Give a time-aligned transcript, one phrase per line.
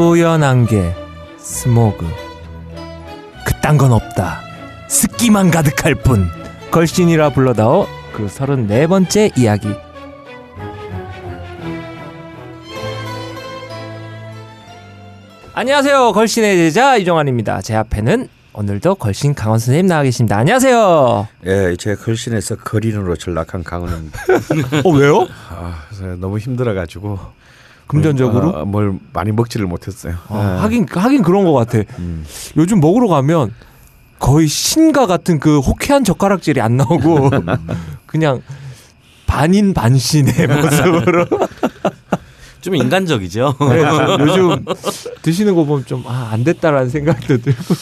[0.00, 0.94] 뿌연한 게
[1.36, 2.06] 스모그.
[3.46, 4.40] 그딴 건 없다.
[4.88, 6.26] 습기만 가득할 뿐.
[6.70, 9.68] 걸신이라 불러다오 그 34번째 이야기.
[15.52, 16.12] 안녕하세요.
[16.12, 17.60] 걸신의 제자 이종환입니다.
[17.60, 20.38] 제 앞에는 오늘도 걸신 강원 선생님 나와 계십니다.
[20.38, 21.28] 안녕하세요.
[21.44, 24.18] 예, 제 걸신에서 거린으로 전락한 강원입니다.
[24.82, 25.28] 어 왜요?
[25.50, 25.84] 아,
[26.18, 27.18] 너무 힘들어 가지고
[27.90, 28.48] 금전적으로?
[28.50, 30.14] 어, 뭘 많이 먹지를 못했어요.
[30.28, 30.60] 아, 예.
[30.62, 31.78] 하긴 하긴 그런 것 같아.
[31.98, 32.24] 음.
[32.56, 33.52] 요즘 먹으러 가면
[34.18, 37.30] 거의 신과 같은 그 호쾌한 젓가락질이 안 나오고
[38.06, 38.42] 그냥
[39.26, 41.26] 반인 반신의 모습으로
[42.60, 43.54] 좀 인간적이죠.
[43.70, 43.82] 네,
[44.20, 44.64] 요즘
[45.22, 47.74] 드시는 거 보면 좀 아, 안 됐다라는 생각도 들고.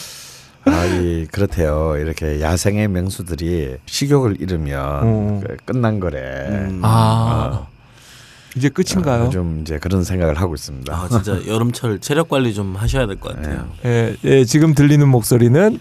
[0.65, 1.95] 아, 이 그렇대요.
[1.97, 5.41] 이렇게 야생의 명수들이 식욕을 잃으면 어.
[5.45, 6.19] 그 끝난 거래.
[6.49, 6.81] 음.
[6.83, 7.65] 아
[8.55, 9.25] 이제 끝인가요?
[9.25, 10.93] 아, 좀 이제 그런 생각을 하고 있습니다.
[10.93, 13.67] 아 진짜 여름철 체력 관리 좀 하셔야 될 것 같아요.
[13.85, 15.79] 예, 예, 지금 들리는 목소리는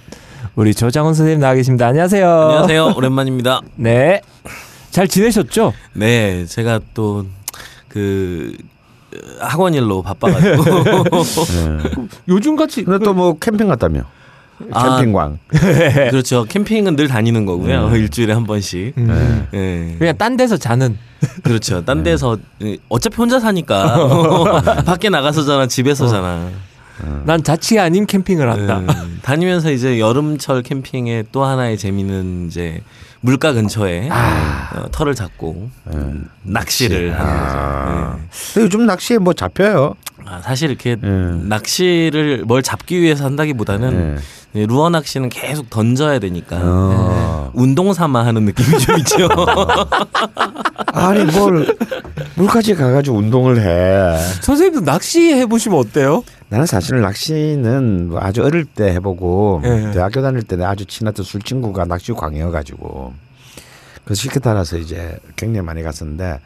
[0.55, 1.87] 우리 조장훈 선생님 나와 계십니다.
[1.87, 2.29] 안녕하세요.
[2.31, 2.95] 안녕하세요.
[2.97, 3.61] 오랜만입니다.
[3.77, 4.21] 네.
[4.91, 5.73] 잘 지내셨죠?
[5.95, 7.25] 네, 제가 또
[7.89, 8.55] 그
[9.41, 11.79] 학원 일로 바빠가지고 예.
[12.29, 14.03] 요즘 같이 근데 또 뭐 캠핑 갔다며.
[14.73, 14.99] 아.
[14.99, 15.39] 캠핑광.
[16.11, 16.45] 그렇죠.
[16.45, 17.95] 캠핑은 늘 다니는 거고요.
[17.97, 18.93] 일주일에 한 번씩.
[18.99, 19.97] 음, 예.
[19.99, 20.99] 그냥 딴 데서 자는
[21.43, 21.85] 그렇죠.
[21.85, 22.39] 딴 데서
[22.89, 26.51] 어차피 혼자 사니까 밖에 나가서잖아, 집에서잖아.
[27.25, 28.79] 난 자취가 아닌 캠핑을 한다.
[28.79, 32.83] 음, 다니면서 이제 여름철 캠핑의 또 하나의 재미는 이제
[33.21, 37.59] 물가 근처에 어, 털을 잡고 음, 낚시를 하는 거죠.
[37.59, 38.19] 아.
[38.55, 38.63] 네.
[38.63, 39.95] 요즘 낚시에 뭐 잡혀요.
[40.25, 41.47] 아, 사실 이렇게 음.
[41.49, 44.21] 낚시를 뭘 잡기 위해서 한다기보다는 네,
[44.67, 47.51] 루어 낚 시는 계속 던져야 되니까 어.
[47.55, 49.29] 운동 삼아 하는 느낌이 좀 있죠.
[50.93, 51.77] 아니 뭘
[52.37, 54.19] 물까지 가가지고 운동을 해.
[54.43, 56.25] 선생님도 낚시 해보시면 어때요?
[56.49, 59.91] 나는 사실 낚시는 뭐 아주 어릴 때 해보고 예.
[59.93, 63.13] 대학교 다닐 때 아주 친했던 술 친구가 낚시 광이어가지고
[64.05, 66.39] 그 실컷 따라서 이제 굉장히 많이 갔었는데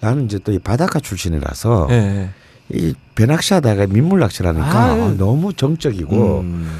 [0.00, 2.28] 나는 이제 또 이 바닷가 출신이라서 예.
[2.70, 5.16] 이 배낚시하다가 민물 낚시라니까 아, 예.
[5.18, 6.70] 너무 정적이고 음.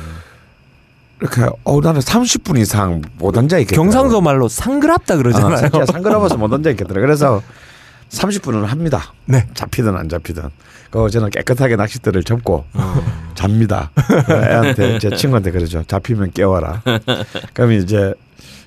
[1.23, 3.81] 이렇게 어 나는 30분 이상 못 앉아 있겠다.
[3.81, 5.53] 경상도 말로 상그랍다 그러잖아요.
[5.55, 7.01] 아, 진짜 상그러워서 못 앉아 있겠더라.
[7.01, 7.41] 그래서
[8.11, 9.15] 30분은 합니다.
[9.25, 9.47] 네.
[9.55, 10.43] 잡히든 안 잡히든.
[10.91, 12.65] 그 저는 깨끗하게 낚싯대를 접고
[13.35, 13.91] 잡니다.
[14.29, 15.85] 애한테 제 친구한테 그러죠.
[15.87, 16.83] 잡히면 깨워라.
[17.55, 18.13] 그럼 이제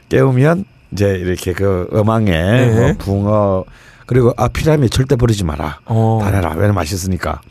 [0.09, 2.73] 깨우면 이제 이렇게 그 어망에 네.
[2.73, 3.65] 뭐 붕어
[4.07, 5.79] 그리고 아 피라미 절대 버리지 마라.
[5.85, 6.19] 어.
[6.23, 6.51] 다 내라.
[6.51, 7.41] 왜냐면 맛있으니까.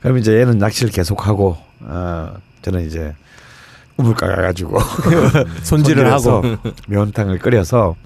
[0.00, 3.12] 그럼 이제 얘는 낚시를 계속하고 어 저는 이제
[4.00, 4.78] 우물가 가가지고
[5.62, 6.42] 손질을 하고.
[6.88, 7.96] 매운탕을 끓여서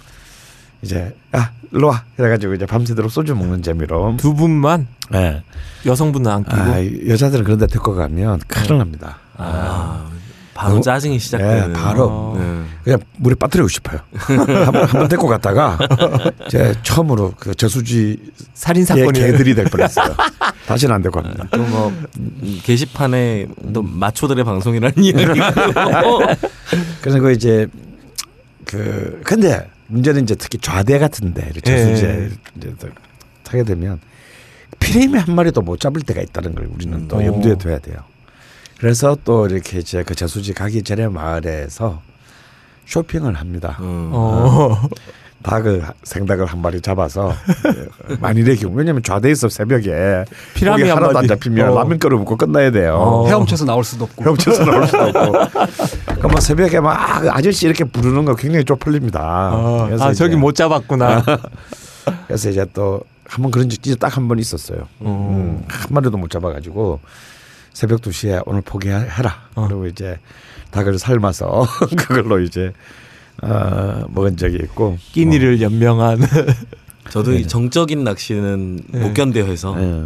[0.82, 5.42] 이제 야 일로 와 그래가지고 이제 밤새도록 소주 먹는 재미로 두 분만 예.
[5.86, 6.56] 여성분은 안 끼고.
[6.56, 9.18] 아, 여자들은 그런데 데리고 가면 큰일 납니다.
[9.36, 10.06] 아,
[10.54, 11.70] 바로 너무- 짜증이 시작되는.
[11.70, 12.62] 예, 바로 네.
[12.84, 14.00] 그냥 물에 빠뜨리고 싶어요.
[14.14, 15.76] 한번 한번 데리고 갔다가
[16.48, 20.14] 제 처음으로 그 저수지 살인 예, 사건이 개들이 될 뻔했어요.
[20.66, 21.44] 다시는 안 데리고 갑니다.
[21.50, 21.92] 또 뭐
[22.62, 25.52] 게시판에 또 마초들의 방송이라는 이야기가
[27.00, 27.66] 그래서 그 이제
[28.64, 31.60] 그 근데 문제는 이제 특히 좌대 같은데 예.
[31.60, 32.88] 저수지에 이제 또
[33.42, 34.00] 타게 되면
[34.80, 37.24] 피레미 한 마리도 못 잡을 때가 있다는 걸 우리는 또 어.
[37.24, 37.96] 염두에 둬야 돼요.
[38.84, 42.02] 그래서 또 이렇게 이제 그 저수지 가기 전에 마을에서
[42.84, 43.78] 쇼핑을 합니다.
[43.80, 44.10] 음.
[44.12, 44.76] 어.
[45.42, 47.32] 닭을 생닭을 한 마리 잡아서
[48.20, 51.28] 많이 내기고 왜냐면 좌대에 있어 새벽에 피라미 고기 한 하나도 안 마리.
[51.28, 51.74] 잡히면 어.
[51.76, 52.96] 라면 끓여 먹고 끝나야 돼요.
[52.98, 53.26] 어.
[53.26, 54.22] 헤엄쳐서 나올 수도 없고.
[54.22, 55.32] 헤엄쳐서 나올 수도 없고.
[56.04, 59.50] 그러니까 뭐 새벽에 막 아저씨 이렇게 부르는 거 굉장히 쪽팔립니다.
[59.54, 59.86] 어.
[59.86, 61.24] 그래서 아 이제- 저기 못 잡았구나.
[62.28, 64.80] 그래서 이제 또 한 번 그런 적 진짜 딱 한 번 있었어요.
[65.00, 65.34] 어.
[65.34, 67.00] 음, 한 마리도 못 잡아가지고
[67.74, 69.42] 새벽 2시에 오늘 포기해라.
[69.56, 69.66] 어.
[69.66, 70.18] 그리고 이제
[70.70, 71.66] 닭을 삶아서
[71.96, 72.72] 그걸로 이제
[73.42, 74.96] 어, 먹은 적이 있고.
[75.12, 76.20] 끼니를 연명한.
[77.10, 80.04] 저도 이 정적인 낚시는 못 견뎌 해서 예.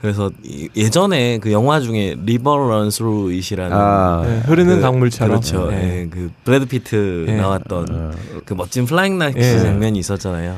[0.00, 5.28] 그래서 이- 예전에 그 영화 중에 River Runs Through It이라는 아, 네, 흐르는 그- 강물처럼.
[5.40, 5.70] 그렇죠.
[5.70, 5.76] 네.
[6.02, 7.36] 예, 그 브래드 피트 예.
[7.36, 8.16] 나왔던
[8.46, 9.58] 그 멋진 flying 낚시 예.
[9.60, 10.56] 장면이 있었잖아요.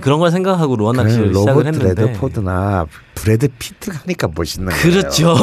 [0.00, 4.82] 그런 걸 생각하고 그래, 낚시를 시작을 로버트 했는데 레드포드나 브래드 피트가 하니까 멋있는 거예요.
[4.82, 5.34] 그렇죠.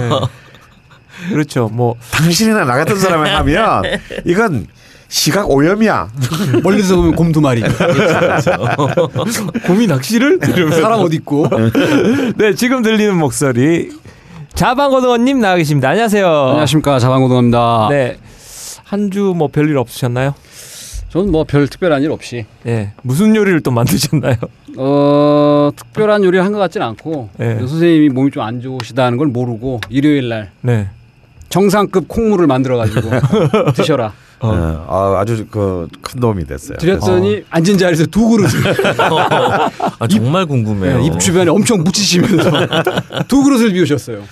[0.00, 1.28] 네.
[1.30, 1.68] 그렇죠.
[1.72, 3.82] 뭐 당신이나 나 같은 사람이 하면
[4.24, 4.66] 이건
[5.08, 6.10] 시각 오염이야.
[6.62, 7.62] 멀리서 보면 곰 두 마리.
[9.66, 10.38] 곰이 낚시를
[10.72, 11.48] 사람 어디 있고?
[12.36, 13.90] 네, 지금 들리는 목소리
[14.54, 15.88] 자방고등어님 나와 계십니다.
[15.90, 16.26] 안녕하세요.
[16.28, 17.88] 안녕하십니까 자방고등입니다.
[17.90, 18.18] 네,
[18.84, 20.34] 한 주 뭐 별일 없으셨나요?
[21.10, 24.36] 저는 뭐 별 특별한 일 없이 예, 무슨 요리를 또 만드셨나요?
[24.76, 27.58] 어 특별한 요리를 한것 같진 않고 네.
[27.60, 30.88] 유 선생님이 몸이 좀 안 좋으시다는 걸 모르고 일요일 날 네,
[31.48, 33.10] 정상급 콩물을 만들어 가지고
[33.74, 34.12] 드셔라.
[34.40, 34.48] 어.
[34.50, 36.78] 어, 아, 아주 그큰 도움이 됐어요.
[36.78, 38.60] 드렸더니 앉은 자리에서 두 그릇을
[39.98, 40.98] 아, 정말 궁금해요.
[40.98, 42.50] 네, 입 주변에 엄청 묻히시면서
[43.26, 44.22] 두 그릇을 비우셨어요.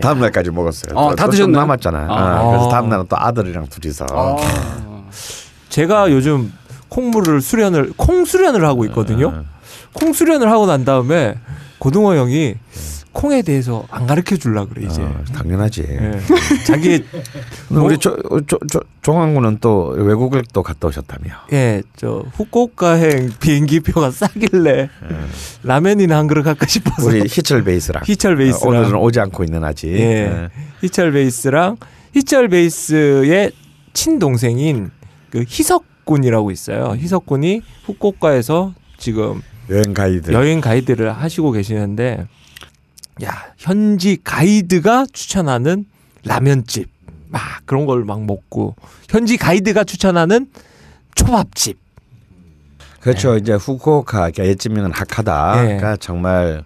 [0.00, 0.98] 다음 날까지 먹었어요.
[0.98, 1.28] 어, 또- 다?
[1.28, 2.10] 좀 남았잖아요.
[2.10, 2.40] 아.
[2.42, 2.68] 어, 그래서 아.
[2.70, 4.36] 다음 날은 또 아들이랑 둘이서 아.
[5.70, 6.52] 제가 요즘
[6.88, 9.44] 콩물을 수련을 콩 수련을 하고 있거든요.
[9.94, 11.36] 콩 수련을 하고 난 다음에
[11.78, 12.56] 고등어 형이
[13.12, 15.02] 콩에 대해서 안 가르쳐 줄라 그래 이제.
[15.02, 15.84] 어, 당연하지.
[15.88, 16.20] 예.
[16.64, 17.04] 자기
[17.68, 21.30] 근데 우리 조, 조, 조, 종항군은 또 외국을 또 갔다 오셨다며.
[21.52, 24.90] 예, 저 후쿠오카행 비행기표가 싸길래
[25.64, 28.04] 라면이나 한 그릇 할까 싶어서 우리 희철 베이스랑.
[28.06, 29.88] 희철 베이스랑 어, 오늘은 오지 않고 있는 아직.
[29.88, 30.00] 예.
[30.00, 30.48] 예.
[30.82, 31.78] 희철 베이스랑
[32.14, 33.50] 희철 베이스의
[33.92, 34.92] 친동생인
[35.30, 36.94] 그 희석군이라고 있어요.
[36.96, 39.40] 희석군이 후쿠오카에서 지금
[39.70, 40.32] 여행 가이드.
[40.32, 42.26] 여행 가이드를 하시고 계시는데
[43.22, 45.84] 야 현지 가이드가 추천하는
[46.24, 46.88] 라면집
[47.28, 48.74] 막 그런 걸 막 먹고
[49.08, 50.50] 현지 가이드가 추천하는
[51.14, 51.78] 초밥집
[53.00, 53.36] 그렇죠.
[53.36, 55.96] 이제 후쿠오카 그러니까 옛지명은 하카다가 예.
[56.00, 56.64] 정말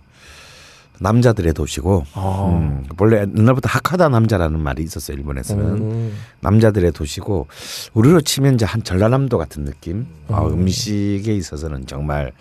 [1.04, 2.50] 남자들의 도시고 어.
[2.58, 6.16] 음, 원래 옛날부터 하카다 남자라는 말이 있었어요 일본에서는 음.
[6.40, 7.46] 남자들의 도시고
[7.92, 10.54] 우리로 치면 이제 한 전라남도 같은 느낌 어, 음.
[10.54, 12.32] 음식에 있어서는 정말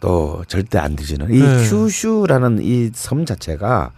[0.00, 1.68] 또 절대 안 뒤지는 이 네.
[1.68, 3.90] 큐슈라는 이 섬 자체가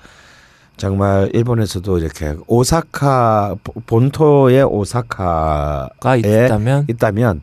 [0.79, 7.43] 정말 일본에서도 이렇게 오사카 보- 본토의 오사카에 가 있다면 있다면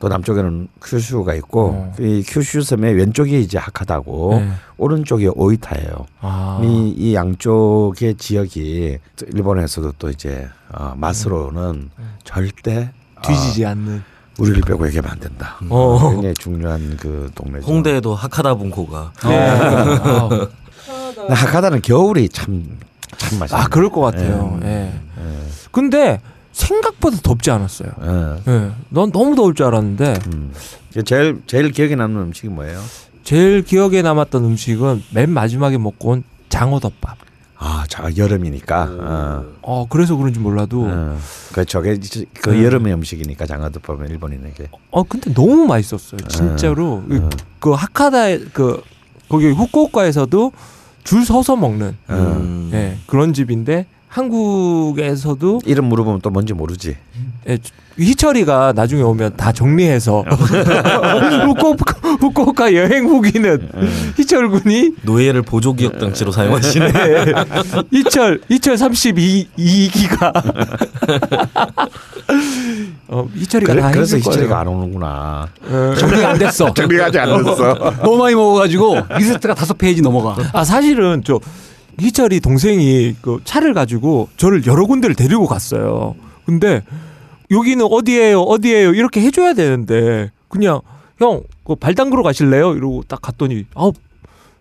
[0.00, 1.94] 또 남쪽에는 큐슈가 있고 어.
[2.00, 4.50] 이 큐슈 섬의 왼쪽이 이제 하카다고 네.
[4.78, 6.06] 오른쪽이 오이타예요.
[6.22, 6.60] 아.
[6.64, 11.90] 이, 이 양쪽의 지역이 또 일본에서도 또 이제 어, 맛으로는
[12.24, 12.90] 절대
[13.22, 14.02] 뒤지지 않는
[14.38, 15.56] 우리를 빼고 얘기하면 안 된다.
[15.68, 16.10] 어.
[16.10, 17.66] 굉장히 중요한 그 동네죠.
[17.66, 19.50] 홍대에도 하카다 분코가 네.
[19.50, 20.28] 아,
[21.14, 22.78] 근데 하카다는 겨울이 참
[23.18, 23.56] 참 맛있어.
[23.58, 24.58] 아 그럴 것 같아요.
[24.62, 24.92] 예.
[25.72, 26.20] 근데
[26.52, 27.90] 생각보다 덥지 않았어요.
[28.02, 28.50] 예.
[28.52, 28.70] 예.
[28.88, 30.52] 넌 너무 더울 줄 알았는데 음.
[31.04, 32.80] 제일 제일 기억에 남는 음식이 뭐예요?
[33.22, 37.16] 제일 기억에 남았던 음식은 맨 마지막에 먹고 온 장어덮밥.
[37.62, 38.88] 아, 자 여름이니까.
[38.90, 39.44] 어.
[39.62, 41.18] 어 그래서 그런지 몰라도 어.
[41.52, 41.64] 그,
[42.40, 42.64] 그 네.
[42.64, 43.46] 여름의 음식이니까
[43.80, 44.68] 보면 일본인에게.
[44.90, 46.20] 어 근데 너무 맛있었어요.
[46.28, 47.28] 진짜로 그-
[47.60, 48.82] 그 하카다 그
[49.28, 50.52] 거기 후쿠오카에서도
[51.04, 52.70] 줄 서서 먹는 음.
[52.72, 56.96] 예, 그런 집인데 한국에서도 이름 물어보면 또 뭔지 모르지.
[57.48, 57.58] 예,
[57.96, 60.22] 희철이가 나중에 오면 다 정리해서
[61.46, 63.68] 후쿠오카, 후쿠오카 여행 후기는
[64.16, 66.92] 희철 군이 노예를 보조 기억 장치로 사용하시네.
[66.92, 67.24] 네.
[67.92, 70.32] 희철 희철 32기가
[73.08, 74.60] 어, 희철이가 그래, 다 그래서 희철이가.
[74.60, 75.48] 안 오는구나.
[75.68, 75.94] 어.
[75.98, 76.72] 정리가 안 됐어.
[76.74, 77.74] 정리가 아직 안 됐어.
[78.02, 80.36] 너무 많이 먹어가지고 리스트가 다섯 페이지 넘어가.
[80.52, 81.38] 아 사실은 저
[82.00, 86.14] 희철이 동생이 그 차를 가지고 저를 여러 군데를 데리고 갔어요.
[86.46, 86.82] 근데
[87.50, 88.40] 여기는 어디예요?
[88.40, 88.94] 어디예요?
[88.94, 90.80] 이렇게 해줘야 되는데 그냥
[91.18, 92.74] 형, 그 발담그러 가실래요?
[92.74, 93.92] 이러고 딱 갔더니 아우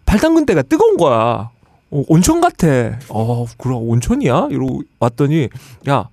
[0.05, 1.49] 발담근 데가 뜨거운 거야.
[1.91, 2.67] 어, 온천 같아.
[3.09, 4.49] 어, 그래 온천이야?
[4.51, 5.49] 이러고 왔더니
[5.89, 6.09] 야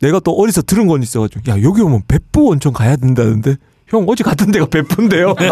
[0.00, 3.56] 내가 또 어디서 들은 건 있어가지고 야 여기 오면 백부 온천 가야 된다는데
[3.88, 5.34] 형 어제 갔던 데가 백부인데요.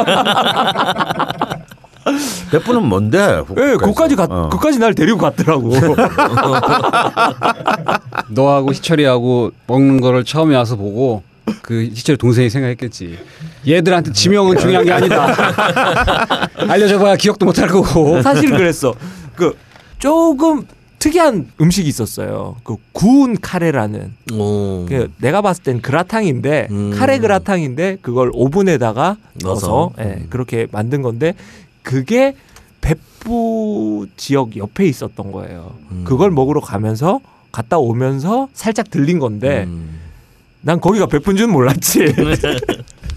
[2.50, 3.42] 백분은 뭔데?
[3.58, 4.48] 예, 거기까지 가, 어.
[4.50, 5.72] 거기까지 날 데리고 갔더라고.
[8.28, 11.22] 너하고 희철이하고 먹는 거를 처음에 와서 보고
[11.62, 13.18] 그 희철이 동생이 생각했겠지.
[13.66, 15.34] 얘들한테 지명은 중요한 게 아니다.
[16.68, 18.20] 알려줘봐야 기억도 못할 거고.
[18.22, 18.94] 사실 그랬어.
[19.34, 19.56] 그
[19.98, 20.66] 조금
[20.98, 22.56] 특이한 음식이 있었어요.
[22.64, 24.14] 그 구운 카레라는.
[24.32, 24.86] 오.
[24.88, 26.94] 그 내가 봤을 땐 그라탕인데 음.
[26.96, 29.92] 카레 그라탕인데 그걸 오븐에다가 넣어서 넣어서.
[29.98, 31.34] 예, 그렇게 만든 건데
[31.84, 32.34] 그게
[32.80, 35.76] 백부 지역 옆에 있었던 거예요.
[35.92, 36.02] 음.
[36.04, 37.20] 그걸 먹으러 가면서
[37.52, 40.00] 갔다 오면서 살짝 들린 건데 음.
[40.62, 42.12] 난 거기가 백분 줄 몰랐지.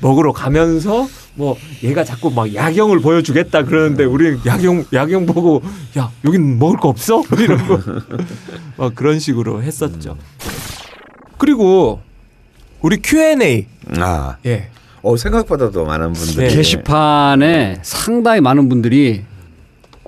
[0.00, 5.62] 먹으러 가면서 뭐 얘가 자꾸 막 야경을 보여주겠다 그러는데 우리 야경 야경 보고
[5.96, 7.78] 야 여긴 먹을 거 없어 이러고
[8.76, 10.16] 막 그런 식으로 했었죠.
[11.36, 12.00] 그리고
[12.80, 13.66] 우리 Q&A
[13.98, 14.70] 아, 예
[15.08, 16.54] 어, 생각보다도 많은 분들이 네.
[16.56, 19.22] 게시판에 상당히 많은 분들이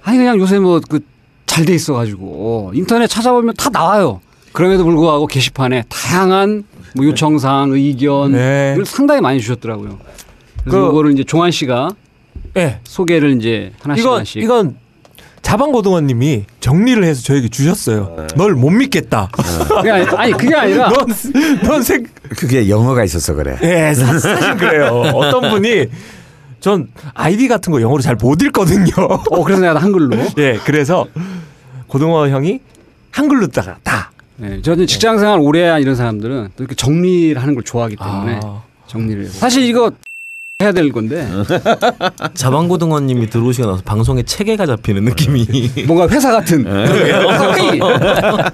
[0.02, 1.00] 아니 그냥 요새 뭐 그
[1.46, 4.20] 잘 돼 있어가지고 인터넷 찾아보면 다 나와요.
[4.52, 6.62] 그럼에도 불구하고 게시판에 다양한
[6.94, 8.76] 뭐 요청사항, 의견 네.
[8.78, 9.98] 을 상당히 많이 주셨더라고요.
[10.62, 11.90] 그래서 그- 이거를 이제 종환 씨가
[12.56, 12.78] 예.
[12.84, 14.42] 소개를 이제 하나씩 이건 하나씩.
[14.44, 14.76] 이건
[15.42, 18.26] 자방고등어님이 정리를 해서 저에게 주셨어요.
[18.36, 19.28] 널못 믿겠다.
[19.68, 21.06] 그게 아니, 아니 그게 아니라 넌
[21.62, 22.04] 넌 생.
[22.30, 23.56] 그게 영어가 있어서 그래.
[23.62, 25.02] 예, 사- 사실 그래요.
[25.14, 25.86] 어떤 분이
[26.60, 28.92] 전 아이디 같은 거 영어로 잘 못 읽거든요.
[29.30, 30.16] 어 그래서 내가 한글로.
[30.38, 31.06] 예, 그래서
[31.86, 32.60] 고등어 형이
[33.10, 34.12] 한글로 따가 다.
[34.36, 38.62] 네, 저는 직장생활 오래 한 이런 사람들은 또 이렇게 정리를 하는 걸 좋아하기 때문에 아.
[38.86, 39.28] 정리를.
[39.28, 39.90] 사실 이거
[40.60, 41.26] 해야 될 건데
[42.34, 45.46] 자방고등어님이 들어오시고 나서 방송에 체계가 잡히는 느낌이.
[45.88, 47.80] 뭔가 회사 같은 회의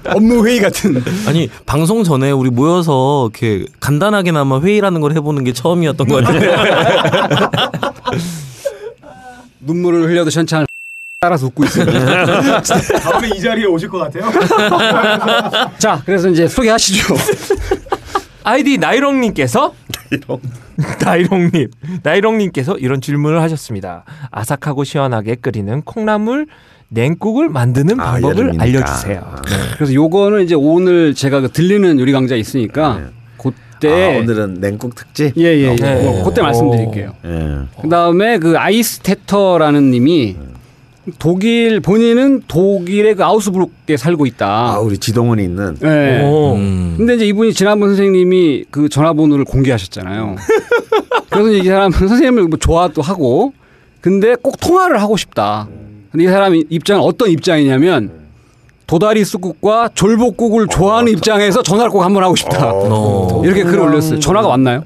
[0.05, 1.03] 업무 회의 같은.
[1.27, 7.49] 아니 방송 전에 우리 모여서 이렇게 간단하게나마 회의라는 걸 해보는 게 처음이었던 것 같아요.
[9.59, 10.65] 눈물을 흘려도 현찬
[11.19, 11.85] 따라서 웃고 있어요.
[13.01, 14.31] 다음에 이 자리에 오실 것 같아요.
[15.77, 17.15] 자, 그래서 이제 소개하시죠.
[18.43, 19.73] 아이디 나이롱님께서
[21.03, 21.69] 나이롱님
[22.03, 24.03] 나이롱님께서 이런 질문을 하셨습니다.
[24.31, 26.47] 아삭하고 시원하게 끓이는 콩나물
[26.89, 28.63] 냉국을 만드는 아, 방법을 여름이니까.
[28.63, 29.35] 알려주세요.
[29.75, 35.35] 그래서 요거는 이제 오늘 제가 그 들리는 요리 강좌 있으니까 그때 아, 오늘은 냉국 특집.
[35.37, 35.75] 예예 예.
[35.75, 36.03] 네.
[36.03, 37.13] 뭐 그때 말씀드릴게요.
[37.25, 37.81] 예.
[37.81, 40.35] 그다음에 그 아이스테터라는 님이
[41.19, 44.47] 독일 본인은 독일의 그 아우스부르크에 살고 있다.
[44.47, 45.77] 아, 우리 지동원이 있는.
[45.83, 46.23] 예.
[46.23, 46.53] 오.
[46.55, 46.95] 음.
[46.97, 50.35] 근데 이제 이분이 지난번 선생님이 그 전화번호를 공개하셨잖아요.
[51.29, 53.53] 그래서 이 사람은 선생님을 뭐 좋아도 하고,
[54.01, 55.67] 근데 꼭 통화를 하고 싶다.
[56.11, 58.11] 근데 이 사람 입장은 어떤 입장이냐면
[58.87, 62.71] 도다리 쑥국과 졸복국을 좋아하는 입장에서 전화를 꼭 한번 하고 싶다.
[62.73, 63.41] 어.
[63.43, 64.19] 이렇게 글을 올렸어요.
[64.19, 64.83] 전화가 왔나요?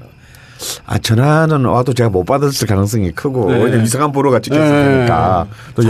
[0.86, 3.62] 아 전화는 와도 제가 못 받았을 가능성이 크고 네.
[3.64, 4.84] 왜냐면 이상한 번호가 찍혔을 네.
[4.84, 5.82] 테니까 또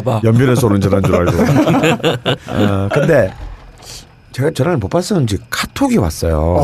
[0.00, 0.20] 봐.
[0.24, 1.32] 연변에서 오는 전화인 줄 알고.
[2.48, 3.32] 어, 근데
[4.32, 6.58] 제가 전화를 못 받았었는 지 카톡이 왔어요.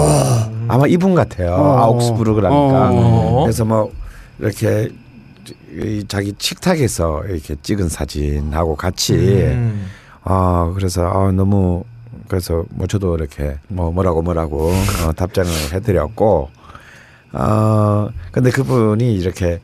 [0.69, 1.55] 아마 이분 같아요.
[1.55, 2.91] 아욱스부르크라니까.
[2.93, 3.43] 어.
[3.45, 3.91] 그래서 뭐
[4.39, 4.91] 이렇게
[5.73, 9.87] 이 자기 식탁에서 이렇게 찍은 사진하고 같이 음.
[10.23, 11.85] 아 그래서 아 너무
[12.29, 14.71] 그래서 뭐 저도 이렇게 뭐 뭐라고 뭐라고
[15.07, 16.51] 어, 답장을 해드렸고
[17.39, 19.61] 어 근데 그분이 이렇게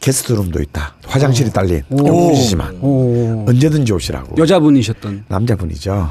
[0.00, 0.94] 게스트룸도 있다.
[1.06, 3.44] 화장실이 딸린 경품이지만 오.
[3.48, 4.36] 언제든지 오시라고.
[4.38, 5.24] 여자분이셨던.
[5.28, 6.10] 남자분이죠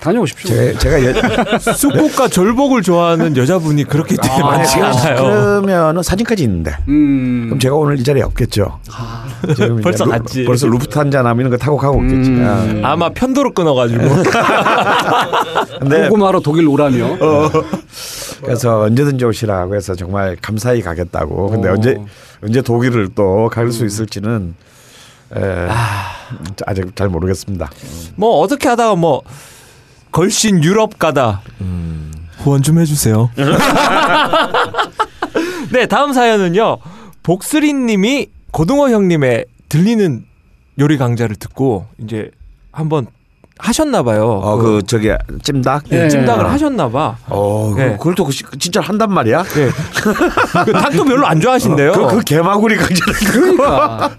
[0.00, 0.48] 다녀오십시오.
[0.54, 5.16] 제가, 제가 여, 쑥국과 절복을 좋아하는 여자분이 그렇게 되게 많지가 않아요.
[5.16, 7.44] 그러면은 사진까지 있는데 음.
[7.46, 8.78] 그럼 제가 오늘 이 자리에 없겠죠
[9.50, 10.44] 이제 벌써 루- 갔지.
[10.44, 12.82] 벌써 루프탄자 남 이런 거 타고 가고 있겠지 음.
[12.84, 14.02] 아, 아마 편도로 끊어가지고
[15.80, 17.16] 근데 고구마로 독일 오라며.
[17.20, 17.50] 어.
[18.42, 21.50] 그래서 언제든지 오시라고 해서 정말 감사히 가겠다고.
[21.50, 21.72] 근데 어.
[21.74, 21.96] 언제
[22.42, 24.54] 언제 독일을 또 갈 수 있을지는
[25.36, 25.68] 에,
[26.66, 27.70] 아직 잘 모르겠습니다.
[28.16, 29.22] 뭐 어떻게 하다가 뭐
[30.12, 31.42] 걸신 유럽 가다
[32.38, 33.30] 후원 좀 해주세요.
[35.72, 36.78] 네 다음 사연은요
[37.22, 40.24] 복스린님이 고등어 형님의 들리는
[40.78, 42.30] 요리 강좌를 듣고 이제
[42.72, 43.06] 한번
[43.58, 44.24] 하셨나봐요.
[44.26, 45.10] 어그 저기
[45.42, 45.84] 찜닭.
[45.90, 46.08] 네, 예.
[46.08, 47.16] 찜닭을 하셨나봐.
[47.28, 47.92] 어 네.
[47.98, 49.42] 그걸 또그 시- 진짜 한단 말이야?
[49.42, 49.68] 네.
[50.64, 51.92] 그 닭도 별로 안 좋아하신대요.
[51.92, 54.10] 그, 그 개마구리 강제를 그러니까.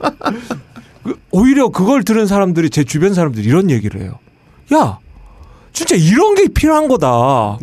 [1.03, 4.19] 그- 오히려 그걸 들은 사람들이 제 주변 사람들이 이런 얘기를 해요.
[4.75, 5.00] 야,
[5.74, 7.08] 진짜 이런 게 필요한 거다.
[7.10, 7.58] 어?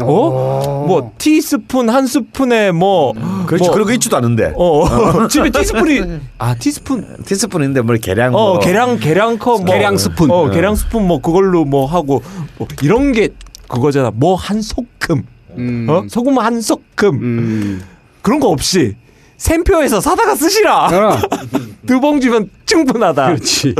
[0.89, 3.13] 뭐 티스푼 한 스푼에 뭐
[3.47, 6.03] 그렇지 뭐, 그런 거 있지도 않은데 어, 집에 티스푼이
[6.39, 8.59] 아 티스푼 티스푼인데 뭘 계량 어 뭐.
[8.61, 10.31] 계량 계량컵 뭐, 계량 스푼.
[10.31, 12.23] 어 계량 스푼 뭐 그걸로 뭐 하고
[12.57, 13.29] 뭐 이런 게
[13.69, 14.11] 그거잖아.
[14.15, 15.23] 뭐 한 소금
[15.59, 15.87] 음.
[15.91, 17.83] 어 소금 한 소금 음.
[18.23, 18.97] 그런 거 없이
[19.37, 20.89] 샘표에서 사다가 쓰시라.
[20.89, 21.21] 알아.
[21.87, 23.27] 두 봉지면 충분하다.
[23.27, 23.75] 그렇지.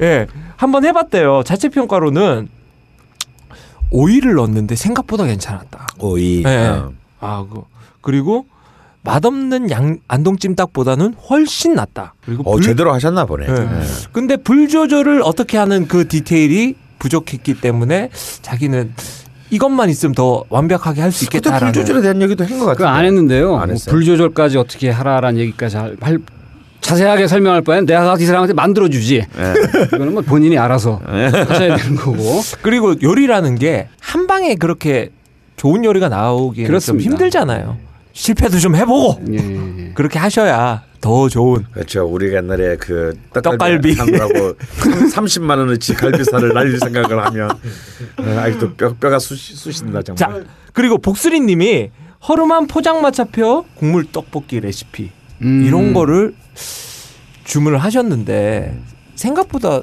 [0.00, 1.42] 예, 한번 해봤대요.
[1.44, 2.48] 자체 평가로는
[3.90, 5.86] 오이를 넣었는데 생각보다 괜찮았다.
[5.98, 6.56] 오이 예.
[6.68, 6.92] 어.
[7.20, 7.62] 아, 그
[8.00, 8.46] 그리고
[9.02, 12.14] 맛없는 양 안동찜닭보다는 훨씬 낫다.
[12.24, 13.52] 그리고 어 불, 제대로 하셨나 보네 예.
[13.52, 13.66] 예.
[14.12, 18.10] 근데 불 조절을 어떻게 하는 그 디테일이 부족했기 때문에
[18.42, 18.92] 자기는
[19.50, 21.72] 이것만 있으면 더 완벽하게 할 수 있겠다라는.
[21.72, 23.56] 불 조절에 대한 얘기도 한 것 같아요 그거 안 했는데요.
[23.56, 23.76] 안 뭐?
[23.88, 26.18] 불 조절까지 어떻게 하라라는 얘기까지 할, 할-
[26.80, 29.24] 자세하게 설명할 바엔 내가 가서 이 사람한테 만들어 주지.
[29.92, 32.40] 이거는 뭐 본인이 알아서 하셔야 되는 거고.
[32.62, 35.10] 그리고 요리라는 게 한 방에 그렇게
[35.56, 37.10] 좋은 요리가 나오기 좀 그렇습니다.
[37.10, 37.76] 힘들잖아요.
[38.14, 39.92] 실패도 좀 해보고 예, 예, 예.
[39.94, 42.04] 그렇게 하셔야 더 좋은 그렇죠.
[42.06, 43.94] 우리가 옛날에 그 떡갈비.
[43.94, 50.16] 하느라고 30만 원어치 갈비살을 날릴 생각을 하면 어, 아직도 뼈, 뼈가 쑤시, 쑤신다 정말.
[50.16, 51.90] 자 그리고 복수리님이
[52.28, 55.10] 허름한 포장마차표 국물 떡볶이 레시피
[55.42, 55.64] 음.
[55.66, 56.34] 이런 거를
[57.44, 58.76] 주문을 하셨는데
[59.14, 59.80] 생각보다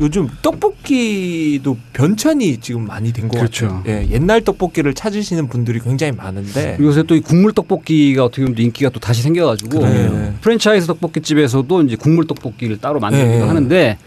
[0.00, 3.68] 요즘 떡볶이도 변천이 지금 많이 된 것 그렇죠.
[3.68, 3.84] 같아요.
[4.02, 8.62] 예, 옛날 떡볶이를 찾으시는 분들이 굉장히 많은데 요새 또 이 국물 떡볶이가 어떻게 보면 또
[8.62, 10.34] 인기가 또 다시 생겨가지고 그러네요.
[10.40, 13.42] 프랜차이즈 떡볶이 집에서도 이제 국물 떡볶이를 따로 만들기도 네.
[13.42, 13.98] 하는데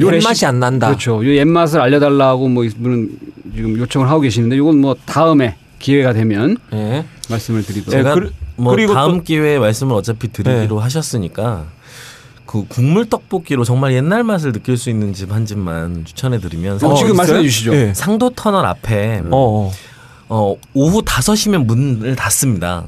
[0.00, 0.88] 요 옛맛이 안 난다.
[0.88, 1.24] 그렇죠.
[1.24, 3.18] 요 옛맛을 알려달라고 뭐 이분은
[3.54, 7.04] 지금 요청을 하고 계시는데 이건 뭐 다음에 기회가 되면 예.
[7.30, 7.90] 말씀을 드리도록.
[7.96, 11.64] 네, 제가 그리- 뭐 그리고 다음 또- 기회에 말씀을 어차피 드리기로 하셨으니까
[12.46, 16.94] 그 국물 떡볶이로 정말 옛날 맛을 느낄 수 있는 집 한 집만 추천해 드리면 어,
[16.94, 17.16] 지금?
[17.16, 17.74] 말씀해 주시죠.
[17.74, 17.92] 예.
[17.94, 19.72] 상도 터널 앞에 어, 어.
[20.28, 22.84] 어, 오후 5시면 문을 닫습니다.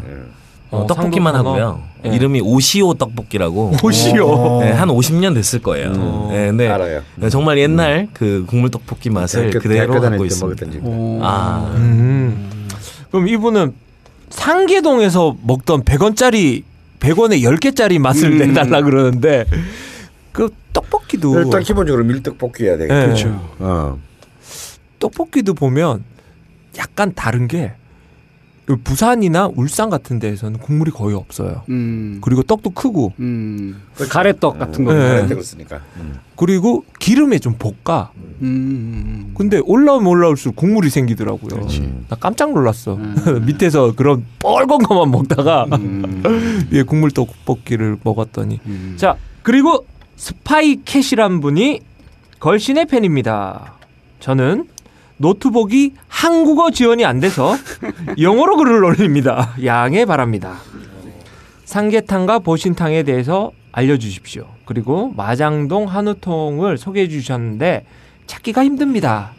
[0.70, 1.34] 어, 어, 떡볶이만.
[1.34, 1.82] 하고요.
[2.06, 2.10] 예.
[2.14, 3.74] 이름이 오시오 떡볶이라고.
[3.82, 4.60] 오시오.
[4.60, 5.90] 네, 한 50년 됐을 거예요.
[5.90, 6.28] 음.
[6.30, 7.02] 네, 근데 알아요.
[7.16, 10.26] 네, 정말 옛날 그 국물 떡볶이 맛을 대학교- 그대로 대학교 다닐 갖고 때
[10.66, 10.66] 있습니다.
[10.84, 11.18] 어.
[11.22, 12.68] 아, 음.
[13.10, 13.74] 그럼 이분은
[14.30, 16.62] 상계동에서 먹던 100원짜리
[17.00, 18.38] 100원에 10개짜리 맛을 음.
[18.38, 19.46] 내달라 그러는데
[20.32, 22.94] 그 떡볶이도 일단 기본적으로 밀떡볶이 해야 되겠죠.
[22.94, 23.04] 네.
[23.06, 23.54] 그렇죠.
[23.58, 23.98] 어.
[24.98, 26.04] 떡볶이도 보면
[26.76, 27.72] 약간 다른 게
[28.76, 31.62] 부산이나 울산 같은 데에서는 국물이 거의 없어요.
[31.70, 32.18] 음.
[32.20, 33.80] 그리고 떡도 크고 음.
[34.10, 34.92] 가래떡 같은 거.
[34.92, 35.08] 네.
[35.08, 35.80] 가래떡을 쓰니까.
[35.96, 36.18] 음.
[36.36, 38.10] 그리고 기름에 좀 볶아.
[38.16, 39.34] 음, 음.
[39.36, 41.48] 근데 올라오면 올라올수록 국물이 생기더라고요.
[41.48, 42.04] 그렇지.
[42.08, 42.96] 나 깜짝 놀랐어.
[42.96, 43.44] 음.
[43.46, 46.22] 밑에서 그런 뻘건 것만 먹다가 음.
[46.70, 48.94] 위에 국물 떡볶이를 먹었더니 음.
[48.98, 51.80] 자 그리고 스파이 캣이란 분이
[52.40, 53.74] 걸신의 팬입니다.
[54.20, 54.66] 저는
[55.18, 57.56] 노트북이 한국어 지원이 안 돼서
[58.20, 59.54] 영어로 글을 올립니다.
[59.64, 60.56] 양해 바랍니다.
[61.64, 64.46] 삼계탕과 보신탕에 대해서 알려주십시오.
[64.64, 67.84] 그리고 마장동 한우통을 소개해 주셨는데
[68.26, 69.32] 찾기가 힘듭니다.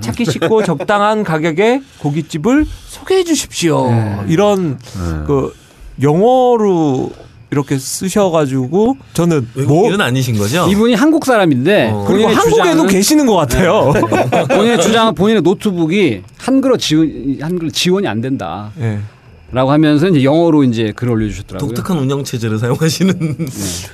[0.00, 3.90] 찾기 쉽고 적당한 가격의 고깃집을 소개해 주십시오.
[3.90, 4.24] 네.
[4.28, 5.24] 이런 네.
[5.26, 5.54] 그
[6.02, 7.12] 영어로
[7.50, 10.66] 이렇게 쓰셔가지고 저는 뭐 외국인은 아니신 거죠?
[10.68, 12.04] 이분이 한국 사람인데 어.
[12.06, 13.92] 그리고 한국에도 주장은- 계시는 것 같아요.
[14.48, 18.98] 본인의 주장은 본인의 노트북이 한글어 지원 한글 지원이 안 된다라고 예.
[19.54, 21.68] 하면서 이제 영어로 이제 글을 올려주셨더라고요.
[21.74, 23.18] 독특한 운영 체제를 사용하시는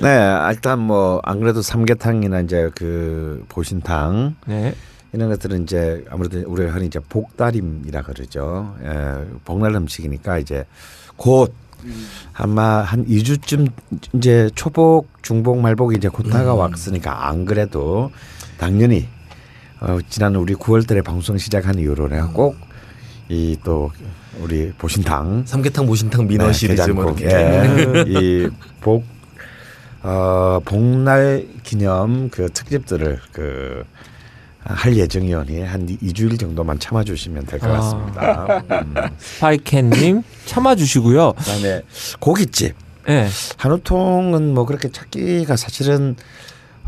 [0.03, 4.75] 네, 일단 뭐 안 그래도 삼계탕이나 이제 그 보신탕 네.
[5.13, 8.75] 이런 것들은 이제 아무래도 우리가 흔히 이제 복다림이라 그러죠.
[8.83, 10.65] 예, 복날 음식이니까 이제
[11.17, 11.55] 곧
[12.33, 13.71] 아마 한 2주쯤
[14.15, 18.11] 이제 초복, 중복, 말복이 이제 곧 다가왔으니까 안 그래도
[18.59, 19.07] 당연히
[19.81, 22.75] 어, 지난 우리 9월달에 방송 시작한 이후로 내가 꼭
[23.31, 23.91] 이 또
[24.41, 25.45] 우리 보신탕.
[25.47, 27.27] 삼계탕 모신탕 민어 네, 시리즈 뭐 이렇게.
[27.27, 28.05] 예.
[28.07, 29.05] 이복
[30.03, 33.85] 어, 복날 기념 그 특집들을 그
[34.65, 37.75] 할 예정이오니 한 2주일 정도만 참아주시면 될것 아.
[37.75, 38.63] 같습니다.
[38.83, 38.95] 음.
[39.19, 41.33] 스파이캣님 참아주시고요.
[41.35, 41.83] 그다음에
[42.21, 42.75] 고깃집
[43.11, 43.29] 예.
[43.59, 46.17] 한우통은 뭐 그렇게 찾기가 사실은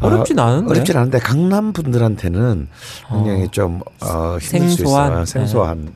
[0.01, 0.71] 어, 어렵진 않은데.
[0.71, 2.69] 어렵진 않은데 강남 분들한테는
[3.11, 3.49] 굉장히 어.
[3.51, 5.13] 좀 어, 힘들 수 생소한.
[5.13, 5.25] 있어요.
[5.27, 5.93] 생소한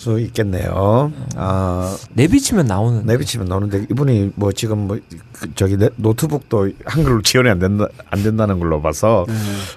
[0.00, 1.12] 수 있겠네요.
[1.36, 3.04] 아 내비치면 나오는.
[3.04, 8.58] 내비치면 나오는데 이분이 뭐 지금 뭐그 저기 네- 노트북도 한글로 지원이 안 된다 안 된다는
[8.58, 9.26] 걸로 봐서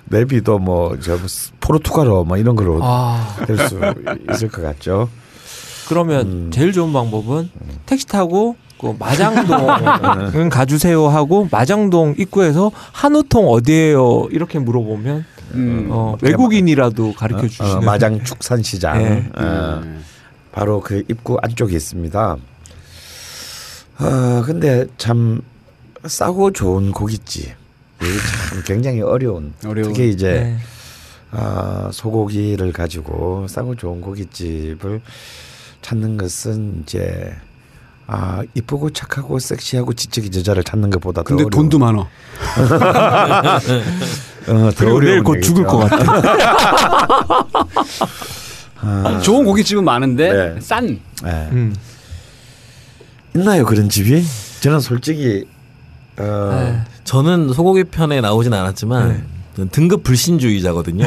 [0.05, 1.17] 내비도 뭐 저
[1.59, 3.79] 포르투갈어 뭐 이런 걸로 아 될수
[4.31, 5.09] 있을 것 같죠.
[5.89, 6.51] 그러면 음.
[6.53, 7.49] 제일 좋은 방법은
[7.85, 9.67] 택시 타고 그 마장동
[10.49, 15.87] 가주세요 하고 마장동 입구에서 한우통 어디에요 이렇게 물어보면 음.
[15.91, 17.71] 어, 외국인이라도 가르쳐 주시는.
[17.77, 19.29] 어, 마장 축산시장 네.
[19.35, 19.81] 어,
[20.53, 22.37] 바로 그 입구 안쪽에 있습니다.
[23.99, 25.41] 어, 근데 참
[26.05, 27.43] 싸고 좋은 고깃집
[28.01, 28.17] 이게
[28.49, 29.91] 참 굉장히 어려운 어려운.
[29.93, 30.57] 특히 이제 네.
[31.31, 35.01] 아, 소고기를 가지고 싸고 좋은 고깃집을
[35.81, 37.33] 찾는 것은 이제
[38.05, 41.99] 아 이쁘고 착하고 섹시하고 지적인 여자를 찾는 것보다 더 근데 어려운, 돈도 많아.
[44.45, 45.77] 어, 더 그리고 내일 곧 죽을 얘기죠.
[45.77, 47.47] 것 같아.
[49.23, 50.55] 좋은 고깃집은 많은데 네.
[50.61, 50.99] 싼.
[51.25, 51.29] 예.
[51.51, 51.75] 음.
[53.35, 54.23] 있나요 그런 집이?
[54.59, 55.45] 저는 솔직히
[56.17, 56.79] 어, 네.
[57.03, 61.05] 저는 소고기 편에 나오진 않았지만 저는 등급 불신주의자거든요.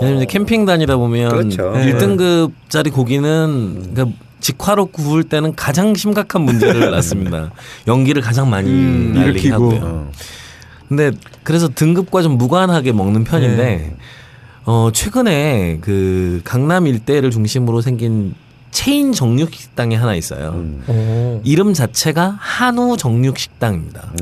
[0.00, 1.72] 왜냐면 이제 캠핑 다니다 보면 그렇죠.
[1.76, 7.52] 일 1등급짜리 고기는 그러니까 직화로 구울 때는 가장 심각한 문제를 낳습니다.
[7.86, 9.54] 연기를 가장 많이 음, 일으키고.
[9.54, 9.80] 하고요.
[9.82, 10.10] 어.
[10.88, 11.12] 근데
[11.44, 13.96] 그래서 등급과 좀 무관하게 먹는 편인데 네.
[14.66, 18.34] 어 최근에 그 강남 일대를 중심으로 생긴
[18.70, 20.50] 체인 정육 식당이 하나 있어요.
[20.54, 20.82] 음.
[20.86, 21.40] 어.
[21.44, 24.12] 이름 자체가 한우 정육 식당입니다.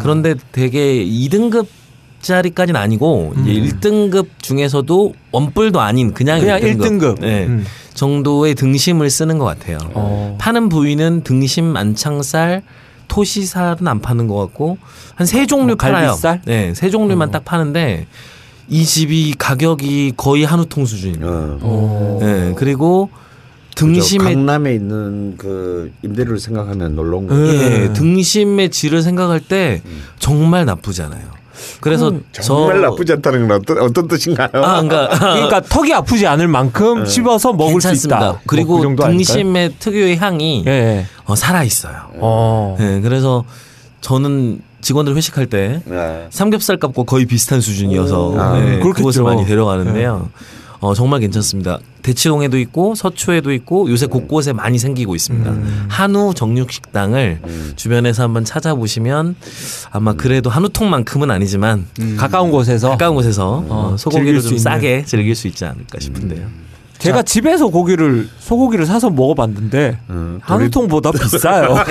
[0.00, 1.66] 그런데 되게 2등급
[2.20, 7.20] 짜리까지는 아니고 이제 1등급 중에서도 원뿔도 아닌 그냥, 그냥 1등급, 1등급.
[7.20, 7.64] 네, 음.
[7.94, 9.78] 정도의 등심을 쓰는 것 같아요.
[9.94, 10.36] 어.
[10.38, 12.62] 파는 부위는 등심, 안창살,
[13.08, 14.76] 토시살은 안 파는 것 같고
[15.14, 16.16] 한 세 종류 뭐 팔아요.
[16.44, 17.32] 네, 세 종류만 어.
[17.32, 18.06] 딱 파는데
[18.70, 21.26] 이 집이 가격이 거의 한우통 수준입니다.
[21.26, 21.58] 어.
[21.60, 22.18] 어.
[22.22, 23.10] 네, 그리고.
[23.76, 27.34] 등심의 강남에 있는 그 임대료를 생각하면 놀라운 거.
[27.34, 27.84] 네.
[27.84, 29.80] 예, 등심의 질을 생각할 때
[30.18, 31.22] 정말 나쁘지 않아요.
[31.80, 34.50] 그래서 저 정말 나쁘지 않다는 건 어떤 어떤 뜻인가요?
[34.52, 38.16] 아, 그러니까 그러니까 턱이 아프지 않을 만큼 씹어서 먹을 수 괜찮습니다.
[38.18, 38.26] 있다.
[38.32, 39.16] 뭐 그리고 그 정도 아닐까요?
[39.24, 41.06] 등심의 특유의 향이 예, 예.
[41.24, 41.96] 어, 살아 있어요.
[42.18, 42.76] 어.
[42.78, 43.44] 네, 그래서
[44.02, 46.26] 저는 직원들 회식할 때 네.
[46.30, 48.78] 삼겹살 값과 거의 비슷한 수준이어서 아, 네.
[48.80, 50.30] 그곳을 많이 데려가는데요.
[50.80, 51.78] 어, 정말 괜찮습니다.
[52.02, 55.54] 대치동에도 있고 서초에도 있고 요새 곳곳에 많이 생기고 있습니다.
[55.88, 57.40] 한우 정육 식당을
[57.76, 59.36] 주변에서 한번 찾아보시면
[59.90, 64.56] 아마 그래도 한우통만큼은 아니지만 가까운 곳에서 가까운 곳에서 어, 소고기를 좀.
[64.56, 66.46] 싸게 즐길 수 있지 않을까 싶은데요.
[67.00, 71.74] 제가 집에서 고기를 소고기를 사서 먹어봤는데 음, 한우통보다 비싸요.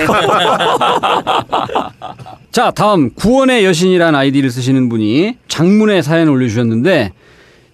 [2.52, 7.12] 자, 다음 구원의 여신이라는 아이디를 쓰시는 분이 장문의 사연을 올려주셨는데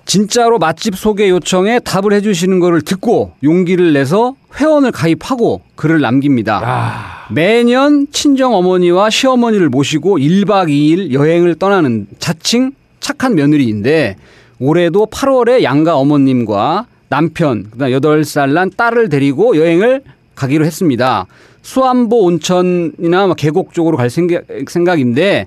[0.06, 7.26] 진짜로 맛집 소개 요청에 답을 해주시는 거를 듣고 용기를 내서 회원을 가입하고 글을 남깁니다.
[7.30, 14.16] 매년 친정 어머니와 시어머니를 모시고 1박 2일 여행을 떠나는 자칭 착한 며느리인데
[14.58, 20.02] 올해도 8월에 양가 어머님과 남편, 그다음 8살 난 딸을 데리고 여행을
[20.34, 21.26] 가기로 했습니다.
[21.62, 25.46] 수안보 온천이나 뭐 계곡 쪽으로 갈 생각, 생각 인데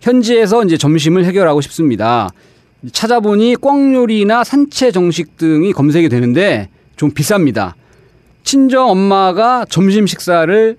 [0.00, 2.30] 현지에서 이제 점심을 해결하고 싶습니다.
[2.92, 7.74] 찾아보니 꿩 요리나 산채 정식 등이 검색이 되는데 좀 비쌉니다.
[8.42, 10.76] 친정 엄마가 점심 식사를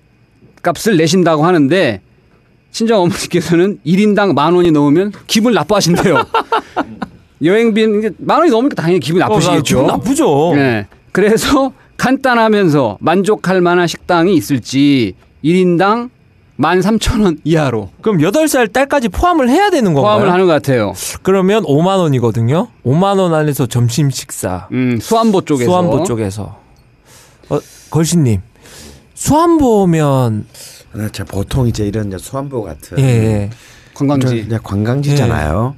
[0.62, 2.00] 값을 내신다고 하는데
[2.70, 6.16] 친정 어머니께서는 1인당 만 원이 넘으면 기분 나빠하신대요.
[7.44, 9.62] 여행비 만 원이 넘으니까 당연히 기분 나쁘시겠죠.
[9.62, 10.52] 기분 나쁘죠.
[10.54, 10.86] 네.
[11.12, 16.10] 그래서 간단하면서 만족할 만한 식당이 있을지 1인당
[16.58, 20.14] 13,000원 이하로 그럼 8살 딸까지 포함을 해야 되는 건가요?
[20.16, 20.92] 포함을 하는 것 같아요.
[21.22, 22.68] 그러면 5만 원이거든요.
[22.84, 24.68] 5만 원 안에서 점심 식사.
[24.72, 26.56] 음, 수안보 쪽에서 수안보 쪽에서.
[27.48, 27.58] 어,
[27.90, 28.40] 걸신 님.
[29.14, 30.46] 수안보면
[30.94, 33.50] 네, 자, 보통 이제 이런 수안보 같은 예, 예.
[33.94, 34.48] 관광지.
[34.62, 35.74] 관광지잖아요.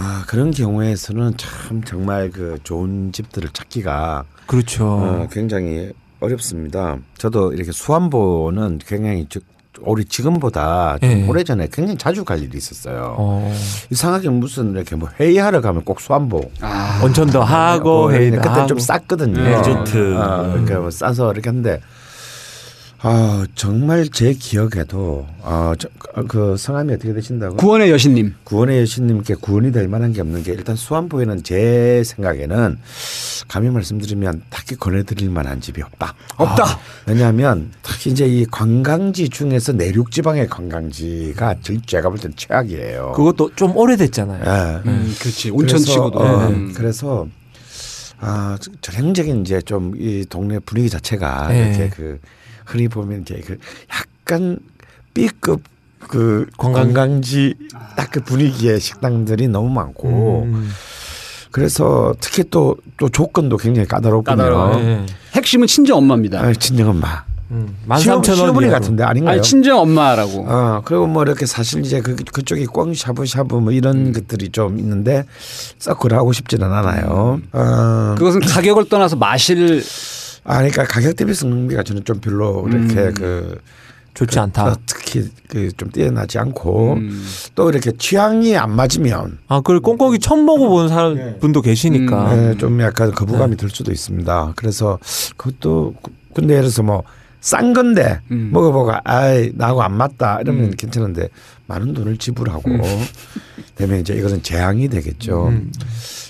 [0.00, 4.86] 아 그런 경우에서는 참 정말 그 좋은 집들을 찾기가 그렇죠.
[4.86, 6.98] 어, 굉장히 어렵습니다.
[7.18, 9.40] 저도 이렇게 수안보는 굉장히 저-
[9.80, 11.26] 우리 지금보다 좀 예.
[11.28, 13.14] 오래전에 굉장히 자주 갈 일이 있었어요.
[13.16, 13.54] 어,
[13.90, 16.50] 이상하게 무슨 이렇게 뭐 회의하러 가면 꼭 수안보.
[16.60, 18.66] 아, 온천도 하고 네, 회의도 그때.
[18.66, 19.40] 좀 쌌거든요.
[19.40, 19.56] 예.
[19.58, 20.16] 리조트.
[20.16, 21.80] 아, 그러니까 뭐 싸서 이렇게 했는데
[23.00, 27.56] 아 정말 제 기억에도 아그 성함이 어떻게 되신다고?
[27.56, 28.34] 구원의 여신님.
[28.42, 32.76] 구원의 여신님께 구원이 될 만한 게 없는 게 일단 수안보에는 제 생각에는
[33.46, 36.14] 감히 말씀드리면 딱히 권해드릴 만한 집이 없다.
[36.38, 36.64] 없다.
[37.06, 43.12] 왜냐하면 특히 이제 이 관광지 중에서 내륙 지방의 관광지가 제- 제가 볼 땐 최악이에요.
[43.14, 44.42] 그것도 좀 오래됐잖아요.
[44.44, 44.88] 예.
[44.90, 45.50] 음, 그렇지.
[45.50, 46.18] 온천 치고도.
[46.18, 46.72] 어, 음.
[46.74, 47.28] 그래서
[48.20, 51.68] 아 전형적인 이제 좀 이 동네 분위기 자체가 네.
[51.68, 52.18] 이렇게 그
[52.68, 53.58] 흔히 보면 이제 그
[53.90, 54.58] 약간
[55.14, 55.62] B급
[56.08, 57.54] 그 관광- 관광 지
[57.96, 60.70] 딱 그 분위기의 식당들이 너무 많고 음.
[61.50, 64.36] 그래서 특히 또또 조건도 굉장히 까다롭군요.
[64.36, 64.78] 까다로워요.
[64.84, 65.06] 예.
[65.34, 66.40] 핵심은 친정 엄마입니다.
[66.40, 67.24] 아, 친정 엄마.
[67.50, 67.74] 음.
[67.96, 69.32] 시어- 13,000원 시어머니 같은데 아닌가요?
[69.32, 70.44] 아니 친정 엄마라고.
[70.46, 75.24] 어, 그리고 뭐 이렇게 사실 이제 그, 그쪽이 꽝 샤브샤브 뭐 이런 것들이 좀 있는데
[75.78, 77.40] 썩 그러고 싶지는 않아요.
[77.52, 79.82] 어, 그것은 가격을 떠나서 마실
[80.48, 83.60] 아, 그러니까 가격 대비 성능비가 저는 좀 별로 이렇게 그
[84.14, 84.66] 좋지 않다.
[84.66, 87.24] 어, 특히 그 좀 뛰어나지 않고 음.
[87.54, 92.36] 또 이렇게 취향이 안 맞으면 아, 그리고 꽁꽁이 처음 먹어보는 사람 분도 계시니까.
[92.50, 94.54] 예, 좀 약간 거부감이 들 수도 있습니다.
[94.56, 94.98] 그래서
[95.36, 95.94] 그것도
[96.34, 97.04] 근데 예를 들어서 뭐
[97.40, 98.50] 싼 건데 음.
[98.52, 101.28] 먹어보고 아이 나하고 안 맞다 이러면 괜찮은데
[101.66, 102.62] 많은 돈을 지불하고
[103.76, 105.52] 되면 이제 이거는 재앙이 되겠죠.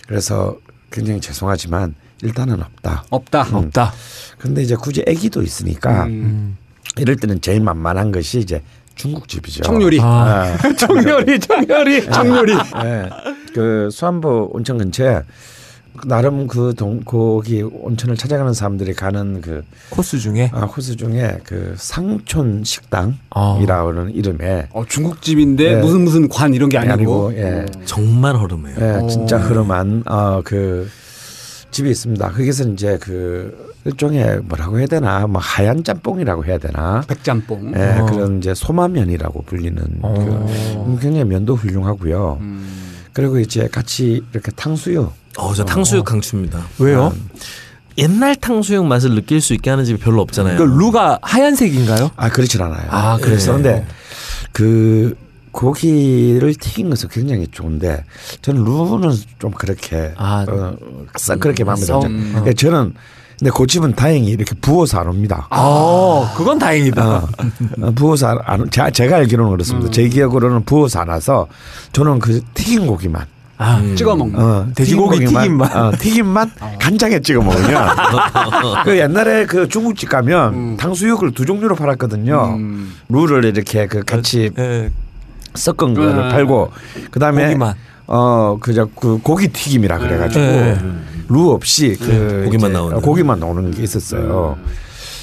[0.06, 0.58] 그래서
[0.90, 3.04] 굉장히 죄송하지만 일단은 없다.
[3.10, 3.46] 없다.
[3.52, 3.92] 없다.
[4.38, 6.56] 근데 이제 굳이 애기도 있으니까 음.
[6.96, 8.62] 이럴 때는 제일 만만한 것이 이제
[8.94, 9.62] 중국집이죠.
[9.64, 10.00] 청요리.
[10.02, 12.52] 아, 청요리, 청요리, 청요리.
[12.84, 13.10] 예.
[13.54, 15.22] 그 수안보 온천 근처에
[16.06, 20.50] 나름 그 동, 거기 온천을 찾아가는 사람들이 가는 그 코스 중에.
[20.52, 22.64] 아, 코스 중에 그 상촌 아.
[22.64, 25.80] 식당이라는 이름에 어, 중국집인데 네.
[25.80, 27.32] 무슨 무슨 관 이런 게 아니고.
[27.34, 28.76] 예, 정말 허름해요.
[28.80, 30.88] 예, 진짜 흐름한 어 그
[31.70, 32.30] 집이 있습니다.
[32.30, 37.72] 거기서 이제 그 일종의 뭐라고 해야 되나 뭐 하얀 짬뽕이라고 해야 되나 백짬뽕.
[37.76, 38.06] 예, 어.
[38.06, 40.46] 그런 이제 소마면이라고 불리는 어.
[40.94, 42.38] 그 굉장히 면도 훌륭하고요.
[42.40, 42.68] 음.
[43.12, 46.60] 그리고 이제 같이 이렇게 탕수육 어, 저 탕수육 강추입니다.
[46.78, 47.12] 왜요?
[47.96, 50.56] 옛날 탕수육 맛을 느낄 수 있게 하는 집이 별로 없잖아요.
[50.56, 52.10] 그 루가 하얀색인가요?
[52.16, 52.86] 아 그렇진 않아요.
[52.90, 53.52] 아, 그래서?
[53.52, 53.86] 그런데
[54.52, 55.16] 그
[55.58, 58.04] 고기를 튀긴 것은 굉장히 좋은데
[58.42, 60.76] 저는 루는 좀 그렇게 아, 어,
[61.16, 62.14] 싹 그렇게 마음에 썩, 들죠.
[62.14, 62.28] 음.
[62.30, 62.94] 그러니까 저는
[63.40, 65.48] 근데 고집은 다행히 이렇게 부어서 안 옵니다.
[65.50, 67.08] 아, 그건 다행이다.
[67.16, 67.28] 어,
[67.82, 69.90] 어, 부어서 안, 안 제- 제가 알기로는 그렇습니다.
[69.90, 71.48] 제 기억으로는 부어서 안 와서
[71.92, 73.26] 저는 그 튀긴 고기만
[73.58, 74.38] 아, 찍어 먹는.
[74.40, 75.76] 어, 돼지고기 튀김만.
[75.76, 77.88] 어, 튀김만 간장에 찍어 먹으면
[78.84, 80.76] 그 옛날에 그 중국집 가면 음.
[80.76, 82.54] 탕수육을 두 종류로 팔았거든요.
[82.56, 82.94] 음.
[83.08, 84.90] 룰을 이렇게 그 같이 예,
[85.58, 86.28] 섞은 거를 음.
[86.30, 86.70] 팔고
[87.10, 87.74] 그다음에 고기만.
[88.06, 90.78] 어 그저 그 고기 튀김이라 그래가지고 네.
[91.28, 93.00] 루 없이 그 고기만 이제 나오는.
[93.02, 94.56] 고기만 나오는 게 있었어요.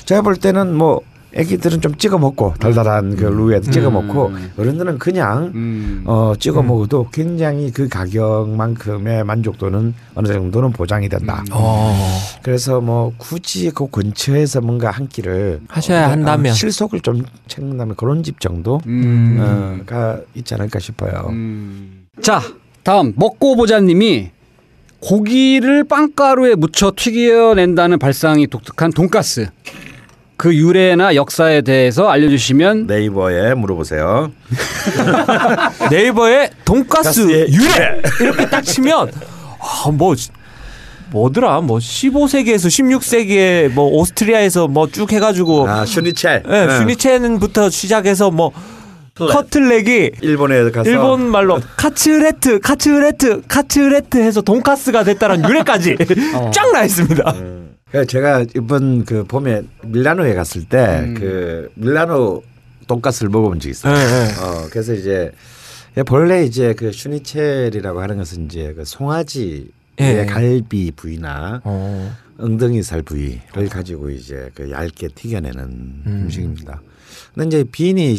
[0.05, 1.01] 제가 볼 때는 뭐
[1.35, 6.03] 애기들은 좀 찍어 먹고 달달한 그 루에 찍어 먹고 어른들은 그냥 음.
[6.05, 11.43] 어 찍어 먹어도 굉장히 그 가격만큼의 만족도는 어느 정도는 보장이 된다.
[11.51, 11.93] 어,
[12.41, 16.53] 그래서 뭐 굳이 그 근처에서 뭔가 한 끼를 하셔야 어, 한다면.
[16.53, 19.37] 실속을 좀 챙긴다면 그런 집 정도 음.
[19.39, 21.27] 어, 가 있지 않을까 싶어요.
[21.29, 22.05] 음.
[22.21, 22.41] 자,
[22.83, 24.31] 다음 먹고 보자님이
[25.01, 29.47] 고기를 빵가루에 묻혀 튀겨낸다는 발상이 독특한 돈가스.
[30.37, 34.31] 그 유래나 역사에 대해서 알려주시면 네이버에 물어보세요.
[35.91, 38.01] 네이버에 돈가스 유래!
[38.19, 39.11] 이렇게 딱 치면
[39.59, 40.13] 아, 뭐
[41.11, 41.61] 뭐더라?
[41.61, 46.43] 뭐 15세기에서 16세기에 뭐 오스트리아에서 뭐 쭉 해가지고 아 슈니첼.
[46.49, 48.51] 예, 슈니첸부터 시작해서 뭐
[49.15, 50.89] 커틀릿이 일본에 가서.
[50.89, 55.95] 일본 말로 カツレツ カツレツ カツレツ 해서 돈가스가 됐다는 유래까지
[56.53, 57.23] 쫙 나 있습니다.
[57.23, 57.64] 그래서
[58.03, 62.43] 제가 이번 그 봄에 밀라노에 갔을 때그 밀라노
[62.87, 63.95] 돈가스를 먹어본 적이 있어요.
[63.95, 64.41] 예, 예.
[64.41, 65.31] 어 그래서 이제
[66.05, 69.67] 본래 이제 그 슈니첼이라고 하는 것은 이제 그 송아지의
[70.01, 70.25] 예.
[70.25, 72.15] 갈비 부위나 어.
[72.37, 75.61] 엉덩이살 부위를 가지고 이제 그 얇게 튀겨내는
[76.05, 76.27] 음.
[76.29, 76.81] 식입니다
[77.33, 78.17] 근데 이제 빈이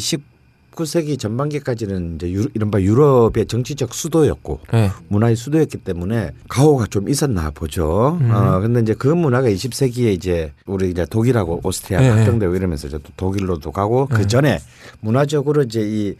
[0.77, 4.91] 19세기 전반기까지는 이제 유, 이른바 유럽의 정치적 수도였고 예.
[5.07, 8.19] 문화의 수도였기 때문에 가오가 좀 있었나 보죠.
[8.21, 12.97] 어 근데 이제 그 문화가 20세기에 이제 우리 이제 독일하고 오스트리아 예, 확정되고 이러면서 이제
[12.97, 14.59] 또 독일로도 가고 그 전에
[14.99, 16.15] 문화적으로 이제 이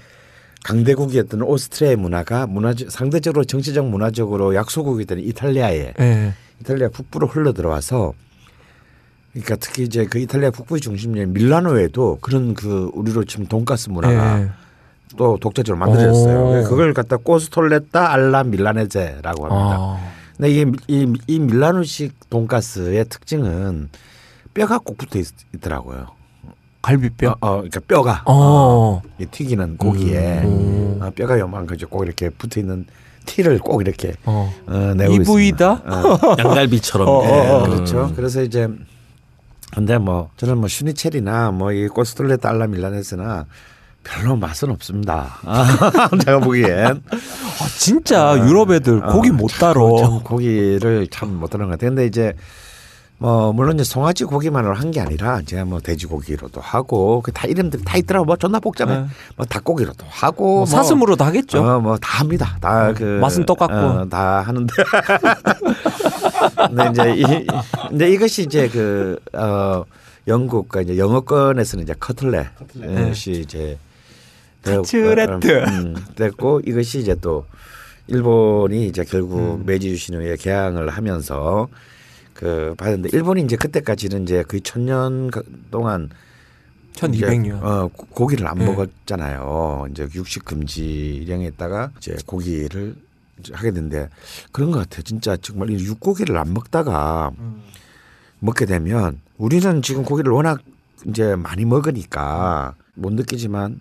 [0.63, 6.33] 강대국이었던 오스트리아의 문화가 문화 상대적으로 정치적 문화적으로 약소국이 된 이탈리아에 예.
[6.61, 8.13] 이탈리아 북부로 흘러 들어와서
[9.41, 14.49] 그러니까 특히 이제 그 이탈리아 북부의 중심지인 밀라노에도 그런 그 우리로 치면 돈가스 문화가 예.
[15.15, 16.61] 또 독자적으로 만들어졌어요.
[16.61, 16.63] 오.
[16.63, 19.77] 그걸 갖다 꼬스톨레타 알라 밀라네제라고 합니다.
[19.79, 20.11] 아.
[20.35, 23.89] 근데 이, 이, 이 밀라노식 돈가스의 특징은
[24.53, 26.07] 뼈가 꼭 붙어 있, 있더라고요.
[26.81, 27.31] 갈비뼈.
[27.31, 29.01] 어, 어, 그러니까 뼈가 어.
[29.19, 30.99] 이 튀기는 고기에 음.
[31.01, 31.87] 어, 뼈가 거죠.
[31.87, 32.85] 꼭 이렇게 붙어 있는
[33.25, 34.53] 티를 꼭 이렇게 어.
[34.67, 35.25] 어, 내고 이 있습니다.
[35.25, 35.71] 부위다?
[35.71, 36.35] 어.
[36.39, 37.07] 양갈비처럼.
[37.07, 37.63] 어, 예, 어, 어.
[37.63, 38.13] 그렇죠.
[38.15, 38.69] 그래서 이제
[39.77, 43.45] 근데 뭐 저는 뭐 슈니첼이나 뭐 이 꼬스톨레 달라 밀라네스나
[44.03, 45.37] 별로 맛은 없습니다.
[45.43, 45.65] 아,
[46.25, 49.97] 제가 보기엔 아, 진짜 유럽 애들 고기 못 따로.
[49.99, 51.91] 참 고기를 참 못 따는 것 같아요.
[51.91, 52.33] 근데 이제
[53.19, 57.83] 뭐 물론 이제 송아지 고기만으로 한 게 아니라 제가 뭐 돼지고기로도 하고 그 다 이름들이
[57.83, 58.95] 다 있더라고 뭐 존나 복잡해.
[58.95, 59.05] 네.
[59.35, 61.59] 뭐 닭고기로도 하고 뭐뭐 사슴으로도 하겠죠.
[61.63, 62.57] 어, 뭐다 합니다.
[62.61, 63.73] 다 그 맛은 똑같고.
[63.75, 64.71] 어, 다 하는데.
[66.69, 67.47] 근데 이제 이
[67.89, 69.83] 근데 이것이 이제 그 어,
[70.27, 72.47] 영국과 이제 영어권에서는 이제 커틀렛이
[73.41, 73.77] 이제
[74.63, 75.63] 되었- 카츠레트.
[75.69, 77.45] 음, 됐고 이것이 이제 또
[78.07, 79.63] 일본이 이제 결국 음.
[79.65, 81.67] 메이지 유신후에 개항을 하면서
[82.37, 86.09] 그 받았는데 일본이 이제 그때까지는 이제 거의 천년 가- 동안
[86.93, 87.41] 1200년.
[87.45, 88.65] 이제, 어, 고- 고기를 안 네.
[88.65, 89.87] 먹었잖아요.
[89.91, 92.95] 이제 육식 금지령에 있다가 이제 고기를
[93.39, 94.09] 이제 하게 된데
[94.51, 95.01] 그런 것 같아요.
[95.01, 97.31] 진짜 정말 이 육고기를 안 먹다가
[98.39, 100.61] 먹게 되면 우리는 지금 고기를 워낙
[101.07, 103.79] 이제 많이 먹으니까 못 느끼지만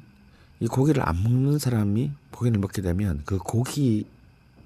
[0.61, 4.07] 이 고기를 안 먹는 사람이 고기를 먹게 되면 그 고기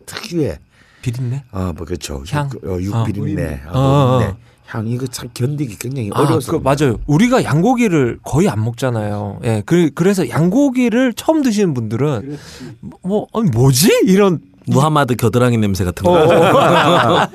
[0.06, 0.58] 특유의
[1.02, 1.44] 비린내?
[1.52, 2.22] 어, 뭐 그렇죠.
[2.30, 2.50] 향?
[2.52, 2.80] 육, 어, 어.
[2.80, 4.12] 육비린내, 어, 어, 어.
[4.12, 4.34] 노린내,
[4.66, 6.98] 향 이거 참 견디기 굉장히 아, 어려워서 그 맞아요.
[7.06, 9.40] 우리가 양고기를 거의 안 먹잖아요.
[9.44, 12.36] 예, 그, 그래서 양고기를 처음 드시는 분들은
[13.02, 16.12] 뭐 아니 뭐지 이런 무하마드 겨드랑이 냄새 같은 거.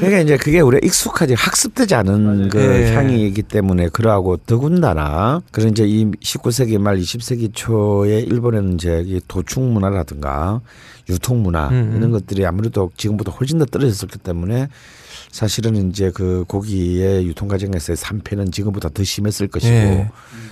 [0.00, 2.94] 그러니까 이제 그게 우리가 익숙하지 학습되지 않은 그 예.
[2.94, 9.62] 향이기 때문에 그러하고 더군다나 그런 이제 이 19세기 말 20세기 초에 일본에는 이제 이 도축
[9.62, 10.60] 문화라든가
[11.08, 11.96] 유통 문화 음, 음.
[11.96, 14.68] 이런 것들이 아무래도 지금보다 훨씬 더 떨어졌었기 때문에
[15.30, 20.10] 사실은 이제 그 고기의 유통 과정에서의 산패는 지금보다 더 심했을 것이고 예.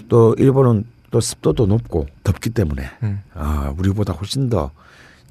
[0.08, 3.20] 또 일본은 또 습도도 높고 덥기 때문에 음.
[3.34, 4.70] 아, 우리보다 훨씬 더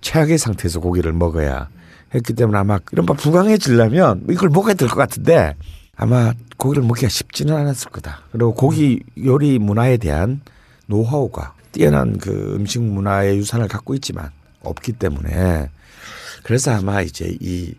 [0.01, 1.69] 최악의 상태에서 고기를 먹어야
[2.13, 5.55] 했기 때문에 아마 이른바 부강해지려면 이걸 먹어야 될 것 같은데
[5.95, 8.21] 아마 고기를 먹기가 쉽지는 않았을 거다.
[8.31, 10.41] 그리고 고기 요리 문화에 대한
[10.87, 14.31] 노하우가 뛰어난 그 음식 문화의 유산을 갖고 있지만
[14.61, 15.69] 없기 때문에
[16.43, 17.73] 그래서 아마 이제 이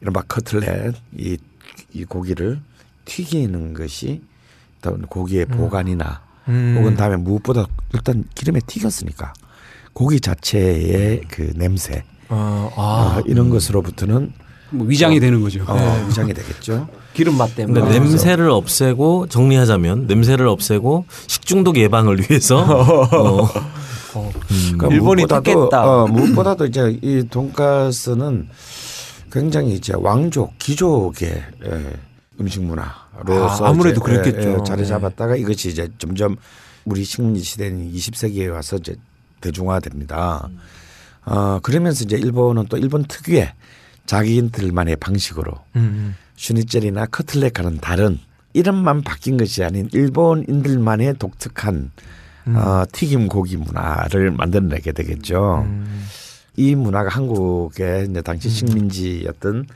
[0.00, 1.36] 이른바 커틀렛 이,
[1.92, 2.60] 이 고기를
[3.04, 4.22] 튀기는 것이
[4.78, 6.76] 어떤 고기의 보관이나 음.
[6.78, 9.32] 혹은 다음에 무엇보다 일단 기름에 튀겼으니까
[9.96, 14.30] 고기 자체의 그 냄새 어, 아, 아, 이런 것으로부터는
[14.72, 15.64] 뭐 위장이 되는 거죠.
[15.66, 16.86] 어, 위장이 되겠죠.
[17.14, 17.80] 기름 맛 때문에.
[17.80, 23.48] 근데 냄새를 없애고 정리하자면 냄새를 없애고 식중독 예방을 위해서 어,
[24.12, 25.90] 그러니까 일본이 무엇보다도, 탔겠다.
[25.90, 28.50] 어, 무엇보다도 이제 이 돈가스는
[29.32, 31.92] 굉장히 이제 왕족 귀족의 예,
[32.38, 34.48] 음식 문화로서 아, 아무래도 이제, 그랬겠죠.
[34.50, 36.36] 예, 예, 자리 잡았다가 이것이 이제 점점
[36.84, 38.94] 우리 식민지 시대는 20세기에 와서 이제
[39.40, 40.48] 대중화됩니다.
[41.24, 43.52] 어, 그러면서 이제 일본은 또 일본 특유의
[44.06, 46.16] 자기들만의 방식으로 음.
[46.36, 48.18] 슈니첼이나 커틀렛과는 다른
[48.52, 51.90] 이름만 바뀐 것이 아닌 일본인들만의 독특한
[52.46, 55.66] 어, 튀김 고기 문화를 만들어내게 되겠죠.
[56.56, 59.66] 이 문화가 한국에 이제 당시 식민지였던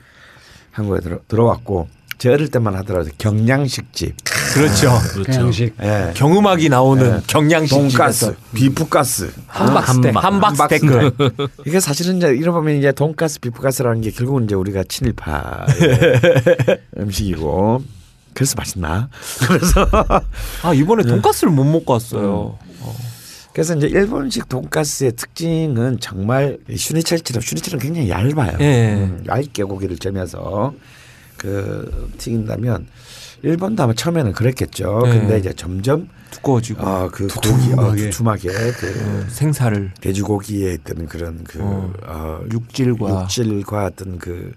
[0.71, 1.89] 한국에 들어, 들어왔고
[2.21, 4.15] 제 어릴 때만 하더라도 경양식집,
[4.53, 4.91] 그렇죠.
[5.11, 5.31] 그렇죠.
[5.41, 5.73] 양식.
[5.81, 9.33] 예, 경음악이 나오는 경양식 돈가스, 비프가스.
[9.47, 10.19] 함박스테이크.
[10.19, 10.51] 함박.
[10.51, 11.11] 함박스테이크.
[11.65, 15.65] 이게 사실은 이제 이러보면 이제 돈가스, 비프가스라는 게 결국은 이제 우리가 친일파
[16.99, 17.81] 음식이고
[18.35, 19.09] 그래서 맛있나?
[19.47, 19.87] 그래서
[20.61, 22.59] 아 이번에 돈가스를 못 먹고 왔어요.
[23.51, 28.57] 그래서 이제 일본식 돈가스의 특징은 정말 슈니첼처럼 슈니첼은 굉장히 얇아요.
[28.59, 28.93] 예.
[28.93, 30.75] 음, 얇게 고기를 쪄면서
[31.41, 32.85] 그 튀긴다면
[33.41, 35.01] 일본도 아마 처음에는 그랬겠죠.
[35.05, 35.09] 예.
[35.09, 41.59] 근데 이제 점점 두꺼워지고 어, 그 고기 어, 두툼하게 그 생사를 돼지고기에 있던 그런 그
[41.61, 41.93] 어.
[42.05, 44.53] 어, 육질과 육질과 어떤 그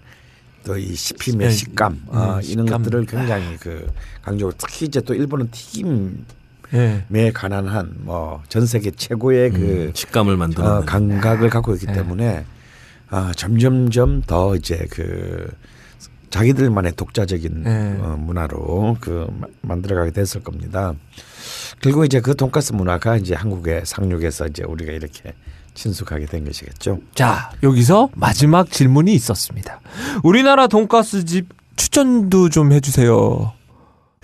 [0.65, 2.83] 또 이 씹힘의 예, 식감 어, 음, 이런 식감.
[2.83, 3.87] 것들을 굉장히 그
[4.23, 6.09] 강조하고 특히 이제 또 일본은 튀김에
[6.73, 7.31] 예.
[7.31, 11.93] 관한 뭐 전 세계 최고의 그 식감을 만드는 어, 감각을 갖고 있기 네.
[11.93, 12.45] 때문에
[13.09, 15.47] 아, 점점점 더 이제 그
[16.39, 17.97] 자기들만의 독자적인 네.
[18.01, 20.93] 어, 문화로 그 마- 만들어가게 됐을 겁니다.
[21.81, 25.33] 결국 이제 그 돈가스 문화가 이제 한국에 상륙해서 이제 우리가 이렇게
[25.75, 26.99] 친숙하게 된 것이겠죠.
[27.13, 29.79] 자 여기서 마지막 질문이 있었습니다.
[30.23, 33.53] 우리나라 돈가스 집 추천도 좀 해주세요.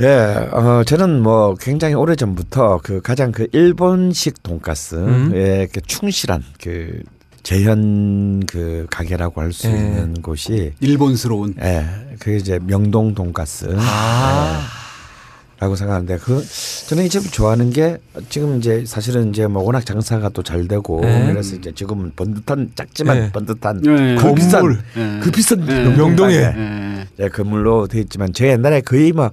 [0.02, 0.08] 예,
[0.52, 5.67] 어, 저는 뭐 굉장히 오래 전부터 그 가장 그 일본식 돈가스에 음.
[5.74, 7.04] 그 충실한 그
[7.43, 9.71] 재현 그 가게라고 할수 예.
[9.71, 11.56] 있는 곳이 일본스러운.
[11.62, 11.86] 예,
[12.19, 13.73] 그게 이제 명동 돈가스.
[13.77, 14.67] 아.
[15.60, 16.43] 라고 생각하는데 그
[16.88, 17.99] 저는 이 집을 좋아하는 게
[18.30, 21.27] 지금 이제 사실은 이제 뭐 워낙 장사가 또 잘 되고 네.
[21.32, 23.32] 그래서 이제 지금은 번듯한 작지만 네.
[23.32, 24.15] 번듯한 네.
[24.15, 24.80] 그 비싼 건물.
[24.97, 25.19] 예.
[25.21, 25.84] 그 비싼 네.
[25.95, 26.34] 명동에.
[26.34, 27.08] 예.
[27.19, 29.30] 예, 건물로 돼 있지만 제 옛날에 거의 뭐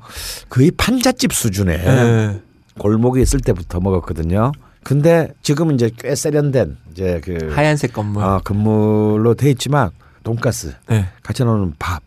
[0.50, 2.40] 거의 판잣집 수준의 예.
[2.78, 4.52] 골목에 있을 때부터 먹었거든요.
[4.82, 8.22] 근데 지금 이제 꽤 세련된 이제 그 하얀색 건물.
[8.22, 9.90] 어, 건물로 돼 있지만
[10.22, 11.06] 돈가스 네.
[11.22, 12.02] 같이 나오는 밥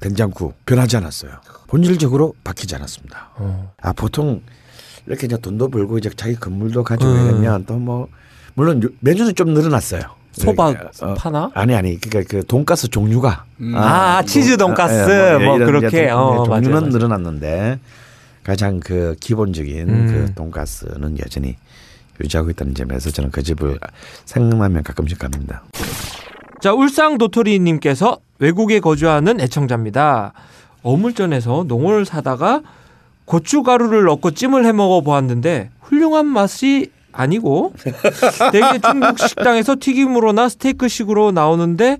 [0.00, 1.32] 된장국 변하지 않았어요.
[1.68, 3.30] 본질적으로 바뀌지 않았습니다.
[3.36, 3.72] 어.
[3.80, 4.42] 아 보통
[5.06, 7.26] 이렇게 이제 돈도 벌고 이제 자기 건물도 가지고 음.
[7.28, 8.08] 이러면 또 뭐
[8.54, 10.02] 물론 요- 메뉴는 좀 늘어났어요.
[10.32, 11.50] 소박 어, 파나?
[11.54, 13.72] 아니 아니 그러니까 그 돈가스 종류가 음.
[13.76, 16.88] 아, 치즈 돈가스 뭐 이런 그렇게 이제 돈- 어, 예, 맞아요, 종류는 맞아요.
[16.92, 17.78] 늘어났는데
[18.42, 20.06] 가장 그 기본적인 음.
[20.06, 21.56] 그 돈가스는 여전히
[22.22, 23.78] 유지하고 있다는 점에서 저는 그 집을
[24.24, 25.62] 생각나면 가끔씩 갑니다.
[26.60, 30.32] 자 울상 도토리 님께서 외국에 거주하는 애청자입니다.
[30.82, 32.62] 어물전에서 농어를 사다가
[33.24, 37.72] 고춧가루를 넣고 찜을 해 먹어 보았는데 훌륭한 맛이 아니고
[38.52, 41.98] 대개 중국 식당에서 튀김으로나 스테이크식으로 나오는데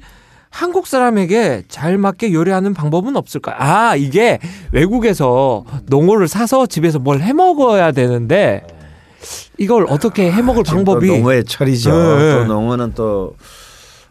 [0.51, 3.57] 한국 사람에게 잘 맞게 요리하는 방법은 없을까요?
[3.59, 4.39] 아 이게
[4.73, 8.63] 외국에서 농어를 사서 집에서 뭘 해 먹어야 되는데
[9.59, 11.91] 이걸 어떻게 해 먹을 지금 방법이 또 농어의 철이죠.
[11.91, 12.33] 네.
[12.35, 13.37] 또 농어는 또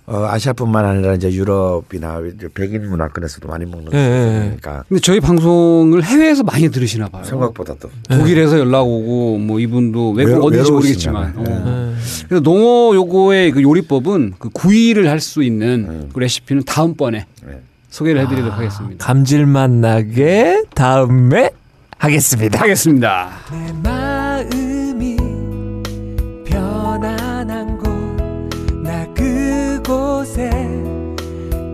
[0.05, 4.47] 어, 아시아뿐만 아니라 이제 유럽이나 이제 백인 문화권에서도 많이 먹는 네.
[4.49, 7.23] 거니까 근데 저희 방송을 해외에서 많이 들으시나 봐요.
[7.23, 10.73] 생각보다도 독일에서 연락 오고 뭐 이분도 외국 외로우시면.
[10.73, 11.43] 모르겠지만 어.
[11.43, 11.93] 네.
[12.27, 16.09] 그래서 농어 요거의 그 요리법은 그 구이를 할 수 있는 음.
[16.13, 17.61] 그 레시피는 다음 번에 네.
[17.89, 19.05] 소개를 해드리도록 하겠습니다.
[19.05, 21.51] 감질맛 나게 다음에
[21.97, 22.59] 하겠습니다.
[22.59, 23.29] 하겠습니다.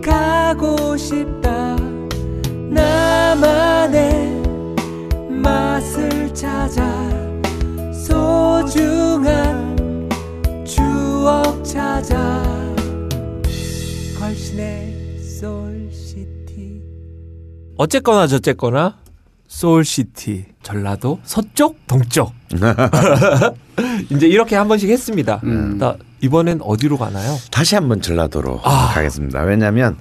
[0.09, 1.75] 가고 싶다
[2.69, 4.41] 나만의
[5.29, 6.83] 맛을 찾아
[7.93, 9.75] 소중한
[10.65, 12.43] 추억 찾아
[14.19, 16.81] 걸신의 소울시티
[17.77, 18.97] 어쨌거나 저쨌거나
[19.47, 22.33] 소울시티 전라도 서쪽 동쪽
[24.09, 25.39] 이제 이렇게 한 번씩 했습니다.
[25.43, 25.77] 음.
[26.19, 27.37] 나 이번엔 어디로 가나요?
[27.51, 28.91] 다시 한번 전라도로 아.
[28.93, 29.41] 가겠습니다.
[29.43, 29.97] 왜냐하면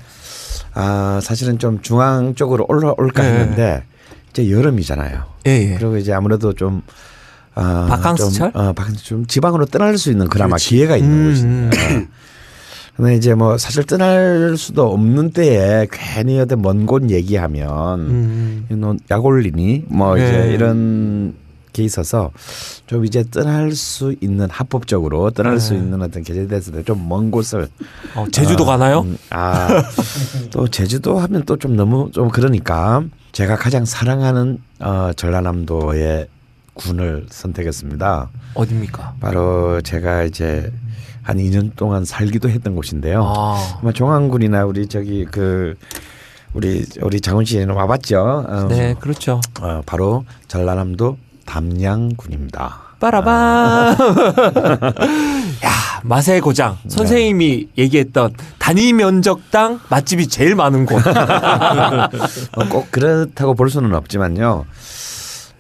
[0.74, 3.28] 아 사실은 좀 중앙 쪽으로 올라올까 네.
[3.30, 3.84] 했는데
[4.30, 5.24] 이제 여름이잖아요.
[5.46, 5.76] 예, 예.
[5.78, 6.82] 그리고 이제 아무래도 좀
[7.54, 8.52] 아, 바캉스철?
[8.52, 10.68] 좀, 어, 바캉스 좀 지방으로 떠날 수 있는 그나마 그렇지.
[10.68, 12.08] 기회가 있는 음, 곳이니까.
[12.96, 18.66] 근데 이제 뭐 사실 떠날 수도 없는 때에 괜히 어디 먼 곳 얘기하면 음.
[18.70, 20.24] 너 약올리니 뭐 네.
[20.26, 21.34] 이제 이런
[21.78, 22.32] 게 있어서
[22.88, 25.78] 좀 이제 떠날 수 있는 합법적으로 떠날 수 네.
[25.78, 27.68] 있는 어떤 계제에 대해서 좀먼 곳을
[28.16, 29.02] 어, 제주도 아, 가나요?
[29.02, 29.68] 음, 아,
[30.50, 33.02] 또 제주도 하면 또 좀 너무 좀 그러니까
[33.32, 36.26] 제가 가장 사랑하는 어, 전라남도의
[36.74, 38.30] 군을 선택했습니다.
[38.54, 39.14] 어딥니까?
[39.20, 40.72] 바로 제가 이제
[41.22, 43.22] 한 2년 동안 살기도 했던 곳인데요.
[43.24, 45.74] 아, 아마 종안군이나 우리 저기 그
[46.54, 48.46] 우리 우리 장훈 씨는 와봤죠.
[48.48, 49.40] 어, 네, 그렇죠.
[49.60, 51.18] 어, 바로 전라남도
[51.48, 52.88] 담양군입니다.
[53.00, 53.96] 빠라밤.
[55.64, 55.70] 야,
[56.02, 56.76] 맛의 고장.
[56.88, 60.96] 선생님이 얘기했던 단위 면적당 맛집이 제일 많은 곳.
[61.06, 61.08] 어,
[62.68, 64.66] 꼭 그렇다고 볼 수는 없지만요.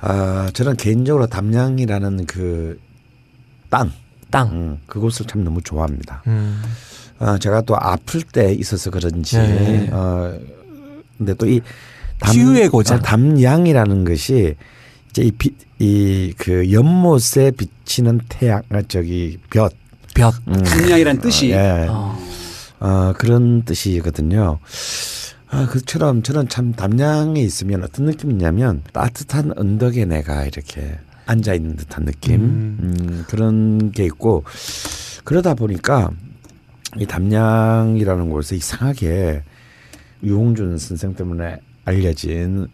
[0.00, 2.78] 아, 저는 개인적으로 담양이라는 그
[3.70, 3.90] 땅,
[4.30, 4.48] 땅.
[4.50, 6.22] 음, 그곳을 참 너무 좋아합니다.
[6.26, 6.62] 음.
[7.18, 9.88] 아, 제가 또 아플 때 있어서 그런지, 네.
[9.90, 10.38] 어,
[11.16, 11.60] 근데 또이
[12.30, 12.98] 치유의 고장.
[12.98, 14.56] 어, 담양이라는 것이
[15.78, 19.72] 이그 연못에 비치는 태양, 아, 저기 볕,
[20.14, 20.34] 볕.
[20.48, 22.18] 음, 분양이란 뜻이 예, 어.
[22.80, 24.58] 어, 그런 뜻이거든요.
[25.50, 32.04] 아, 그처럼 저는 참 담양에 있으면 어떤 느낌이냐면 따뜻한 언덕에 내가 이렇게 앉아 있는 듯한
[32.04, 32.78] 느낌, 음.
[32.80, 34.44] 음, 그런 게 있고
[35.24, 36.10] 그러다 보니까
[36.96, 39.42] 이 담양이라는 곳에 이상하게
[40.22, 42.68] 유홍준 선생 때문에 알려진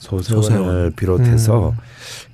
[0.00, 0.92] 소설을 소설.
[0.96, 1.76] 비롯해서 음.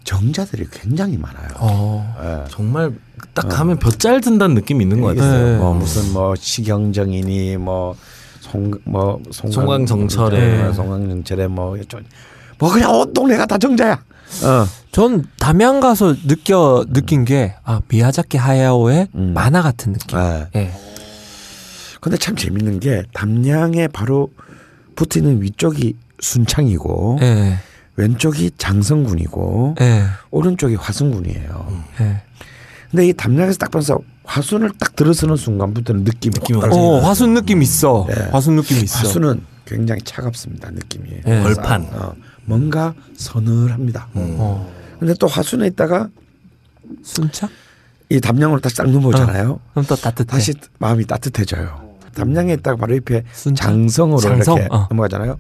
[0.04, 1.48] 정자들이 굉장히 많아요.
[1.58, 2.14] 어.
[2.22, 2.50] 예.
[2.50, 2.92] 정말
[3.34, 5.44] 딱 가면 볕잘 든다는 느낌이 있는 것 같아요.
[5.52, 5.58] 네.
[5.58, 7.94] 뭐 무슨 뭐 시경정이니 뭐
[8.40, 10.62] 송뭐 송강정철의.
[10.62, 11.98] 뭐 송강정철의 뭐, 저-
[12.58, 13.94] 뭐 그냥 온 동네가 다 정자야.
[13.94, 14.66] 어.
[14.92, 19.32] 전 담양 가서 느껴 느낀 게 아, 미야자키 하야오의 음.
[19.34, 20.16] 만화 같은 느낌.
[20.18, 20.46] 아.
[20.54, 20.72] 예.
[22.00, 24.30] 근데 참 재밌는 게 담양에 바로
[24.94, 27.58] 붙어 있는 위쪽이 순창이고 예.
[27.96, 30.04] 왼쪽이 장성군이고 예.
[30.30, 31.82] 오른쪽이 화순군이에요.
[32.00, 32.22] 예.
[32.90, 37.62] 근데 이 담양에서 딱 봐서 화순을 딱 들어서는 순간부터는 느낌이 느낌이 확 어, 화순 느낌
[37.62, 38.06] 있어.
[38.08, 38.14] 네.
[38.30, 38.98] 화순 느낌 있어.
[38.98, 41.10] 화순은 굉장히 차갑습니다 느낌이.
[41.24, 41.42] 네.
[41.42, 41.88] 벌판.
[41.92, 42.14] 어,
[42.44, 44.08] 뭔가 서늘합니다.
[44.14, 44.72] 어.
[44.98, 46.08] 근데 또 화순에 있다가
[47.02, 47.48] 순창?
[48.08, 49.58] 이 담양으로 다시 딱 넘어오잖아요.
[49.72, 50.30] 그럼 또 따뜻해.
[50.30, 51.85] 다시 마음이 따뜻해져요.
[52.16, 53.72] 담양에 있다가 바로 옆에 순창?
[53.88, 54.56] 장성으로 장성?
[54.56, 54.86] 이렇게 어.
[54.90, 55.36] 넘어가잖아요.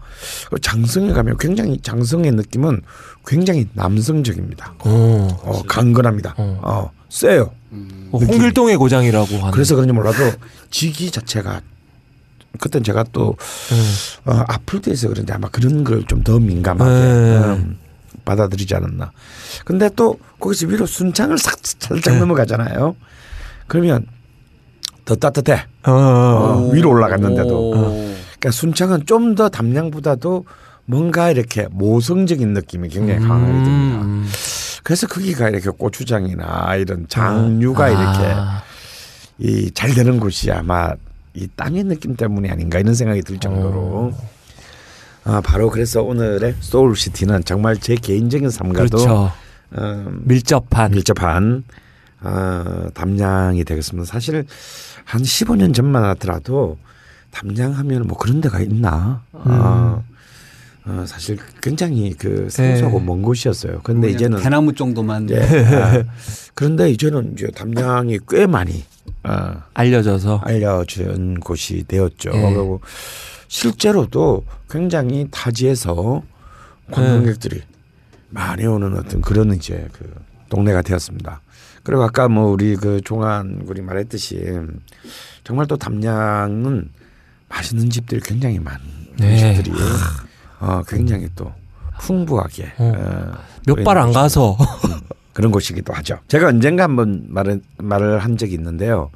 [0.50, 2.82] 그 장성에 가면 굉장히 장성의 느낌은
[3.26, 4.74] 굉장히 남성적입니다.
[4.80, 5.28] 어.
[5.42, 6.34] 어, 강건합니다.
[6.36, 6.60] 어.
[6.62, 7.50] 어, 세요.
[8.12, 9.50] 어, 홍길동의 고장이라고 하는.
[9.50, 10.18] 그래서 그런지 몰라도
[10.70, 11.60] 지기 자체가
[12.58, 13.36] 그땐 제가 또
[13.72, 14.30] 예.
[14.30, 17.36] 어, 아플 때에서 그런지 아마 그런 걸 좀 더 민감하게 네.
[17.38, 17.78] 음,
[18.24, 19.12] 받아들이지 않았나.
[19.64, 22.20] 근데 또 거기서 위로 순창을 싹 살짝 네.
[22.20, 22.96] 넘어가잖아요.
[23.66, 24.06] 그러면
[25.06, 25.64] 더 따뜻해.
[25.86, 27.70] 어, 어, 어, 위로 올라갔는데도.
[27.70, 27.72] 오.
[27.72, 30.44] 그러니까 순창은 좀 더 담양보다도
[30.84, 34.02] 뭔가 이렇게 모성적인 느낌이 굉장히 강하게 듭니다.
[34.02, 34.28] 음.
[34.82, 38.62] 그래서 거기가 이렇게 고추장이나 이런 장류가 이렇게 아.
[39.38, 40.92] 이잘 되는 곳이 아마
[41.34, 44.12] 이 땅의 느낌 때문이 아닌가 이런 생각이 들 정도로
[45.24, 49.32] 아 바로 그래서 오늘의 소울시티는 정말 제 개인적인 삶과도 그렇죠.
[49.76, 50.92] 음, 밀접한.
[50.92, 51.64] 밀접한
[52.22, 54.06] 어, 담양이 되겠습니다.
[54.10, 54.46] 사실
[55.06, 56.78] 한 15년 전만 하더라도
[57.30, 59.22] 담양하면 뭐 그런 데가 있나?
[59.32, 60.02] 어,
[60.84, 63.04] 어, 사실 굉장히 그 생소하고 네.
[63.06, 63.80] 먼 곳이었어요.
[63.82, 65.40] 근데 이제는 대나무 정도만 예,
[65.76, 66.02] 아,
[66.54, 68.84] 그런데 이제는 이제 담양이 꽤 많이
[69.22, 70.40] 어, 알려져서.
[70.44, 72.30] 알려진 곳이 되었죠.
[72.34, 72.40] 예.
[72.40, 72.80] 그리고
[73.46, 76.22] 실제로도 굉장히 타지에서
[76.90, 77.62] 관광객들이
[78.30, 80.12] 많이 오는 어떤 그런 이제 그
[80.48, 81.40] 동네가 되었습니다.
[81.86, 84.44] 그리고 아까 뭐 우리 그 종안 군이 말했듯이
[85.44, 86.90] 정말 또 담양은
[87.48, 88.80] 맛있는 집들이 굉장히 많은
[89.18, 89.54] 네.
[89.54, 89.72] 집들이
[90.58, 91.52] 어, 굉장히 또
[92.00, 92.92] 풍부하게 어.
[92.96, 93.32] 어,
[93.66, 94.58] 몇발 안 가서.
[95.32, 96.18] 그런 곳이기도 하죠.
[96.28, 99.10] 제가 언젠가 한번 말을 말을 한 적이 있는데요.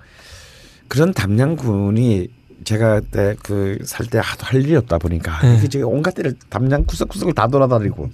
[0.87, 2.29] 그런 담양군이
[2.63, 5.61] 제가 그때 그 살 때 하도 할 일이 없다 보니까 네.
[5.65, 8.11] 이게 온갖 데를 담양 구석구석을 다 돌아다니고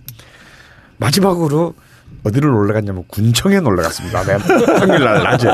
[0.99, 1.75] 마지막으로
[2.27, 4.25] 어디를 놀러 갔냐면 군청에 놀러 갔습니다.
[4.25, 4.39] 내가
[4.81, 5.49] 평일 날 낮에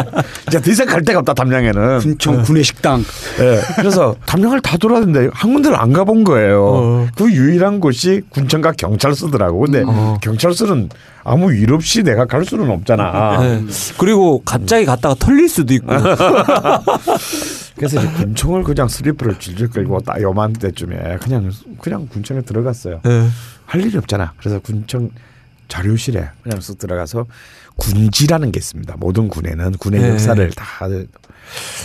[0.48, 1.98] 이제 더 이상 갈 데가 없다 담양에는.
[1.98, 3.04] 군청 군의 식당.
[3.40, 3.60] 예.
[3.76, 6.64] 그래서 담양을 다 돌았는데 한 군데를 안 가본 거예요.
[6.64, 7.06] 어.
[7.14, 9.60] 그 유일한 곳이 군청과 경찰서더라고.
[9.60, 10.16] 근데 어.
[10.22, 10.88] 경찰서는
[11.24, 13.38] 아무 일 없이 내가 갈 수는 없잖아.
[13.40, 13.64] 네.
[13.98, 15.88] 그리고 갑자기 갔다가 털릴 수도 있고.
[17.76, 21.50] 그래서 이제 군청을 그냥 슬리퍼를 질질 끌고 딱 요맘때쯤에 그냥
[21.80, 23.00] 그냥 군청에 들어갔어요.
[23.04, 23.28] 네.
[23.66, 24.32] 할 일이 없잖아.
[24.38, 25.10] 그래서 군청
[25.72, 27.24] 자료실에 그냥 쓱 들어가서
[27.76, 28.94] 군지라는 게 있습니다.
[28.98, 30.10] 모든 군에는 군의 네.
[30.10, 30.86] 역사를 다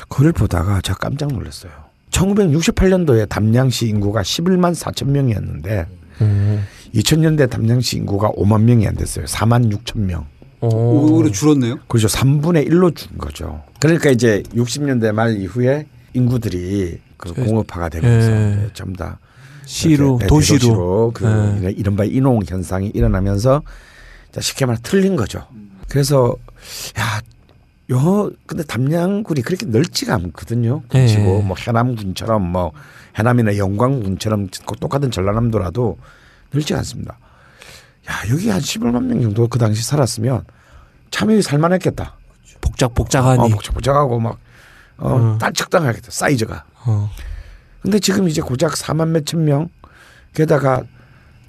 [0.09, 1.71] 그걸 보다가 제가 깜짝 놀랐어요.
[2.11, 5.87] 1968년도에 담양시 인구가 11만 4천 명이었는데
[6.19, 6.65] 음.
[6.93, 9.23] 2000년대 담양시 인구가 5만 명이 안 됐어요.
[9.23, 10.25] 4만 6천 명.
[10.59, 10.67] 어.
[10.67, 11.77] 오히려 줄었네요.
[11.87, 12.07] 그렇죠.
[12.07, 13.63] 3분의 1로 준 거죠.
[13.79, 18.69] 그러니까 이제 60년대 말 이후에 인구들이 그 공업화가 되면서 예.
[18.73, 19.19] 전부 다
[19.67, 20.57] 시로 도시로.
[20.59, 21.71] 대도시로 그 예.
[21.71, 23.61] 이른바 인홍 현상이 일어나면서
[24.31, 25.45] 자, 쉽게 말해 틀린 거죠.
[25.89, 26.35] 그래서
[26.97, 27.21] 야,
[27.91, 30.83] 요 근데 담양군이 그렇게 넓지가 않거든요.
[30.95, 31.01] 예.
[31.01, 32.71] 그치고 뭐 해남군처럼 뭐
[33.17, 34.47] 해남이나 영광군처럼
[34.79, 35.97] 똑같은 전라남도라도
[36.51, 37.17] 넓지 않습니다.
[38.09, 40.45] 야, 여기 한 11만 명 정도 그 당시 살았으면
[41.11, 42.15] 참 여기 살만했겠다.
[42.61, 43.39] 복작 복작하니.
[43.39, 44.37] 어, 복잡복잡하고 막
[44.97, 45.37] 어, 어.
[45.39, 46.09] 딸적당하겠다.
[46.09, 46.63] 사이즈가.
[46.85, 47.09] 어.
[47.87, 49.69] 근데 지금 이제 고작 4만 몇천 명
[50.33, 50.83] 게다가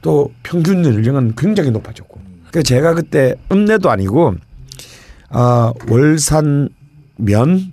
[0.03, 2.21] 또 평균 연령은 굉장히 높아졌고.
[2.53, 4.37] 그 제가 그때 읍내도 아니고
[5.31, 6.69] 아 월산
[7.17, 7.73] 면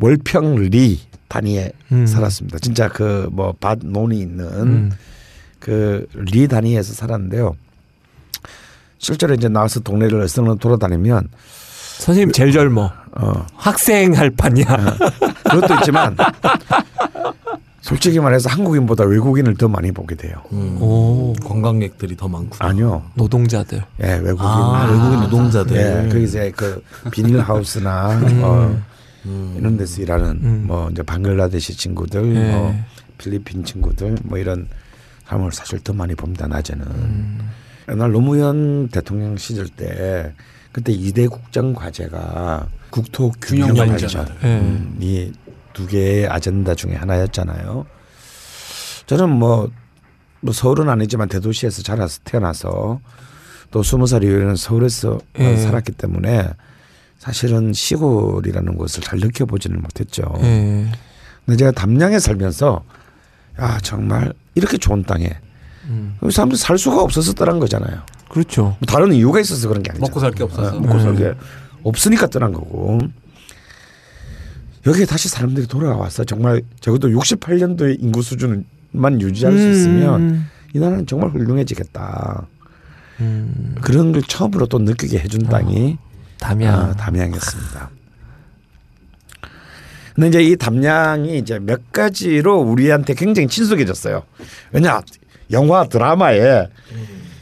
[0.00, 0.98] 월평리
[1.28, 2.04] 단위에 음.
[2.08, 2.58] 살았습니다.
[2.58, 4.90] 진짜 그 뭐 밭 논이 있는 음.
[5.60, 7.54] 그리 단위에서 살았는데요.
[8.98, 11.28] 실제로 이제 나와서 동네를 어슬렁 돌아다니면
[11.98, 12.90] 선생님 제일 젊어.
[13.12, 14.96] 어 학생 할 판이야.
[15.44, 16.16] 그것도 있지만
[17.80, 20.42] 솔직히 말해서 한국인보다 외국인을 더 많이 보게 돼요.
[20.52, 20.80] 음.
[20.80, 21.32] 오.
[21.42, 22.70] 관광객들이 더 많구나.
[22.70, 23.02] 아니요.
[23.14, 23.82] 노동자들.
[24.02, 24.46] 예, 외국인.
[24.46, 25.76] 아, 외국인 노동자들.
[25.76, 28.82] 예, 그 이제 그 비닐하우스나 어,
[29.56, 30.64] 이런 데서 일하는 음.
[30.66, 32.50] 뭐 이제 방글라데시 친구들, 예.
[32.52, 32.74] 뭐
[33.16, 34.68] 필리핀 친구들, 뭐 이런
[35.26, 36.86] 사람을 사실 더 많이 봅니다 낮에는.
[37.90, 40.32] 옛날 노무현 대통령 시절 때
[40.70, 44.36] 그때 이대 국정 과제가 국토 균형 균형 발전 발전.
[44.44, 45.04] 예.
[45.04, 45.32] 이
[45.80, 47.86] 두 개의 아젠다 중에 하나였잖아요.
[49.06, 49.70] 저는 뭐,
[50.40, 53.00] 뭐 서울은 아니지만 대도시에서 자라서 태어나서
[53.70, 55.56] 또 스무 살 이후에는 서울에서 예.
[55.56, 56.50] 살았기 때문에
[57.18, 60.22] 사실은 시골이라는 곳을 잘 느껴보지는 못했죠.
[60.42, 60.86] 예.
[61.46, 62.84] 근데 제가 담양에 살면서
[63.60, 65.30] 야 정말 이렇게 좋은 땅에
[65.84, 66.16] 음.
[66.20, 68.02] 그 사람들 살 수가 없어서 떠난 거잖아요.
[68.28, 68.62] 그렇죠.
[68.62, 70.04] 뭐 다른 이유가 있어서 그런 게 아니죠.
[70.06, 70.78] 먹고 살 게 없어서.
[70.78, 71.00] 먹고 음.
[71.00, 71.34] 살게
[71.84, 72.98] 없으니까 떠난 거고.
[74.86, 80.50] 여기에 다시 사람들이 돌아와서 정말 적어도 68년도의 인구 수준만 유지할 수 있으면 음.
[80.74, 82.46] 이 나라는 정말 훌륭해지겠다.
[83.20, 83.74] 음.
[83.82, 85.98] 그런 걸 처음으로 또 느끼게 해준 땅이
[86.38, 86.80] 담양.
[86.80, 87.90] 아, 담양이었습니다.
[90.14, 94.22] 근데 이제 이 담양이 이제 몇 가지로 우리한테 굉장히 친숙해졌어요.
[94.72, 95.02] 왜냐
[95.50, 96.68] 영화 드라마에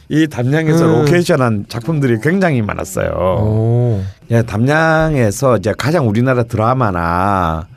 [0.09, 0.91] 이 담양에서 음.
[1.01, 3.11] 로케이션한 작품들이 굉장히 많았어요.
[3.11, 4.01] 오.
[4.31, 7.67] 예, 담양에서 이제 가장 우리나라 드라마나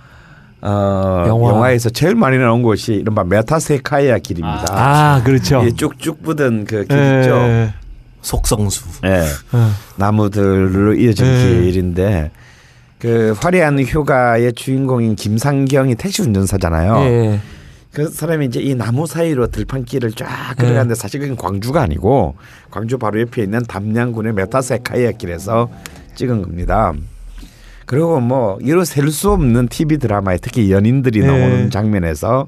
[0.62, 1.50] 어, 영화.
[1.50, 1.70] 영화.
[1.72, 4.66] 에서 제일 많이 나온 곳이 이른바 메타세쿼이아 길입니다.
[4.70, 5.62] 아, 그렇죠.
[5.64, 7.20] 이 쭉쭉 뻗은 그길 예.
[7.20, 7.72] 있죠.
[8.22, 8.84] 속성수.
[9.04, 9.24] 예.
[9.52, 9.70] 어.
[9.96, 11.60] 나무들로 이어진 네.
[11.62, 12.30] 길인데
[12.98, 16.98] 그 화려한 휴가의 주인공인 김상경이 택시 운전사잖아요.
[17.00, 17.40] 예.
[17.92, 22.34] 그 사람이 이제 이 나무 사이로 들판길을 쫙 걸어가는데 사실 그건 광주가 아니고
[22.70, 25.68] 광주 바로 옆에 있는 담양군의 메타세카이아 길에서
[26.14, 26.94] 찍은 겁니다.
[27.84, 31.26] 그리고 뭐 이런 셀 수 없는 TV 드라마에 특히 연인들이 네.
[31.26, 32.46] 나오는 장면에서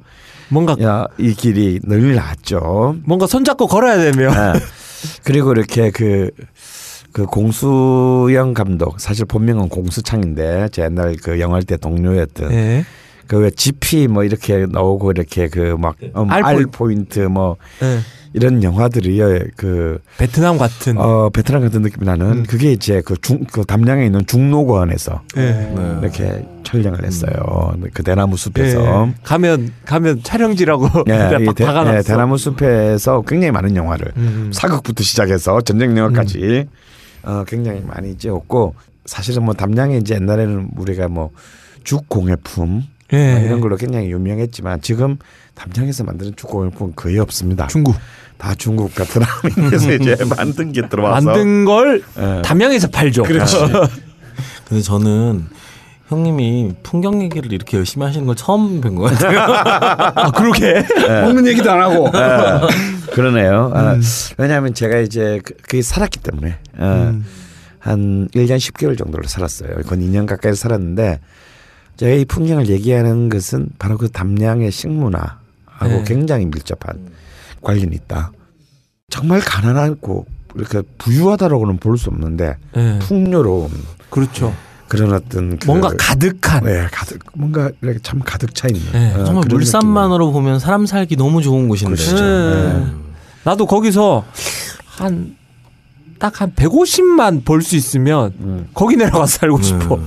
[0.49, 2.97] 뭔가 야, 이 길이 늘 나왔죠.
[3.05, 4.61] 뭔가 손잡고 걸어야 되면 예.
[5.25, 6.31] 그리고 이렇게 그,
[7.13, 12.85] 그 공수영 감독 사실 본명은 공수창인데 제 옛날 그 영화할 때 동료였던 예.
[13.27, 17.21] 그 왜 GP 뭐 이렇게 나오고 이렇게 그막 음, 알알 포인트.
[17.21, 17.99] 뭐 예.
[18.33, 22.43] 이런 영화들이요 그 베트남 같은 어, 베트남 같은 느낌이 나는 음.
[22.49, 25.41] 그게 이제 그중그 담양에 있는 중로관에서 예.
[25.41, 25.99] 네.
[26.03, 27.75] 이렇게 촬영을 했어요.
[27.93, 29.07] 그 대나무 숲에서.
[29.09, 29.15] 예.
[29.23, 31.65] 가면 가면 촬영지라고 예, 이 박- 대.
[31.97, 34.51] 예, 대나무 숲에서 굉장히 많은 영화를 음.
[34.53, 36.67] 사극부터 시작해서 전쟁 영화까지
[37.23, 38.75] 어, 굉장히 많이 찍었고
[39.07, 41.31] 사실은 뭐 담양에 이제 옛날에는 우리가 뭐
[41.85, 42.83] 죽공예품
[43.15, 43.35] 예.
[43.35, 45.17] 뭐 이런 걸로 굉장히 유명했지만 지금
[45.55, 47.67] 담양에서 만드는 죽공예품은 거의 없습니다.
[47.69, 47.95] 중국
[48.37, 52.43] 다 중국 베트남에서 이제 만든 게 들어와서 만든 걸 예.
[52.43, 53.23] 담양에서 팔죠.
[53.23, 53.57] 그렇지.
[54.69, 55.47] 근데 저는
[56.09, 59.41] 형님이 풍경 얘기를 이렇게 열심히 하시는 걸 처음 뵌 것 같아요.
[59.41, 60.85] 아 그러게.
[61.23, 62.09] 먹는 얘기도 안 하고.
[62.13, 62.67] 아,
[63.13, 63.71] 그러네요.
[63.75, 63.97] 아,
[64.37, 67.21] 왜냐하면 제가 이제 그, 그게 살았기 때문에 어,
[67.79, 69.77] 한 1년 10개월 정도를 살았어요.
[69.87, 71.21] 거의 2년 가까이 살았는데
[71.97, 75.39] 제가 이 풍경을 얘기하는 것은 바로 그 담양의 식문화하고
[75.89, 76.05] 네.
[76.05, 77.11] 굉장히 밀접한
[77.63, 78.33] 관련이 있다.
[79.11, 80.27] 정말 가난하고
[80.57, 83.71] 이렇게 부유하다라고는 볼 수 없는데 네, 풍요로운
[84.11, 84.55] 그렇죠.
[84.89, 86.65] 그런 어떤 그, 뭔가 가득한.
[86.65, 91.17] 네, 가득 뭔가 이렇게 참 가득 차 있는 네, 어, 정말 물산만으로 보면 사람 살기
[91.17, 91.95] 너무 좋은 곳인데.
[91.95, 92.17] 그렇죠.
[92.25, 92.87] 네.
[93.45, 94.25] 나도 거기서
[94.87, 98.69] 한딱한 150만 벌 수 있으면 음.
[98.75, 99.99] 거기 내려가서 살고 싶어.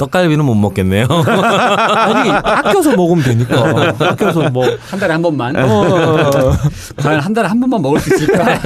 [0.00, 1.06] 떡갈비는 못 먹겠네요.
[1.12, 3.94] 아니 아껴서 먹으면 되니까.
[3.98, 4.64] 아껴서 뭐.
[4.88, 5.54] 한 달에 한 번만.
[5.56, 6.30] 어,
[6.96, 8.46] 과연 한 달에 한 번만 먹을 수 있을까?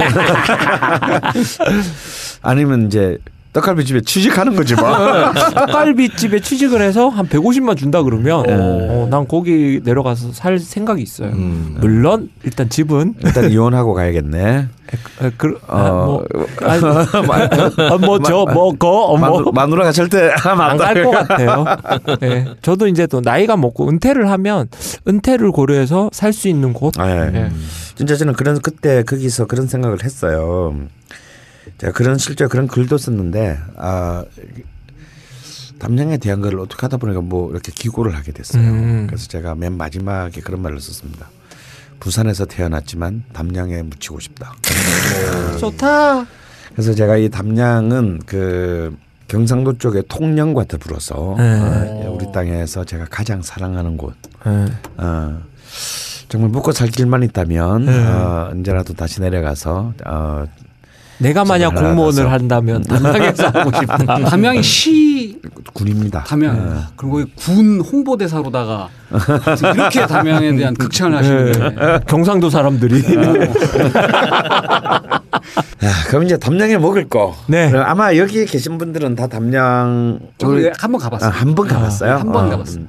[2.41, 3.17] 아니면 이제
[3.55, 4.83] 떡갈비 집에 취직하는 거지 뭐.
[5.55, 8.53] 떡갈비 집에 취직을 해서 한 150만 준다 그러면 네.
[8.53, 11.29] 어, 난 거기 내려가서 살 생각이 있어요.
[11.29, 11.77] 음.
[11.79, 14.67] 물론 일단 집은 일단 이혼하고 가야겠네.
[15.23, 16.23] 에, 그, 아, 어,
[17.25, 19.51] 뭐, 뭐저 뭐거 마누, 뭐.
[19.53, 21.03] 마누라가 절대 하면 안안갈 돼.
[21.03, 21.65] 것 같아요.
[22.19, 22.45] 네.
[22.61, 24.67] 저도 이제 또 나이가 먹고 은퇴를 하면
[25.07, 26.93] 은퇴를 고려해서 살 수 있는 곳.
[26.97, 27.31] 네.
[27.31, 27.49] 네.
[27.95, 30.75] 진짜 저는 그런 그때 거기서 그런 생각을 했어요.
[31.77, 34.23] 제가 그런 실제 그런 글도 썼는데 아
[35.79, 38.63] 담양에 대한 걸 어떻게 하다 보니까 뭐 이렇게 기고를 하게 됐어요.
[38.63, 39.07] 음.
[39.07, 41.27] 그래서 제가 맨 마지막에 그런 말을 썼습니다.
[41.99, 44.53] 부산에서 태어났지만 담양에 묻히고 싶다.
[45.59, 46.25] 좋다.
[46.73, 48.95] 그래서 제가 이 담양은 그
[49.27, 51.59] 경상도 쪽의 통영과 더불어서 네.
[51.61, 54.13] 어, 우리 땅에서 제가 가장 사랑하는 곳.
[54.45, 54.65] 네.
[54.97, 55.41] 어,
[56.29, 58.05] 정말 묵고 살 길만 있다면 네.
[58.05, 60.45] 어, 언제라도 다시 내려가서 어,
[61.17, 62.33] 내가 만약 공무원을 알아서.
[62.33, 64.19] 한다면 담양에서 하고 싶다.
[64.29, 65.39] 담양이 시
[65.73, 66.23] 군입니다.
[66.23, 68.89] 담양 그리고 군 홍보대사로다가
[69.73, 71.99] 이렇게 담양에 대한 극찬을 하시는데 네.
[72.07, 73.01] 경상도 사람들이
[75.83, 77.35] 야, 그럼 이제 담양에 먹을 거.
[77.47, 77.71] 네.
[77.75, 81.31] 아마 여기 계신 분들은 다 담양 저도 한번 가봤어요.
[81.31, 82.11] 한번 가봤어요.
[82.15, 82.81] 한번 어, 가봤어요.
[82.81, 82.87] 음.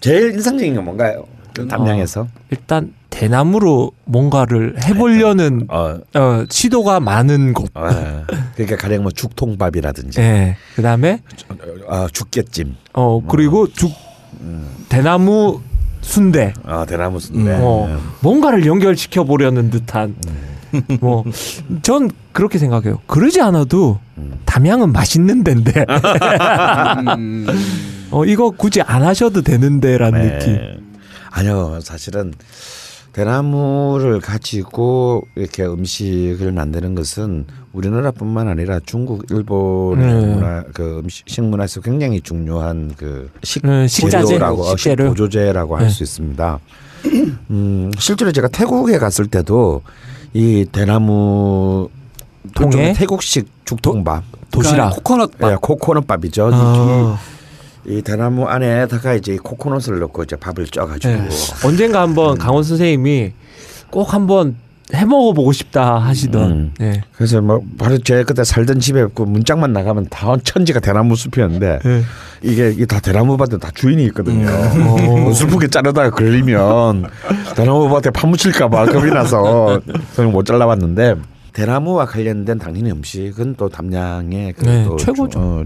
[0.00, 1.24] 제일 인상적인 건 뭔가요?
[1.54, 2.26] 그 담양에서.
[2.50, 7.70] 일단 대나무로 뭔가를 해보려는 어, 어, 시도가 많은 곳.
[7.74, 8.24] 어,
[8.56, 10.56] 그러니까 가령 뭐 죽통밥이라든지 예.
[10.74, 11.20] 그다음에
[11.86, 13.92] 어, 죽get찜, 어 그리고 죽
[14.88, 15.60] 대나무
[16.00, 16.54] 순대.
[16.64, 17.52] 어, 대나무 순대.
[17.60, 20.16] 어, 뭔가를 연결시켜 보려는 듯한
[21.00, 22.98] 뭐전 그렇게 생각해요.
[23.06, 24.00] 그러지 않아도
[24.46, 25.84] 담양은 맛있는 데인데
[27.18, 27.46] 음,
[28.10, 30.38] 어 이거 굳이 안 하셔도 되는데라는 네.
[30.38, 30.92] 느낌.
[31.30, 32.32] 아니요, 사실은
[33.12, 40.34] 대나무를 가지고 이렇게 음식을 만드는 것은 우리나라뿐만 아니라 중국, 일본의 음.
[40.34, 45.04] 문화, 그 음식 식문화에서 굉장히 중요한 그 식, 음, 식자재, 재료라고 어, 식재료.
[45.04, 45.90] 식보조제라고 할 네.
[45.90, 46.58] 수 있습니다.
[47.50, 49.82] 음, 실제로 제가 태국에 갔을 때도
[50.32, 51.88] 이 대나무
[52.54, 52.94] 통에?
[52.94, 54.76] 태국식 죽통밥, 도시락.
[54.76, 56.50] 그러니까 코코넛 예, 코코넛밥이죠.
[56.52, 57.18] 아.
[57.86, 61.28] 이, 이 대나무 안에 다가 이제 코코넛을 넣고 이제 밥을 쪄가지고 네.
[61.64, 63.32] 언젠가 한번 강원 선생님이
[63.90, 64.56] 꼭 한번
[64.94, 66.50] 해 먹어 보고 싶다 하시던.
[66.50, 66.74] 음.
[66.80, 67.02] 예.
[67.16, 72.02] 그래서 뭐 바로 제 그때 살던 집에 그 문짝만 나가면 다 천지가 대나무 숲이었는데 예.
[72.42, 74.48] 이게, 이게 다 대나무 밭에 다 주인이 있거든요.
[74.48, 75.22] 음.
[75.22, 77.06] 뭐 슬프게 자르다가 걸리면
[77.56, 79.80] 대나무 밭에 파묻힐까봐 겁이 나서
[80.14, 81.16] 저는 못 잘라봤는데
[81.54, 85.38] 대나무와 관련된 당연히 음식은 또 담양의 그 네, 또 최고죠.
[85.38, 85.64] 어,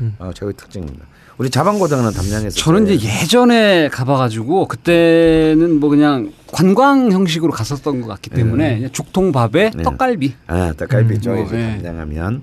[0.00, 0.14] 음.
[0.18, 1.04] 어, 최고의 특징입니다.
[1.38, 8.30] 우리 자방고등어는 담양에서 저는 이제 예전에 가봐가지고 그때는 뭐 그냥 관광 형식으로 갔었던 것 같기
[8.30, 9.82] 때문에 그냥 죽통밥에 네.
[9.84, 11.30] 떡갈비 아, 떡갈비죠.
[11.32, 11.76] 음, 이제 뭐, 예.
[11.82, 12.42] 담양하면.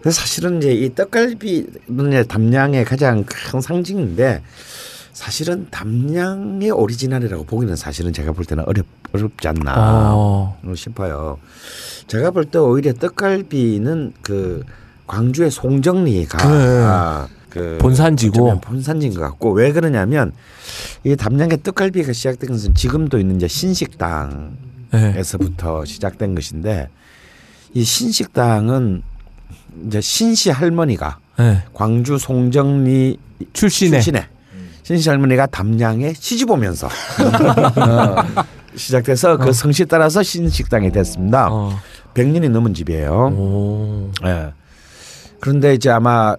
[0.00, 4.42] 그래서 사실은 이제 이 떡갈비는 이제 담양의 가장 큰 상징인데
[5.12, 9.74] 사실은 담양의 오리지널이라고 보기는 사실은 제가 볼 때는 어렵 어렵지 않나
[10.14, 10.58] 어.
[10.76, 11.38] 싶어요.
[12.06, 14.62] 제가 볼 때 오히려 떡갈비는 그
[15.06, 16.84] 광주의 송정리가 네.
[16.84, 18.60] 아, 그 본산지고.
[18.60, 20.32] 본산지인 것 같고 왜 그러냐면
[21.04, 24.56] 이 담양의 떡갈비가 시작된 것은 지금도 있는 이제 신식당
[24.92, 25.14] 예.
[25.16, 26.88] 에서부터 시작된 것인데
[27.72, 29.02] 이 신식당은
[29.86, 31.62] 이제 신씨 할머니가 예.
[31.72, 33.18] 광주 송정리
[33.52, 34.26] 출신의 출신의
[34.82, 36.88] 신씨 할머니가 담양에 시집 오면서
[37.78, 38.44] 어,
[38.74, 41.48] 시작돼서 그 성씨 따라서 신식당이 됐습니다.
[41.52, 41.78] 어.
[42.14, 43.12] 100년이 넘은 집이에요.
[43.12, 44.10] 오.
[44.24, 44.52] 예.
[45.44, 46.34] 그런데 이제 아마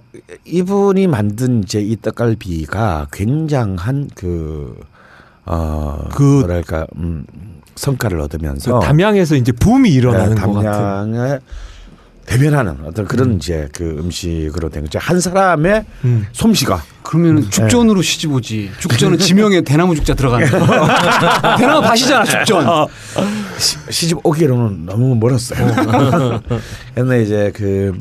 [0.45, 4.79] 이분이 만든 이제 이 떡갈비가 굉장한 그,
[5.45, 7.23] 어, 그- 뭐랄까, 음,
[7.75, 11.39] 성과를 그 얻으면서 담양에서 이제 붐이 일어나는 네, 것 같은.
[12.25, 14.97] 대변하는 어떤 그런 이제 그 음식으로 된 거죠.
[14.97, 16.25] 한 사람의 음.
[16.31, 18.71] 솜씨가 그러면 죽전으로 시집 오지.
[18.79, 20.57] 죽전은 지명에 대나무 죽자 들어가는 거.
[21.57, 22.87] 대나무 밭이잖아 죽전.
[23.59, 25.59] 시- 시집 오기로는 너무 멀었어요.
[26.95, 27.93] 근데 이제 그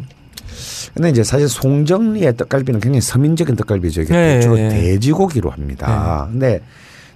[0.92, 4.02] 근데 이제 사실 송정리의 떡갈비는 굉장히 서민적인 떡갈비죠.
[4.02, 4.68] 이게 네, 주로 네.
[4.68, 6.28] 돼지고기로 합니다.
[6.30, 6.60] 근데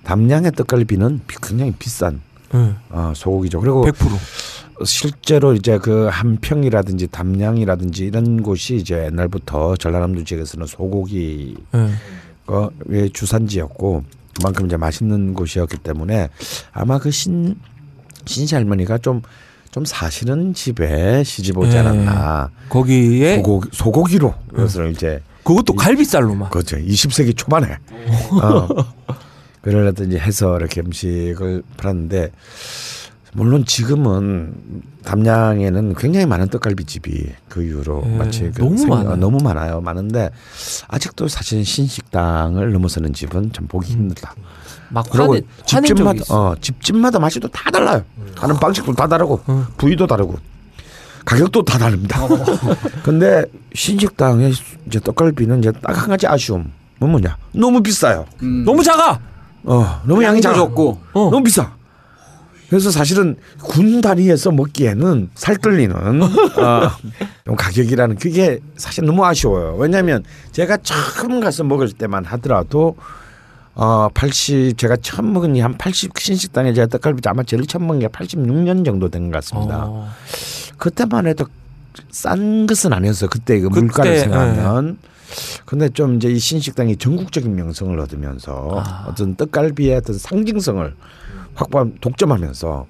[0.04, 2.20] 담양의 떡갈비는 비- 굉장히 비싼
[2.54, 2.76] 응.
[2.90, 3.60] 어, 소고기죠.
[3.60, 4.84] 그리고 100%.
[4.86, 11.92] 실제로 이제 그 한평이라든지 담양이라든지 이런 곳이 이제 옛날부터 전라남도 지역에서는 소고기 응.
[12.86, 14.04] 의 주산지였고
[14.38, 16.28] 그만큼 이제 맛있는 곳이었기 때문에
[16.72, 17.56] 아마 그 신
[18.24, 19.20] 신시 할머니가 좀
[19.70, 21.80] 좀 사시는 집에 시집 오지 예.
[21.80, 22.50] 않았나.
[22.68, 24.34] 거기에 소고기, 소고기로.
[24.50, 26.50] 그것을 이제 그것도 갈비살로만.
[26.50, 26.76] 그렇죠.
[26.76, 27.76] 20세기 초반에.
[28.42, 28.68] 어,
[29.62, 32.30] 그러려든지 해서 이렇게 음식을 팔았는데
[33.34, 34.54] 물론 지금은
[35.04, 39.10] 담양에는 굉장히 많은 떡갈비 집이 그 이후로 예, 마치 그 너무 생- 많아요.
[39.12, 39.80] 어, 너무 많아요.
[39.82, 40.30] 많은데
[40.88, 44.34] 아직도 사실 신식당을 넘어서는 집은 참 보기 힘들다.
[44.90, 46.34] 막 화내, 적이 집집마다.
[46.34, 48.02] 어 집집마다 맛이 또 다 달라요.
[48.36, 49.66] 하는 방식도 다 다르고 어.
[49.76, 50.36] 부위도 다르고
[51.24, 52.20] 가격도 다 다릅니다.
[53.04, 54.52] 근데 신식당의
[54.86, 56.72] 이제 떡갈비는 이제 딱 한 가지 아쉬움.
[56.98, 57.36] 뭐 뭐냐?
[57.52, 58.24] 너무 비싸요.
[58.42, 58.64] 음.
[58.64, 59.20] 너무 작아.
[59.64, 60.40] 어, 너무 양이.
[60.40, 60.98] 적고.
[61.12, 61.28] 어.
[61.30, 61.72] 너무 비싸.
[62.70, 66.90] 그래서 사실은 군 단위에서 먹기에는 살 끌리는 어,
[67.46, 69.76] 좀 가격이라는 그게 사실 너무 아쉬워요.
[69.78, 70.22] 왜냐하면
[70.52, 72.96] 제가 처음 가서 먹을 때만 하더라도
[73.80, 78.00] 어, 80 제가 처음 먹은 게 한 80 신식당에 제가 떡갈비 아마 제일 처음 먹은
[78.00, 79.84] 게 86년 정도 된 것 같습니다.
[79.86, 80.08] 어.
[80.78, 81.46] 그때만 해도
[82.10, 83.30] 싼 것은 아니었어요.
[83.30, 84.18] 그때 그 그때, 물가를 예.
[84.18, 84.98] 생각하면.
[85.66, 89.04] 근데 좀 이제 이 신식당이 전국적인 명성을 얻으면서 아.
[89.08, 90.94] 어떤 떡갈비의 어떤 상징성을
[91.54, 92.86] 확보한 독점하면서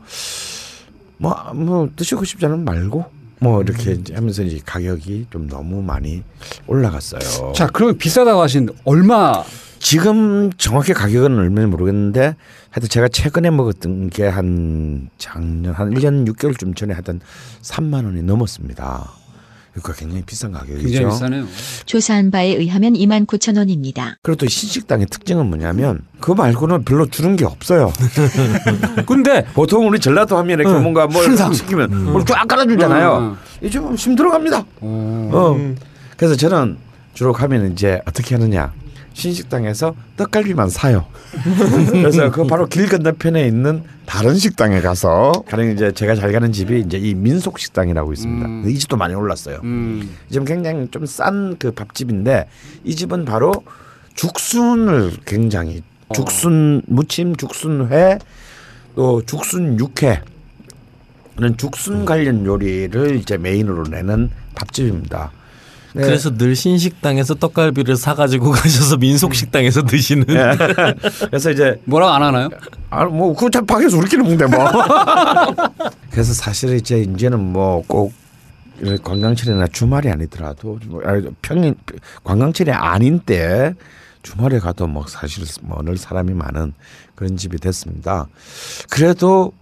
[1.19, 3.05] 뭐, 뭐 드시고 싶지 않으면 말고
[3.41, 4.05] 뭐 이렇게 음.
[4.15, 6.23] 하면서 이제 가격이 좀 너무 많이
[6.67, 7.53] 올라갔어요.
[7.55, 9.43] 자 그러면 비싸다고 하시는데 얼마?
[9.79, 12.37] 지금 정확히 가격은 얼마인지 모르겠는데
[12.71, 17.21] 하여튼 제가 최근에 먹었던 게 한 작년 한 1년 6개월쯤 전에 하여튼
[17.63, 19.11] 3만 원이 넘었습니다.
[19.73, 20.83] 그러니까 굉장히 비싼 가격이죠.
[20.83, 21.47] 굉장히 비싸네요.
[21.87, 24.17] 조사한 바에 의하면 2만 9천 원입니다.
[24.23, 27.93] 그리고 또 신식당의 특징은 뭐냐면 그거 말고는 별로 주는 게 없어요.
[29.07, 30.83] 근데 보통 우리 전라도 하면 이렇게 응.
[30.83, 31.53] 뭔가 뭘 항상.
[31.53, 33.37] 시키면 뭘쫙 깔아주잖아요.
[33.63, 34.59] 응, 이 집은 힘들어갑니다.
[34.81, 35.31] 어.
[35.33, 35.75] 어.
[36.17, 36.77] 그래서 저는
[37.15, 38.73] 주로 가면 이제 어떻게 하느냐.
[39.19, 41.07] 신식당에서 떡갈비만 사요.
[41.91, 46.81] 그래서 그 바로 길 건너편에 있는 다른 식당에 가서 가령 이제 제가 잘 가는 집이
[46.81, 48.47] 이제 이 민속 식당이라고 있습니다.
[48.47, 48.65] 음.
[48.69, 49.61] 이 집도 많이 올랐어요.
[49.65, 50.09] 음.
[50.29, 52.47] 이 집은 굉장히 좀 싼 그 밥집인데
[52.85, 53.53] 이 집은 바로
[54.15, 55.83] 죽순을 굉장히
[56.15, 58.19] 죽순 무침, 죽순회
[58.95, 60.23] 또 죽순 육회
[61.41, 65.31] 는 죽순 관련 요리를 이제 메인으로 내는 밥집입니다.
[65.95, 66.03] 네.
[66.03, 70.27] 그래서 늘 신식당에서 떡갈비를 사가지고 가셔서 민속식당에서 드시는.
[70.31, 70.57] 예.
[71.29, 72.49] 그래서 이제 뭐라고 안 하나요?
[72.91, 74.67] 아 뭐 그거 참 밖에서 우리끼리 먹는데 뭐.
[76.11, 78.13] 그래서 사실 이제 이제는 뭐꼭
[79.03, 81.75] 관광철이나 주말이 아니더라도 뭐 아니, 평일
[82.25, 83.75] 관광철이 아닌 때
[84.23, 86.75] 주말에 가도 뭐 사실 뭐늘 사람이 많은
[87.15, 88.27] 그런 집이 됐습니다.
[88.91, 89.53] 그래도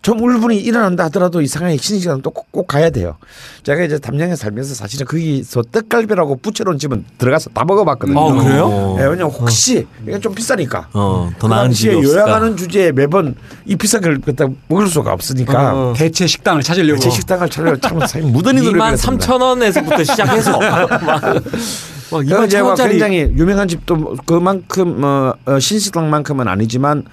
[0.00, 3.16] 좀 울분이 일어난다 하더라도 이상하게 신시간 또꼭 꼭 가야 돼요.
[3.64, 8.18] 제가 이제 담양에 살면서 사실은 거기서 떡갈비라고 붙여놓은 집은 들어가서 다 먹어봤거든요.
[8.18, 8.64] 아, 그래요?
[8.66, 8.96] 어.
[9.00, 10.88] 예, 왜냐면 혹시 이게 좀 비싸니까.
[10.92, 12.22] 어, 더 그 나은 집이 당시에 없을까?
[12.26, 13.34] 요양하는 주제에 매번
[13.66, 15.94] 이 비싼 걸 갖다 먹을 수가 없으니까 어.
[15.96, 17.00] 대체 식당을 찾으려고.
[17.00, 17.98] 제 식당을 차려고 참
[18.32, 19.26] 무던히 2만 노력했습니다.
[19.26, 20.58] 3천 원에서부터 시작해서
[22.10, 27.04] 막, 2만 이제 1천 막 굉장히 유명한 집도 그만큼 어, 어, 신식당만큼은 아니지만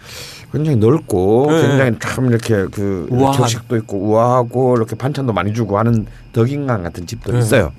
[0.51, 1.61] 굉장히 넓고 네.
[1.61, 3.33] 굉장히 참 이렇게 그 우아한.
[3.33, 7.39] 조식도 있고 우아하고 이렇게 반찬도 많이 주고 하는 덕인강 같은 집도 네.
[7.39, 7.71] 있어요.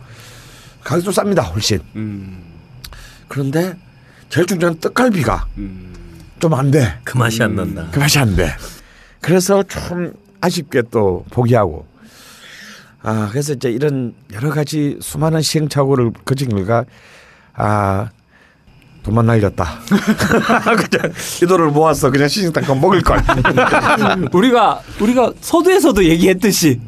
[0.83, 1.81] 가격도 쌉니다 훨씬.
[1.97, 2.43] 음.
[3.29, 3.77] 그런데
[4.29, 5.93] 제일 중요한 떡갈비가 음.
[6.39, 6.99] 좀안 돼.
[7.05, 7.89] 그 맛이 안 난다.
[7.91, 8.51] 그 맛이 안 돼.
[9.21, 11.87] 그래서 좀 아쉽게 또 포기하고.
[13.03, 16.85] 아, 그래서 이제 이런 여러 가지 수많은 시행착오를 거친 결과
[17.55, 18.11] 아,
[19.07, 19.79] 돈만 날렸다.
[20.91, 23.23] 그냥 이 돈을 모아서 그냥 시식당 거 먹을 걸.
[24.35, 26.81] 우리가 우리가 서두에서도 얘기했듯이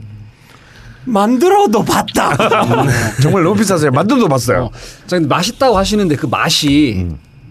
[1.05, 2.37] 만들어도 봤다.
[3.23, 3.93] 정말 너무 비쌌어요.
[3.93, 4.65] 만두도 봤어요.
[4.65, 4.71] 어.
[5.07, 7.07] 자, 근데 맛있다고 하시는데 그 맛이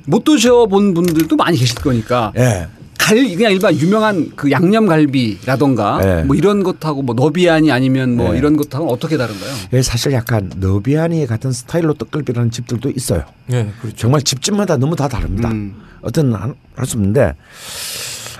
[0.05, 2.67] 못 드셔본 분들도 많이 계실 거니까 예.
[2.97, 6.23] 갈 그냥 일반 유명한 그 양념갈비라던가 네.
[6.23, 8.37] 뭐 이런 것하고 뭐 너비아니 아니면 뭐 네.
[8.39, 9.51] 이런 것하고는 어떻게 다른가요?
[9.73, 13.23] 예, 사실 약간 너비아니 같은 스타일로 떡갈비라는 집들도 있어요.
[13.51, 13.95] 예, 그렇죠.
[13.97, 15.49] 정말 집집마다 너무 다 다릅니다.
[15.49, 15.75] 음.
[16.01, 16.53] 어떤 할
[16.85, 17.33] 수 없는데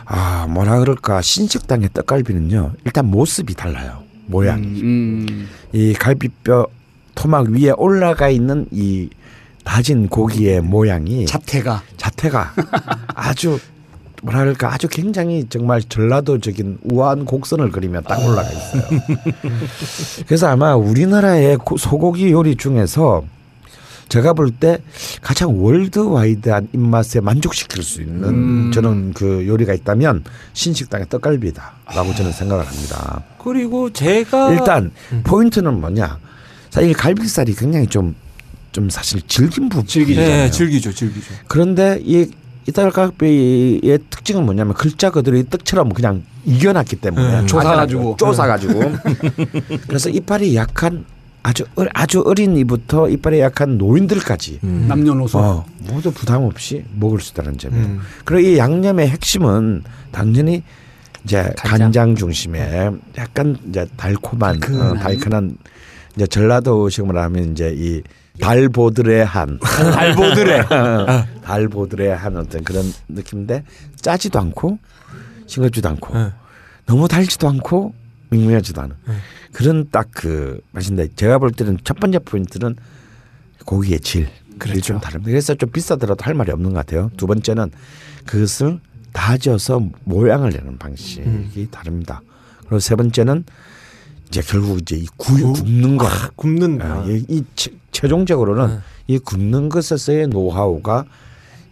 [0.06, 4.04] 아 뭐라 그럴까 신식당의 떡갈비는요 일단 모습이 달라요.
[4.28, 4.60] 모양.
[4.60, 5.48] 음.
[5.74, 6.68] 이 갈비뼈
[7.16, 9.10] 토막 위에 올라가 있는 이
[9.64, 12.54] 다진 고기의 모양이 자태가 자태가
[13.16, 13.60] 아주
[14.32, 18.84] 뭐랄까 아주 굉장히 정말 전라도적인 우아한 곡선을 그리며 딱 올라가 있어요.
[20.28, 23.24] 그래서 아마 우리나라의 고- 소고기 요리 중에서
[24.10, 24.78] 제가 볼 때
[25.22, 28.72] 가장 월드와이드한 입맛에 만족시킬 수 있는 음.
[28.74, 30.24] 저는 그 요리가 있다면
[30.54, 33.22] 신식당의 떡갈비다라고 저는 생각을 합니다.
[33.38, 34.92] 그리고 제가 일단
[35.26, 36.20] 포인트는 뭐냐?
[36.70, 40.16] 사실 갈비살이 굉장히 좀좀 사실 질긴 부분이잖아요.
[40.46, 41.34] 네, 즐기죠, 즐기죠.
[41.48, 42.30] 그런데 이
[42.68, 47.48] 이탈갈비의 특징은 뭐냐면 글자 그대로 이 떡처럼 그냥 이겨놨기 때문에 음.
[47.48, 48.18] 쪼사가지고.
[48.18, 48.82] 쪼사가지고
[49.88, 51.06] 그래서 이빨이 약한
[51.44, 57.32] 아주 어, 아주 어린 이부터 이빨이 약한 노인들까지 남녀노소 어, 모두 부담 없이 먹을 수
[57.32, 57.86] 있다는 점이에요.
[57.86, 58.02] 음.
[58.26, 60.64] 그리고 이 양념의 핵심은 당연히
[61.24, 62.16] 이제 간장, 간장.
[62.16, 64.92] 중심의 약간 이제 달콤한 달큰한.
[64.92, 65.58] 어, 달큰한
[66.16, 68.02] 이제 전라도 식으로 하면 이제 이
[68.40, 69.60] 달보들의 한
[69.94, 70.64] 달보들의
[71.44, 73.64] 달보들의 한 어떤 그런 느낌인데
[74.02, 74.80] 짜지도 않고
[75.48, 76.32] 싱겁지도 않고 네.
[76.86, 77.94] 너무 달지도 않고
[78.30, 79.14] 밍밍하지도 않은 네.
[79.54, 82.76] 그런 딱 그 맛인데 제가 볼 때는 첫 번째 포인트는
[83.66, 84.28] 고기의 질
[84.60, 85.30] 그게 좀 다릅니다.
[85.30, 87.12] 그래서 좀 비싸더라도 할 말이 없는 것 같아요.
[87.18, 87.72] 두 번째는
[88.26, 88.80] 그것을
[89.14, 91.68] 다져서 모양을 내는 방식이 음.
[91.72, 92.22] 다릅니다.
[92.62, 93.46] 그리고 세 번째는
[94.28, 96.06] 이제 결국 이제 이 구, 굽는 거.
[96.08, 98.80] 아, 굽는 아, 이, 이 최- 최종적으로는 네.
[99.08, 101.06] 이 굽는 것에서의 노하우가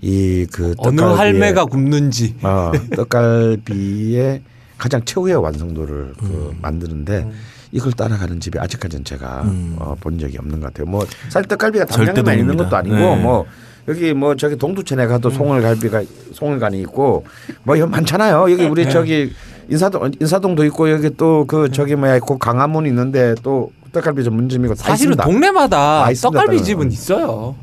[0.02, 2.36] 이 그 어느 할매가 굽는지.
[2.44, 4.42] 어, 떡갈비의
[4.78, 6.58] 가장 최후의 완성도를 그 음.
[6.62, 7.30] 만드는데
[7.72, 9.44] 이걸 따라가는 집이 아직까지는 제가
[9.78, 10.86] 어, 본 적이 없는 것 같아요.
[10.90, 12.76] 뭐 사실 떡갈비가 절대 당장에만 있는 것도.
[12.76, 13.16] 아니고 네.
[13.22, 13.46] 뭐
[13.88, 15.34] 여기 뭐 저기 동두천에 가도 음.
[15.34, 17.26] 송월갈비가 송월간이 있고
[17.64, 18.52] 뭐 많잖아요.
[18.52, 18.90] 여기 우리 네.
[18.92, 19.32] 저기
[19.70, 24.84] 인사동 인사동도 있고 여기 또 그 저기 뭐야 그 강화문 있는데 또 떡갈비 전문점이고 다
[24.84, 25.24] 사실은 있습니다.
[25.24, 26.64] 동네마다 떡갈비.
[26.64, 27.56] 집은 있어요.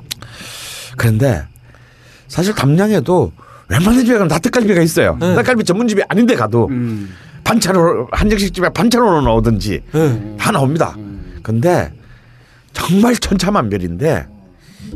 [0.97, 1.43] 그런데
[2.29, 3.33] 사실 담양에도
[3.69, 5.17] 웬만한 집에 가면 다 떡갈비가 있어요.
[5.21, 5.35] 네.
[5.35, 7.11] 떡갈비 전문집이 아닌데 가도 음.
[7.45, 10.37] 반찬으로 한정식 집에 반찬으로 나오든지 네.
[10.39, 10.97] 다 나옵니다.
[11.43, 11.93] 근데
[12.73, 14.27] 정말 천차만별인데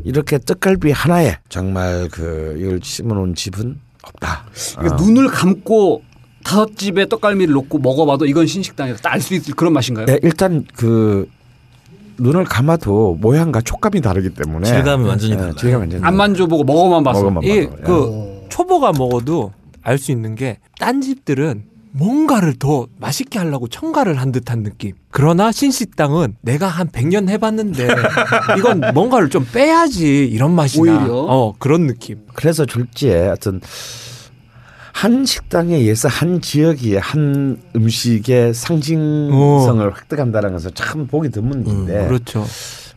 [0.05, 4.45] 이렇게 떡갈비 하나에 정말 그 이걸 심어놓은 집은 없다.
[4.77, 5.01] 그러니까 어.
[5.07, 6.03] 눈을 감고
[6.45, 10.07] 다섯 집에 떡갈비를 놓고 먹어봐도 이건 신식당이다 알수 있을 그런 맛인가요?
[10.07, 11.29] 네, 일단 그
[12.19, 15.55] 눈을 감아도 모양과 촉감이 다르기 때문에 질감이 완전히 네, 달라요.
[15.57, 17.21] 질감이 완전히 안 만져보고 먹어만 봤어.
[17.21, 17.57] 먹어만 이 봐도.
[17.79, 17.83] 예.
[17.85, 21.65] 그 초보가 먹어도 알 수 있는 게 딴 집들은
[21.97, 24.93] 뭔가를 더 맛있게 하려고 첨가를 한 듯한 느낌.
[25.11, 27.89] 그러나 신식당은 내가 한 100년 해봤는데
[28.59, 30.83] 이건 뭔가를 좀 빼야지 이런 맛이 나.
[30.83, 31.15] 오히려?
[31.15, 32.19] 어 그런 느낌.
[32.35, 33.61] 그래서 졸지에 어떤
[34.93, 42.45] 한 식당에 의해서 한 지역이 한 음식의 상징성을 획득한다는 것은 참 보기 드문 일인데 그렇죠.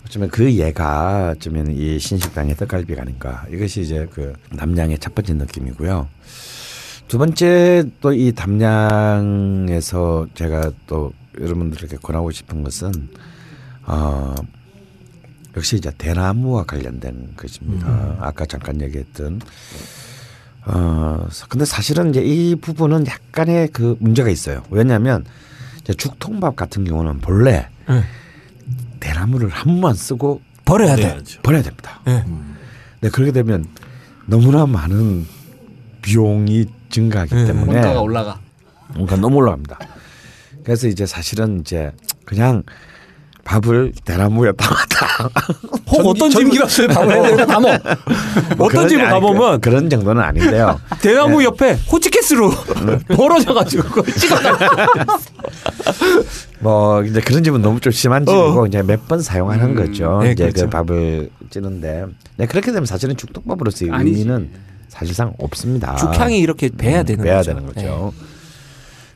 [0.06, 6.08] 어쩌면 그 예가 어쩌면 이 신식당의 떡갈비가 아닌가 이것이 이제 그 담양의 첫 번째 느낌이고요.
[7.10, 12.91] 두 번째 또 이 담양에서 제가 또 여러분들에게 권하고 싶은 것은
[13.86, 14.36] 어
[15.57, 18.16] 역시 이제 대나무와 관련된 것입니다.
[18.20, 19.41] 아까 잠깐 얘기했던
[20.68, 24.62] 어 근데 사실은 이제 이 부분은 약간의 그 문제가 있어요.
[24.70, 25.26] 왜냐하면
[25.82, 28.03] 이제 죽통밥 같은 경우는 본래 네.
[28.99, 31.01] 대나무를 한 번만 쓰고 버려야 돼.
[31.01, 31.41] 그래야죠.
[31.41, 32.01] 버려야 됩니다.
[32.05, 32.24] 네.
[33.01, 33.66] 네, 그렇게 되면
[34.28, 35.26] 너무나 많은
[36.03, 37.46] 비용이 증가하기 네.
[37.46, 38.40] 때문에 원가가 올라가.
[38.96, 39.80] 뭔가 너무 올라갑니다.
[40.64, 41.92] 그래서 이제 사실은 이제
[42.26, 42.64] 그냥
[43.46, 45.30] 밥을 대나무에 담았다.
[45.88, 47.82] 혹 어떤 집 전기밥을 밥을 다 먹.
[48.60, 50.80] 어떤 집을 가보면 그, 런 정도는 아닌데요.
[51.02, 52.52] 대나무 옆에 호치키스로
[53.16, 54.36] 벌어져가지고 그걸 찍어.
[56.60, 60.20] 뭐 이제 그런 집은 너무 좀 심한 집이고 이제 몇 번 사용하는 거죠.
[60.22, 60.70] 네, 이제 그 그렇죠.
[60.70, 62.06] 밥을 찌는데
[62.38, 64.20] 네, 그렇게 되면 사실은 죽떡밥으로서의 아니지.
[64.20, 64.52] 의미는
[65.00, 65.95] 사실상 없습니다.
[65.95, 67.54] 죽향이 이렇게 배야 되는 빼야 거죠.
[67.54, 68.14] 되는 거죠.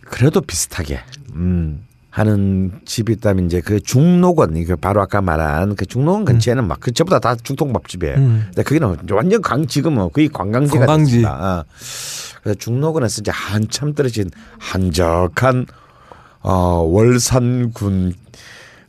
[0.01, 0.99] 그래도 비슷하게
[1.35, 6.79] 음, 하는 집이 있다면 이제 그 중록원 이거 바로 아까 말한 그 중록원 근처에는 막
[6.79, 8.15] 그저보다 다 중통밥집이에요.
[8.15, 8.43] 음.
[8.45, 11.11] 근데 거기는 완전 강 지금은 거의 관광지가 관광지.
[11.11, 11.59] 됐습니다.
[11.59, 11.65] 어.
[12.41, 14.29] 그래서 중록원에서 이제 한참 떨어진
[14.59, 15.65] 한적한
[16.41, 16.53] 어,
[16.87, 18.13] 월산군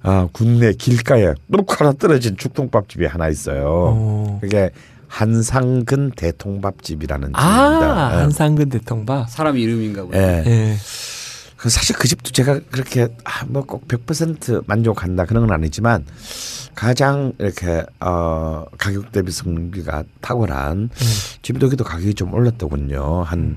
[0.05, 3.65] 어, 군내 길가에 뚝 하나 떨어진 죽통밥집이 하나 있어요.
[3.67, 4.39] 어.
[4.41, 4.71] 그게
[5.15, 7.41] 한상근 대통밥집이라는 집입니다.
[7.41, 8.17] 아 예.
[8.19, 9.31] 한상근 대통밥.
[9.31, 10.19] 사람 이름인가 보네.
[10.19, 10.43] 예.
[10.45, 10.77] 예.
[11.57, 16.05] 그 사실 그 집도 제가 그렇게 아, 뭐꼭 100% 만족한다 그런 건 아니지만
[16.75, 20.91] 가장 이렇게 어 가격 대비 성비가 탁월한
[21.43, 23.23] 집도 여기도 가격이 좀 올랐더군요.
[23.23, 23.57] 한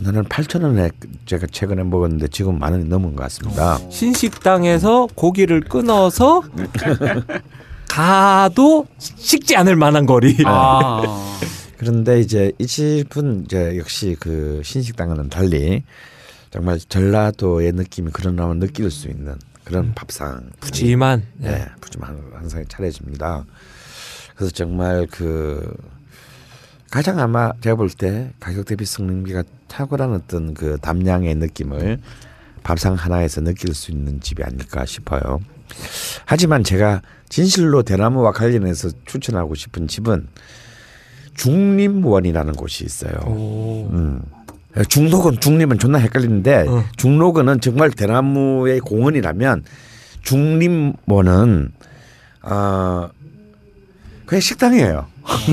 [0.00, 0.90] 나는 8천 원에
[1.26, 3.78] 제가 최근에 먹었는데 지금 만 원이 넘은 것 같습니다.
[3.90, 6.42] 신식당에서 고기를 끊어서
[7.88, 10.36] 가도 식지 않을 만한 거리.
[10.44, 11.02] 아.
[11.78, 15.84] 그런데 이제 이 집은 이제 역시 그 신식당과는 달리
[16.50, 21.22] 정말 전라도의 느낌이 그러나마 느낄 수 있는 그런 밥상 푸짐한.
[21.36, 23.44] 네, 푸짐한 항상 차려집니다.
[24.34, 25.76] 그래서 정말 그
[26.90, 32.00] 가장 아마 제가 볼 때 가격 대비 성능비가 탁월한 어떤 그 담량의 느낌을
[32.62, 35.40] 밥상 하나에서 느낄 수 있는 집이 아닐까 싶어요.
[36.24, 40.28] 하지만 제가 진실로 대나무와 관련해서 추천하고 싶은 집은
[41.34, 43.12] 중림원이라는 곳이 있어요.
[43.26, 43.88] 오.
[43.92, 44.20] 음.
[44.88, 46.84] 중록은 중림은 존나 헷갈리는데 어.
[46.96, 49.64] 중록은 정말 대나무의 공원이라면
[50.22, 51.72] 중림원은
[52.42, 53.08] 어
[54.26, 55.06] 그냥 식당이에요.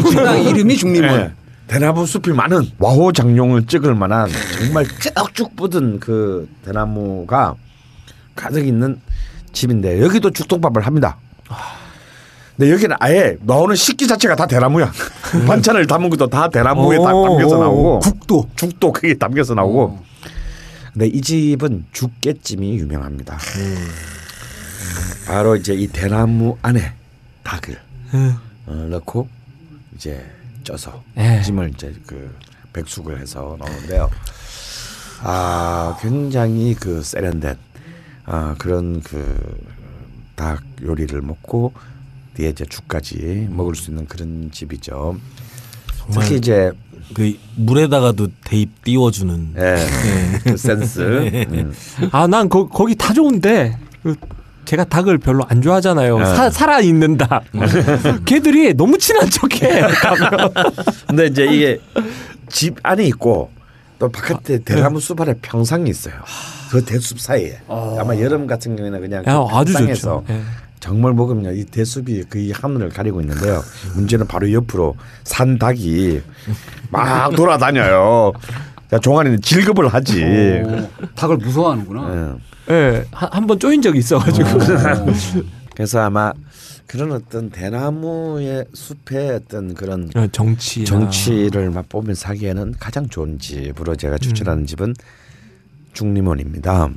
[0.03, 1.17] 식당 이름이 중림원.
[1.17, 1.31] 네.
[1.67, 7.55] 대나무 숲이 많은 와호 장룡을 찍을 만한 정말 쭉쭉 뻗은 그 대나무가
[8.35, 8.99] 가득 있는
[9.59, 11.17] 집인데 여기도 죽동밥을 합니다.
[12.55, 14.91] 근데 여기는 아예 나오는 식기 자체가 다 대나무야.
[15.47, 18.49] 반찬을 담은 것도 다 대나무에 다 오, 담겨서 오, 나오고 국도.
[18.55, 19.99] 죽도 크게 담겨서 나오고.
[20.93, 23.37] 근데 이 집은 죽깨찜이 유명합니다.
[25.27, 26.93] 바로 이제 이 대나무 안에
[27.43, 27.77] 닭을
[28.67, 29.27] 어, 넣고
[29.95, 30.25] 이제
[30.63, 31.41] 쪄서 예.
[31.41, 32.33] 찜을 이제 그
[32.71, 34.09] 백숙을 해서 넣는데요.
[35.23, 37.57] 아 굉장히 그 세련된
[38.25, 39.65] 아 그런 그
[40.35, 41.71] 닭 요리를 먹고
[42.35, 45.15] 뒤에 이제 죽까지 먹을 수 있는 그런 집이죠.
[46.11, 46.71] 특히 이제
[47.13, 49.75] 그 물에다가도 대입 띄워주는 예,
[50.43, 50.99] 그 센스.
[50.99, 51.73] 음.
[52.11, 54.15] 아, 난 거, 거기 다 좋은데 그
[54.65, 56.19] 제가 닭을 별로 안 좋아하잖아요.
[56.19, 56.25] 네.
[56.25, 57.45] 사, 살아 있는 닭.
[58.25, 59.83] 걔들이 너무 친한 척해.
[61.07, 61.79] 근데 이제 이게
[62.49, 63.51] 집 안에 있고
[63.99, 66.13] 또 바깥에 대나무 숲 안에 평상이 있어요.
[66.71, 70.33] 그 대숲 사이에 아 마 여름 같은 경우에는 그냥 그 야, 아주 평상에서 좋죠.
[70.33, 70.41] 예.
[70.79, 73.63] 정말 먹으면 이 대숲이 거의 하늘을 가리고 있는데요.
[73.95, 76.21] 문제는 바로 옆으로 산 닭이
[76.91, 78.33] 막 돌아다녀요.
[78.91, 80.23] 자, 종아리는 질급을 하지.
[80.23, 82.37] 오, 닭을 무서워하는구나.
[82.69, 82.73] 예.
[82.73, 84.49] 예, 한번 쪼인 적이 있어가지고.
[85.75, 86.31] 그래서 아마
[86.87, 90.85] 그런 어떤 대나무의 숲의 어떤 그런 어, 정치.
[90.85, 94.93] 정치를 맛보면서 하기에는 가장 좋은 집으로 제가 추천하는 집은
[95.93, 96.89] 중림원입니다.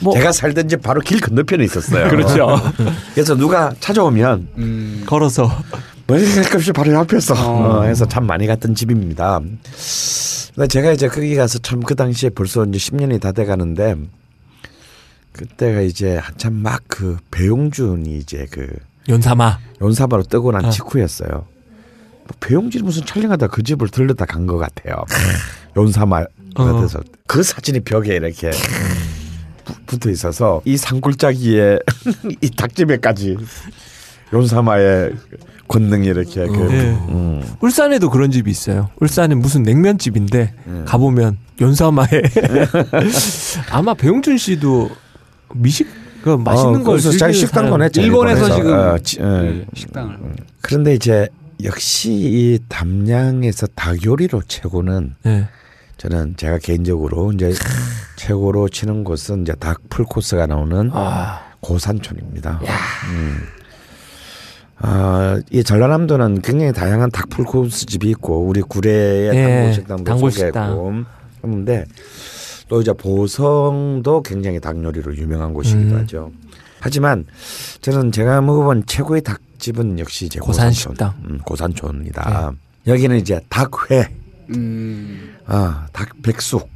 [0.00, 2.08] 뭐- 제가 살던 집 바로 길 건너편에 있었어요.
[2.10, 2.56] 그렇죠.
[3.14, 5.02] 그래서 누가 찾아오면 음.
[5.06, 5.50] 걸어서.
[6.06, 7.78] 멀리 갈 값이 바로 옆에서 어.
[7.80, 9.40] 어, 해서 참 많이 갔던 집입니다.
[10.54, 13.96] 근데 제가 이제 거기 가서 참 그 당시에 벌써 이제 10년이 다 돼 가는데
[15.32, 18.68] 그때가 이제 한참 막 그 배용준이 이제 그
[19.08, 19.58] 연사마.
[19.80, 20.70] 연사바로 뜨고 난 어.
[20.70, 21.28] 직후였어요.
[21.30, 25.04] 뭐 배용진이 무슨 촬영하다 그 집을 들렀다 간 것 같아요.
[25.76, 26.24] 연사마
[26.56, 26.64] 어.
[26.64, 28.50] 같아서 그 사진이 벽에 이렇게
[29.64, 31.78] 부- 붙어 있어서 이 산골짜기에
[32.40, 33.36] 이 닭집에까지
[34.32, 35.12] 연사마의
[35.68, 36.80] 권능이 이렇게 그, 예.
[37.08, 37.42] 음.
[37.60, 38.88] 울산에도 그런 집이 있어요.
[39.00, 40.54] 울산에 무슨 냉면집인데
[40.86, 42.08] 가보면 연사마에
[43.70, 44.90] 아마 배용준 씨도
[45.54, 45.88] 미식
[46.26, 47.80] 그 맛있는 어, 걸 자기 사람.
[47.82, 48.00] 했죠.
[48.00, 50.18] 일본에서 지금 어, 지- 어, 네, 식당을.
[50.60, 51.28] 그런데 이제
[51.62, 55.48] 역시 이 담양에서 닭 요리로 최고는 예.
[55.98, 57.52] 저는 제가 개인적으로 이제
[58.16, 62.60] 최고로 치는 곳은 이제 닭 풀코스가 나오는 아, 고산촌입니다.
[63.12, 63.38] 음.
[64.78, 70.70] 아, 이 전라남도는 굉장히 다양한 닭 풀코스 집이 있고 우리 구례의 예, 단골식당도 단골식당.
[70.70, 71.04] 소개했고
[71.44, 71.84] 했는데
[72.68, 76.00] 또 이제 보성도 굉장히 닭 요리로 유명한 곳이기도 음.
[76.00, 76.32] 하죠.
[76.80, 77.24] 하지만
[77.80, 80.38] 저는 제가 먹어본 최고의 닭집은 역시 이제.
[80.40, 80.94] 고산촌,
[81.24, 82.52] 음, 고산촌이다.
[82.86, 84.08] 여기는 이제 닭회,
[84.50, 85.36] 음.
[85.46, 86.68] 아, 닭 백숙,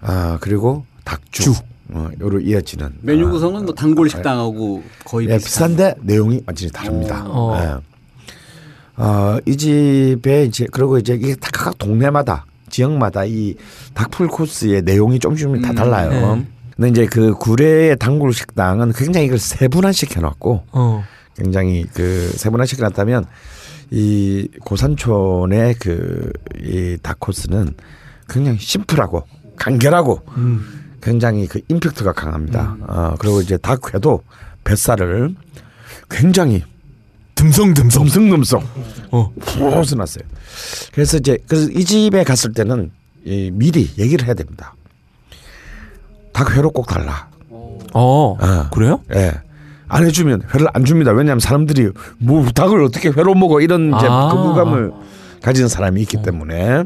[0.00, 1.54] 아 그리고 닭죽,
[1.90, 5.70] 어, 요로 이어지는 메뉴 아, 구성은 뭐 단골 식당하고 거의 예, 비슷한.
[5.76, 7.24] 비싼데 내용이 완전히 다릅니다.
[7.26, 7.56] 어.
[7.58, 9.02] 예.
[9.02, 13.54] 어, 이 집에 이제 그리고 이제 이게 다각 동네마다 지역마다 이
[13.94, 16.36] 닭풀 코스의 내용이 조금씩 다 음, 달라요.
[16.36, 16.46] 네.
[16.74, 21.04] 근데 이제 그 구례의 단골 식당은 굉장히 이걸 세분화 시켜 놨고 어.
[21.36, 23.26] 굉장히 그 세분화 시켜 놨다면
[23.90, 27.74] 이 고산촌의 그이 닭코스는
[28.28, 29.22] 굉장히 심플하고
[29.56, 30.96] 간결하고 음.
[31.02, 32.76] 굉장히 그 임팩트가 강합니다.
[32.80, 34.22] 어, 그리고 이제 닭회도
[34.64, 35.34] 뱃살을
[36.10, 36.64] 굉장히
[37.34, 38.04] 듬성듬성.
[38.04, 38.62] 듬성듬성
[39.10, 39.32] 어.
[39.40, 40.24] 푹 놨어요.
[40.92, 42.90] 그래서 이제 그래서 이 집에 갔을 때는
[43.24, 44.74] 이 미리 얘기를 해야 됩니다.
[46.32, 47.28] 닭 회로 꼭 달라.
[47.94, 48.36] 어.
[48.40, 48.70] 아.
[48.72, 49.00] 그래요?
[49.14, 49.32] 예.
[49.88, 51.12] 안 해주면 회를 안 줍니다.
[51.12, 54.28] 왜냐하면 사람들이 뭐 닭을 어떻게 회로 먹어 이런 이제 아.
[54.30, 54.92] 거부감을
[55.42, 56.84] 가진 사람이 있기 때문에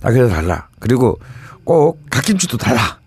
[0.00, 0.68] 닭을 달라.
[0.78, 1.18] 그리고
[1.64, 2.98] 꼭 갓김치도 달라.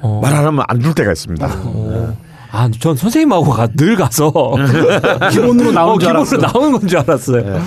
[0.00, 0.20] 어.
[0.22, 1.46] 말안 하면 안 줄 때가 있습니다.
[1.64, 2.16] 어.
[2.50, 4.30] 아, 전 선생님하고 가, 늘 가서
[5.32, 6.36] 기본으로 나온 어, 줄 기본으로 알았어.
[6.36, 7.54] 나오는 건 줄 알았어요.
[7.56, 7.60] 예.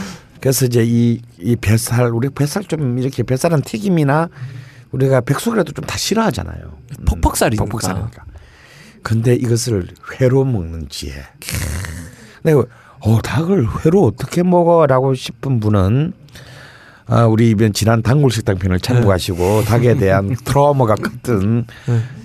[0.45, 4.29] 그래서 이제 이, 이 뱃살, 우리 뱃살 좀 이렇게 뱃살은 튀김이나
[4.91, 6.71] 우리가 백숙이라도 좀 다 싫어하잖아요.
[6.99, 7.65] 음, 퍽퍽살이니까.
[7.65, 8.23] 퍽퍽살이니까.
[9.01, 9.87] 근데 이것을
[10.21, 11.13] 회로 먹는 지혜.
[12.43, 12.61] 근데
[12.99, 16.13] 어, 닭을 회로 어떻게 먹어라고 싶은 분은
[17.07, 21.65] 아, 우리 이번 지난 단골 식당 편을 참고하시고 닭에 대한 트라우마가 컸던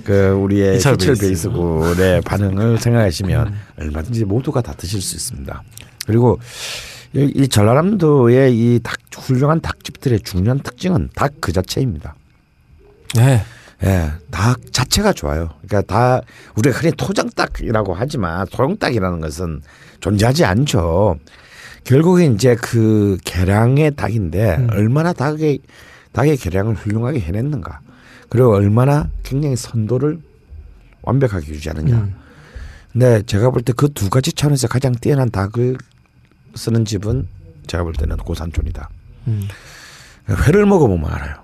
[0.05, 1.49] 그 우리의 이철 이철 베이스.
[1.49, 5.63] 베이스굴의 반응을 생각하시면 얼마든지 모두가 다 드실 수 있습니다.
[6.07, 6.39] 그리고
[7.15, 12.15] 이, 이 전라남도의 이 닭 훌륭한 닭집들의 중요한 특징은 닭 그 자체입니다.
[13.17, 13.43] 네.
[13.83, 15.51] 예, 닭 자체가 좋아요.
[15.67, 16.21] 그러니까 다
[16.55, 19.63] 우리가 흔히 토종닭이라고 하지만 토종닭이라는 것은
[20.01, 21.17] 존재하지 않죠.
[21.85, 25.61] 결국엔 이제 그 개량의 닭인데 얼마나 닭의
[26.13, 27.81] 닭의 개량을 훌륭하게 해냈는가.
[28.29, 30.21] 그리고 얼마나 굉장히 선도를
[31.03, 32.09] 완벽하게 유지하느냐.
[32.93, 35.79] 근데 제가 볼 때 그 두 가지 차원에서 가장 뛰어난 닭을
[36.55, 37.27] 쓰는 집은
[37.67, 38.89] 제가 볼 때는 고산촌이다.
[40.47, 41.35] 회를 먹어보면 알아요.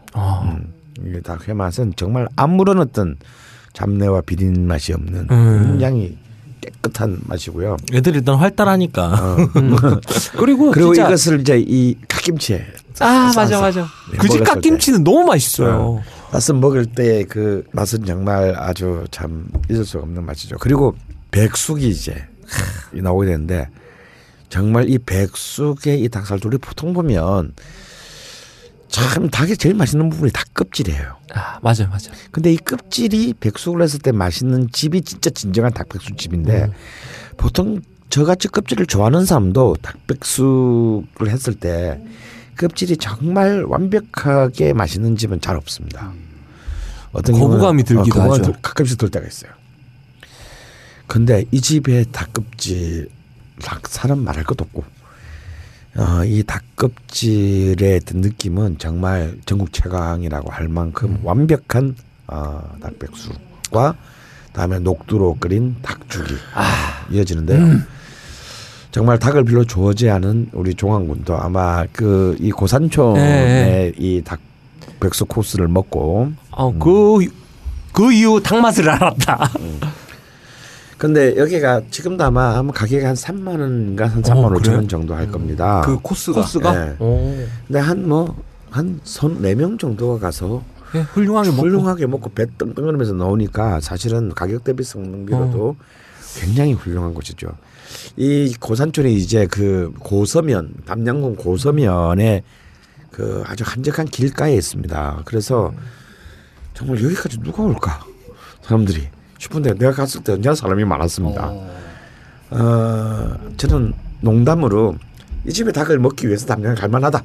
[0.45, 0.73] 음,
[1.05, 3.17] 이게 닭회 맛은 정말 아무런 어떤
[3.73, 5.63] 잡내와 비린 맛이 없는 음.
[5.67, 6.17] 굉장히
[6.61, 7.77] 깨끗한 맛이고요.
[7.93, 9.37] 애들 일단 활달하니까
[10.37, 12.67] 그리고, 그리고 진짜 이것을 이제 이 갓김치에
[13.01, 13.81] 아 싸서 맞아 맞아.
[14.11, 16.03] 네, 그집 먹었을 갓김치는 너무 맛있어요.
[16.33, 20.57] 싸서 먹을 때 그 맛은 정말 아주 참 잊을 수가 없는 맛이죠.
[20.59, 20.95] 그리고
[21.31, 22.25] 백숙이 이제
[22.95, 23.69] 이 나오게 되는데
[24.49, 27.53] 정말 이 백숙의 이 닭살들이 보통 보면
[28.89, 31.17] 참 닭이 제일 맛있는 부분이 닭 껍질이에요.
[31.35, 32.11] 아 맞아 맞아.
[32.31, 36.71] 근데 이 껍질이 백숙을 했을 때 맛있는 집이 진짜 진정한 닭백숙 집인데
[37.37, 42.01] 보통 저같이 껍질을 좋아하는 사람도 닭백숙을 했을 때
[42.57, 46.13] 껍질이 정말 완벽하게 맛있는 집은 잘 없습니다.
[47.13, 48.53] 어떤 거부감이 경우는- 들기도 거부감이 하죠.
[48.53, 49.51] 들- 가끔씩 들 때가 있어요.
[51.07, 53.09] 근데 이 집의 닭껍질
[53.63, 54.85] 닭 살은 말할 것도 없고
[55.99, 61.97] 어, 이 닭껍질의 느낌은 정말 전국 최강이라고 할 만큼 완벽한
[62.27, 63.97] 어, 닭백숙과
[64.53, 66.35] 다음에 녹두로 끓인 닭죽이
[67.13, 67.81] 이어지는데요.
[68.91, 73.93] 정말 닭을 별로 좋아하지 않은 우리 종황군도 아마 그 이 고산촌의 네.
[73.99, 77.27] 이 닭백숙 코스를 먹고 어그그
[77.93, 79.51] 그 이후 닭 맛을 알았다.
[80.99, 84.77] 근데 여기가 지금도 아마 아마 가격이 한 3만 원인가 한 3만 어, 5천 그래요?
[84.77, 85.83] 원 정도 할 겁니다.
[85.85, 86.41] 그 코스가.
[86.41, 86.73] 코스가.
[86.73, 86.97] 네.
[86.99, 87.37] 오.
[87.67, 88.35] 근데 한 뭐
[88.71, 90.63] 한손네명 정도가 가서
[90.95, 91.63] 예, 훌륭하게 먹고.
[91.63, 95.77] 훌륭하게 먹고 배 떵떵거리면서 나오니까 사실은 가격 대비 성능비로도
[96.41, 97.49] 굉장히 훌륭한 곳이죠.
[98.17, 102.43] 이 고산촌이 이제 그 고서면 담양군 고서면에
[103.11, 105.23] 그 아주 한적한 길가에 있습니다.
[105.25, 105.73] 그래서
[106.75, 108.05] 정말 여기까지 누가 올까
[108.63, 111.53] 사람들이 싶은데 내가 갔을 때 언제나 사람이 많았습니다.
[112.51, 114.97] 어, 저는 농담으로
[115.47, 117.23] 이 집에 닭을 먹기 위해서 담양에 갈 만하다.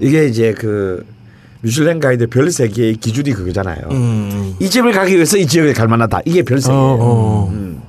[0.00, 1.04] 이게 이제 그
[1.62, 3.88] 미슐랭 가이드 별세 개의 기준이 그거잖아요.
[3.90, 4.54] 음.
[4.60, 6.20] 이 집을 가기 위해서 이 지역에 갈 만하다.
[6.24, 6.74] 이게 별세 개.
[6.74, 7.48] 어, 어.
[7.50, 7.80] 음.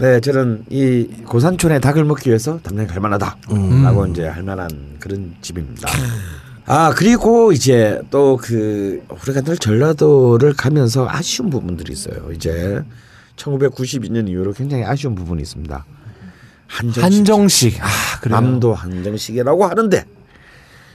[0.00, 4.68] 네, 저는 이 고산촌에 닭을 먹기 위해서 담양에 갈 만하다라고 이제 할 만한
[4.98, 5.88] 그런 집입니다.
[6.66, 12.30] 아 그리고 이제 또 그 우리가 늘 전라도를 가면서 아쉬운 부분들이 있어요.
[12.32, 12.82] 이제
[13.36, 15.84] 1992년 이후로 굉장히 아쉬운 부분이 있습니다.
[16.66, 17.82] 한정식 한정식.
[17.82, 17.86] 아
[18.20, 18.40] 그래요.
[18.40, 20.04] 남도 한정식이라고 하는데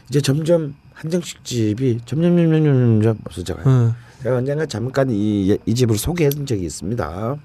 [0.09, 3.65] 이제 점점 한정식 집이 점점 점점 점점 없어져가요.
[3.67, 3.93] 응.
[4.23, 7.37] 제가 언젠가 잠깐 이, 이 집을 소개한 적이 있습니다.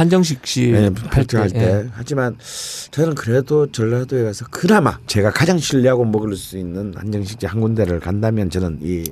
[0.00, 1.58] 한정식 씨 네, 할 펼트 할 때.
[1.58, 1.64] 때.
[1.86, 1.88] 예.
[1.92, 2.36] 하지만
[2.90, 8.50] 저는 그래도 전라도에 가서 그나마 제가 가장 신뢰하고 먹을 수 있는 한정식집 한 군데를 간다면
[8.50, 9.04] 저는 이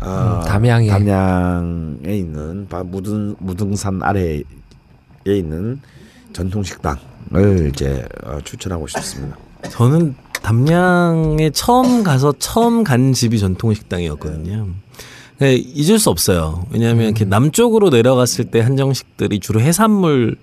[0.00, 0.88] 어, 음, 담양에.
[0.88, 4.42] 담양에 있는 바- 무등 무등산 아래에
[5.24, 5.80] 있는
[6.32, 9.36] 전통 식당을 이제 어, 추천하고 싶습니다.
[9.70, 14.66] 저는 담양에 처음 가서 처음 간 집이 전통 식당이었거든요.
[15.42, 16.64] 네, 잊을 수 없어요.
[16.70, 20.36] 왜냐하면 이렇게 남쪽으로 내려갔을 때 한정식들이 주로 해산물을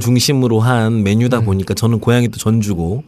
[0.00, 3.04] 중심으로 한 메뉴다 보니까 저는 고향이 또 전주고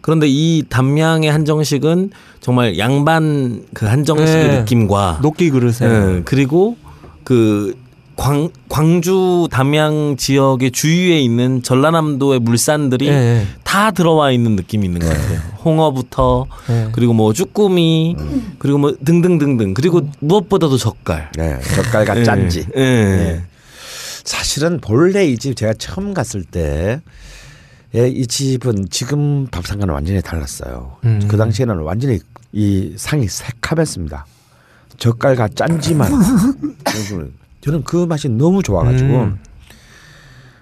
[0.00, 2.10] 그런데 이 담양의 한정식은
[2.40, 4.58] 정말 양반 그 한정식의 네.
[4.58, 5.82] 느낌과 녹기 그릇에.
[5.82, 6.76] 예, 그리고
[7.22, 7.76] 그
[8.16, 13.46] 광, 광주 담양 지역의 주위에 있는 전라남도의 물산들이 예, 예.
[13.64, 15.38] 다 들어와 있는 느낌이 있는 것 같아요.
[15.64, 16.88] 홍어부터 예.
[16.92, 18.16] 그리고 뭐 쭈꾸미
[18.58, 21.30] 그리고 뭐 등등등등 그리고 무엇보다도 젓갈.
[21.36, 22.66] 네, 젓갈과 예, 짠지.
[22.74, 22.80] 예.
[22.80, 23.42] 네.
[24.24, 27.00] 사실은 본래 이 집 제가 처음 갔을 때.
[27.94, 30.96] 예, 이 집은 지금 밥상과는 완전히 달랐어요.
[31.04, 31.22] 음.
[31.28, 32.20] 그 당시에는 완전히
[32.52, 34.24] 이 상이 새카맸습니다.
[34.96, 36.10] 젓갈과 짠지만
[37.62, 39.38] 저는 그 맛이 너무 좋아가지고 음.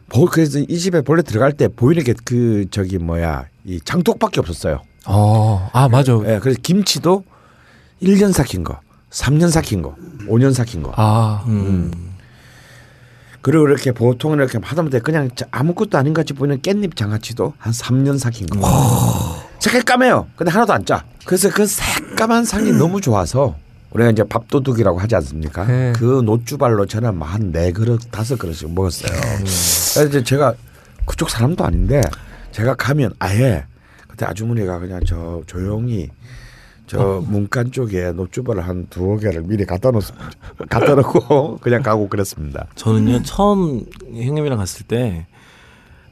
[0.08, 4.82] 보- 그래서 이 집에 본래 들어갈 때 보이는 게 그 저기 뭐야 이 장독밖에 없었어요.
[5.06, 6.12] 어, 아 맞아.
[6.26, 7.24] 예, 그래서 김치도
[8.02, 9.94] 1년 삭힌 거, 3년 삭힌 거,
[10.26, 10.92] 5년 삭힌 거.
[10.96, 11.90] 아, 음.
[13.42, 17.72] 그리고 이렇게 보통 이렇게 하다못해 그냥 자- 아무것도 아닌 것 같이 보이는 깻잎 장아찌도 한
[17.72, 18.58] 3년 삭힌 거.
[19.58, 20.26] 색깔 까매요.
[20.36, 21.04] 근데 하나도 안 짜.
[21.24, 23.56] 그래서 그 새까만 상이 너무 좋아서
[23.92, 25.66] 우리가 이제 밥도둑이라고 하지 않습니까?
[25.66, 25.92] 네.
[25.96, 29.10] 그 노주발로 저는 한네 그릇 다섯 그릇씩 먹었어요.
[29.38, 30.54] 그래서 이제 제가
[31.06, 32.00] 그쪽 사람도 아닌데
[32.52, 33.64] 제가 가면 아예
[34.08, 36.08] 그때 아주머니가 그냥 저 조용히
[36.86, 40.02] 저 문간 쪽에 노주발을 한 두어 개를 미리 갖다 놓
[40.68, 42.66] 갖다 놓고 그냥 가고 그랬습니다.
[42.74, 45.26] 저는요 처음 형님이랑 갔을 때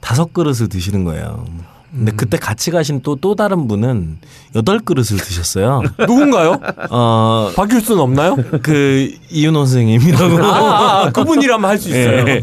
[0.01, 1.47] 다섯 그릇을 드시는 거예요.
[1.91, 4.19] 근데 그때 같이 가신 또 또 다른 분은
[4.55, 5.83] 여덟 그릇을 드셨어요.
[5.99, 6.61] 누군가요?
[6.91, 8.37] 어, 바뀔 수는 없나요?
[8.63, 10.39] 그 이윤호 선생님이라고.
[10.45, 12.29] 아, 아, 그분이라면 할 수 있어요.
[12.29, 12.41] 예.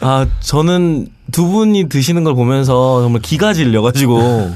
[0.00, 4.52] 아 저는 두 분이 드시는 걸 보면서 정말 기가 질려가지고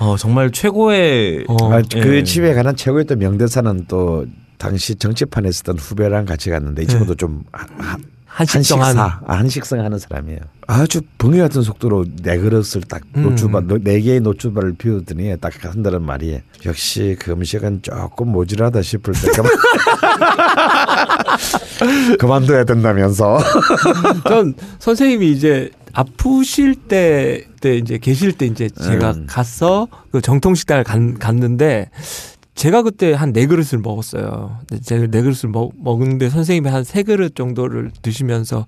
[0.00, 1.72] 어, 정말 최고의 어.
[1.72, 2.00] 아, 예.
[2.00, 4.26] 그 집에 가는 최고였던 명대사는 또
[4.58, 7.96] 당시 정치판에 있었던 후배랑 같이 갔는데 이 친구도 좀 하- 하-
[8.34, 8.98] 한식성한.
[8.98, 10.40] 한식사, 아, 한식성 하는 사람이에요.
[10.66, 13.22] 아주 번개 같은 속도로 네 그릇을 딱 음.
[13.22, 19.30] 노추발 네 개의 노추발을 비우더니 딱 한다는 말이 역시 그 음식은 조금 모질하다 싶을 때
[19.30, 19.52] 그만
[22.18, 23.38] 그만둬야 된다면서
[24.26, 29.26] 전 선생님이 이제 아프실 때, 때 이제 계실 때 이제 제가 음.
[29.28, 31.90] 가서 그 정통 식당을 간- 갔는데
[32.54, 34.58] 제가 그때 한 네 그릇을 먹었어요.
[34.68, 38.66] 근데 제가 네 그릇을 먹, 먹는데 선생님이 한 세 그릇 정도를 드시면서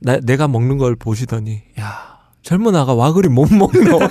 [0.00, 3.98] 나, 내가 먹는 걸 보시더니 야 젊은 아가 와 그리 못 먹노.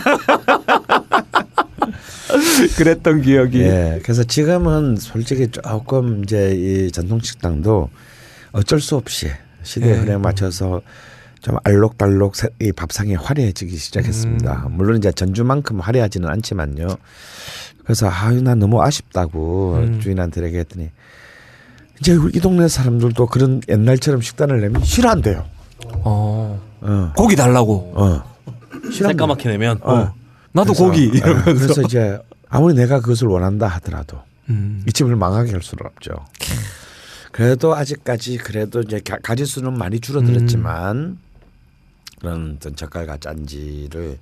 [2.77, 3.61] 그랬던 기억이.
[3.61, 3.99] 예.
[4.03, 7.89] 그래서 지금은 솔직히 조금 이제 이 전통 식당도
[8.53, 9.27] 어쩔 수 없이
[9.63, 9.97] 시대의 예.
[9.99, 10.81] 흐름에 맞춰서
[11.41, 14.67] 좀 알록달록 세- 이 밥상이 화려해지기 시작했습니다.
[14.67, 14.73] 음.
[14.77, 16.87] 물론 이제 전주만큼 화려하지는 않지만요.
[17.83, 19.99] 그래서 아유 나 너무 아쉽다고 음.
[19.99, 20.91] 주인한테 얘기했더니
[21.99, 25.45] 이제 이 동네 사람들도 그런 옛날처럼 식단을 내면 싫어한대요.
[26.03, 26.61] 어.
[26.81, 27.13] 어.
[27.17, 27.93] 고기 달라고.
[27.95, 28.23] 어.
[28.93, 30.13] 새까맣게 내면 어.
[30.53, 31.43] 나도 그래서, 고기 어, 이러면서.
[31.53, 32.19] 그래서 이제
[32.49, 34.19] 아무리 내가 그것을 원한다 하더라도
[34.49, 34.83] 음.
[34.87, 36.11] 이 집을 망하게 할 수는 없죠.
[37.31, 41.17] 그래도 아직까지 그래도 이제 가- 가지수는 많이 줄어들었지만
[42.21, 44.17] 그런 어떤 젓갈과 짠지를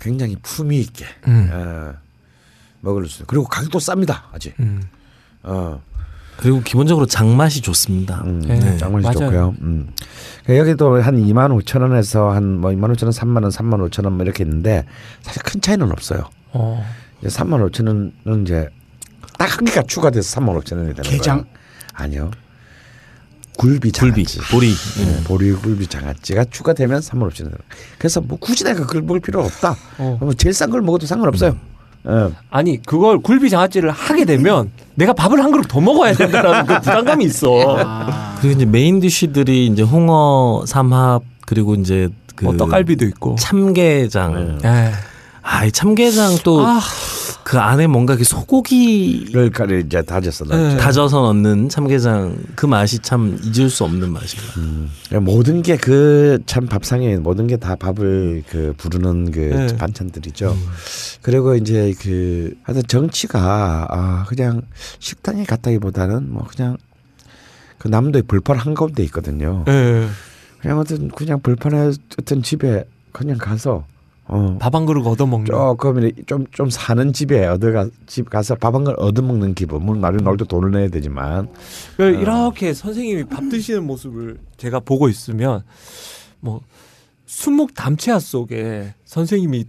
[0.00, 1.48] 굉장히 품위 있게 음.
[1.52, 1.94] 어,
[2.80, 4.54] 먹을 수 그리고 가격도 쌉니다 아직.
[4.58, 4.82] 음.
[5.44, 5.80] 어,
[6.36, 8.22] 그리고 기본적으로 장맛이 좋습니다.
[8.24, 9.18] 음, 네, 장맛이 맞아요.
[9.30, 9.54] 좋고요.
[9.60, 9.92] 음.
[10.42, 14.24] 그러니까 여기도 한 2만 5천 원에서 한뭐 2만 5천 원, 3만 원, 3만 5천 원뭐
[14.24, 14.84] 이렇게 있는데
[15.22, 16.28] 사실 큰 차이는 없어요.
[16.52, 16.84] 어.
[17.20, 17.86] 이제 3만 5천
[18.26, 18.68] 원은 이제
[19.38, 21.02] 딱 한 개가 추가돼서 3만 5천 원이 되는?
[21.04, 21.44] 거예요.
[21.92, 22.30] 아니요.
[23.56, 24.38] 굴비 굴비, 장아찌.
[24.50, 24.68] 보리.
[24.72, 27.52] 네, 보리 굴비 장아찌가 추가되면 3만 5천 원.
[27.98, 29.76] 그래서 뭐 굳이 내가 그걸 먹을 필요 없다.
[29.98, 30.18] 어.
[30.20, 31.56] 뭐 제일 싼 걸 먹어도 상관없어요.
[32.06, 32.30] 예.
[32.50, 37.24] 아니 그걸 굴비 장아찌를 하게 되면 내가 밥을 한 그릇 더 먹어야 된다는 그 부담감이
[37.24, 37.76] 있어.
[37.78, 43.36] 아, 그리고 이제 main dish들이 이제 홍어 삼합 그리고 이제 그 뭐 떡갈비도 있고.
[43.38, 44.58] 참게장.
[44.64, 44.90] 에.
[45.46, 50.56] 아, 이 참게장 또그 아, 안에 뭔가 그 소고기 를 가리 이제 다져서 네.
[50.56, 50.76] 넣죠.
[50.78, 54.52] 다져서 넣는 참게장 그 맛이 참 잊을 수 없는 맛입니다.
[55.08, 59.76] 그러니까 모든 게 그 참 밥상에 모든 게 다 밥을 그 부르는 그 네.
[59.76, 60.56] 반찬들이죠.
[61.20, 64.62] 그리고 이제 그 하여튼 정치가 아 그냥
[64.98, 66.78] 식당에 갔다기보다는 뭐 그냥
[67.78, 69.62] 그 남도의 벌판 한 가운데 있거든요.
[69.68, 70.06] 예.
[70.62, 73.84] 그냥 어떤 그냥 벌판에 어떤 집에 그냥 가서
[74.26, 75.46] 어 밥 한 그릇 얻어 먹는.
[75.46, 79.84] 조금 좀좀 사는 집에 얻어가 집 가서 밥한걸 얻어 먹는 기분.
[79.84, 81.48] 물론 나중에 놀때 돈을 내야 되지만
[81.96, 85.62] 그 이렇게 선생님이 밥 드시는 모습을 제가 보고 있으면
[86.40, 86.60] 뭐
[87.26, 89.64] 수목 담채화 속에 선생님이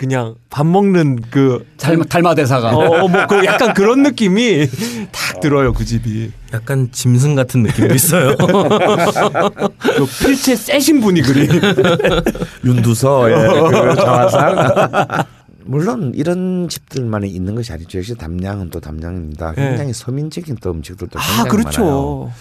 [0.00, 2.70] 그냥 밥 먹는 그 달마, 달마 대사가.
[2.70, 4.66] 어 뭐그 약간 그런 느낌이
[5.12, 8.34] 딱 들어요 그 집이 약간 짐승 같은 느낌도 있어요.
[8.40, 11.50] 그 필체 세신 분이 그린
[12.64, 15.26] 윤두서 예, 그 자화상
[15.66, 17.98] 물론 이런 집들만이 있는 것이 아니죠.
[17.98, 19.52] 역시 담양은 또 담양입니다.
[19.58, 19.68] 예.
[19.68, 21.50] 굉장히 서민적인 또 음식들도 아 굉장히 많아요.
[21.50, 22.32] 그렇죠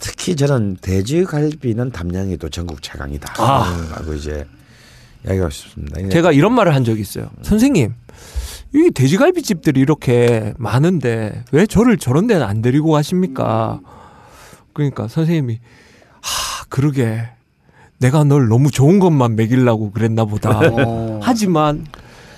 [0.00, 3.36] 특히 저는 돼지갈비는 담양이 또 전국 최강이다.
[3.38, 3.88] 아.
[3.96, 4.44] 라고 이제
[5.26, 6.00] 이야기하고 싶습니다.
[6.00, 7.94] 이제 제가 이런 말을 한 적이 있어요 선생님
[8.74, 13.80] 이 돼지갈비 집들이 이렇게 많은데 왜 저를 저런 데는 안 데리고 가십니까
[14.72, 15.60] 그러니까 선생님이
[16.20, 17.28] 하 그러게
[17.98, 21.20] 내가 널 너무 좋은 것만 먹이려고 그랬나 보다 어.
[21.22, 21.86] 하지만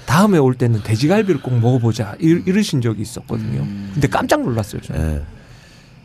[0.07, 3.67] 다음에 올 때는 돼지갈비를 꼭 먹어보자 이, 이러신 적이 있었거든요.
[3.93, 4.81] 근데 깜짝 놀랐어요.
[4.81, 5.17] 저는.
[5.17, 5.37] 예.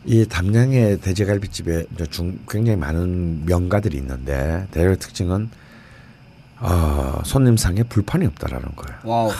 [0.04, 5.48] 이 담양의 돼지갈비집에 중 굉장히 많은 명가들이 있는데 대략 특징은
[6.62, 8.98] 어, 손님상에 불판이 없다라는 거예요.
[9.04, 9.30] wow.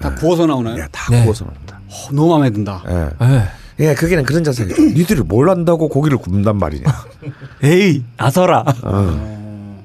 [0.00, 0.76] 다 구워서 나오나요?
[0.78, 1.22] 예, 다 네.
[1.22, 1.78] 구워서 나온다.
[1.88, 2.82] 어, 너무 마음에 든다.
[2.88, 3.24] 예.
[3.26, 3.88] 예.
[3.90, 4.74] 예, 그게는 그런 자세죠.
[4.94, 6.84] 니들이 뭘 안다고 고기를 굽는단 말이냐.
[7.62, 8.64] 에이 아서라.
[8.82, 9.84] 어.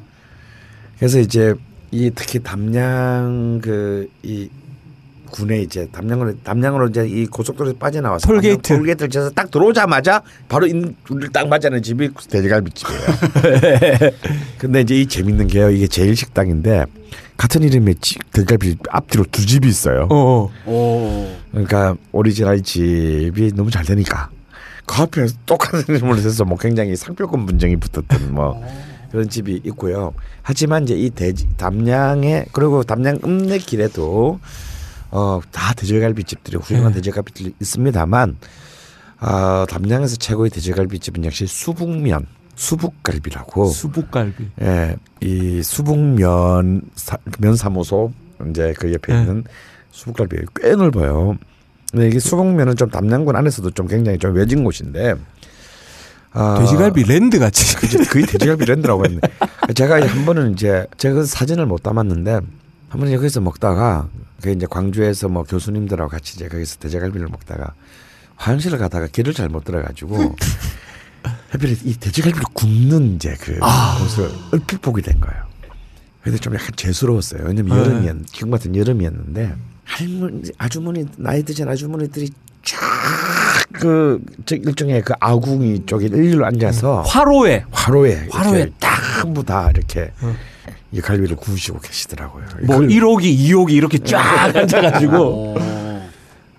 [0.98, 1.54] 그래서 이제
[1.92, 4.50] 이 특히 담양 그이
[5.32, 8.62] 군에 이제 담양으로 담양으로 이제 이 고속도로에 빠져나와서 톨게이트.
[8.76, 13.02] 톨게이트를 지어서 딱 들어오자마자 바로 인 우리를 딱 맞이하는 집이 돼지갈비 집이에요.
[14.58, 15.70] 근데 이제 이 재밌는 게요.
[15.70, 16.86] 이게 제일 식당인데
[17.38, 20.08] 같은 이름의 집, 돼지갈비 앞뒤로 두 집이 있어요.
[20.12, 20.50] 어.
[20.66, 21.28] 오.
[21.52, 24.30] 그러니까 오리지널 집이 너무 잘 되니까
[24.86, 28.62] 그 앞에 똑같은 이름을 해서 뭐 굉장히 상표권 분쟁이 붙었던 뭐
[29.12, 30.14] 그런 집이 있고요.
[30.42, 34.40] 하지만 이제 이 돼지 담양에 그리고 담양 읍내길에도
[35.12, 38.38] 어 다 돼지갈비 집들이 훌륭한 돼지갈비 집들이 있습니다만
[39.22, 42.26] 어, 담양에서 최고의 돼지갈비 집은 역시 수북면
[42.56, 44.48] 수북갈비라고 수북갈비.
[44.62, 48.12] 예, 이 수북면 사, 면사무소
[48.50, 49.22] 이제 그 옆에 네.
[49.22, 49.44] 있는
[49.92, 51.38] 수북갈비 꽤 넓어요.
[51.92, 55.16] 근데 이게 수북면은 좀 담양군 안에서도 좀 굉장히 좀 외진 곳인데
[56.32, 57.76] 아, 돼지갈비 랜드 같이.
[58.10, 59.20] 그게 돼지갈비 랜드라고 했네.
[59.74, 64.08] 제가 한 번은 이제 제가 그 사진을 못 담았는데 한 번은 여기서 먹다가
[64.42, 67.74] 그 이제 광주에서 뭐 교수님들하고 같이 이제 거기서 돼지갈비를 먹다가
[68.36, 70.36] 화장실을 가다가 길을 잘못 들어가지고
[71.50, 73.60] 하필 이 돼지갈비를 굽는 이제 그
[74.02, 75.44] 모습을 얼핏 보게 된 거예요.
[76.22, 77.44] 근데 좀 약간 죄스러웠어요.
[77.46, 77.84] 왜냐면 네.
[77.84, 79.56] 여름이었, 지금 같은 여름이었는데
[79.86, 82.30] 할머니, 아주머니 나이 드신 아주머니들이
[82.64, 84.22] 쫙그
[84.52, 87.66] 일종의 그 아궁이 쪽에 일일로 앉아서 화로에.
[87.72, 88.76] 화로에 화로에 이렇게
[89.22, 90.12] 전부 다 이렇게
[90.92, 92.44] 이 갈비를 구우시고 계시더라고요.
[92.66, 95.58] 뭐 그걸- 1호기, 2호기 이렇게 쫙 앉아가지고.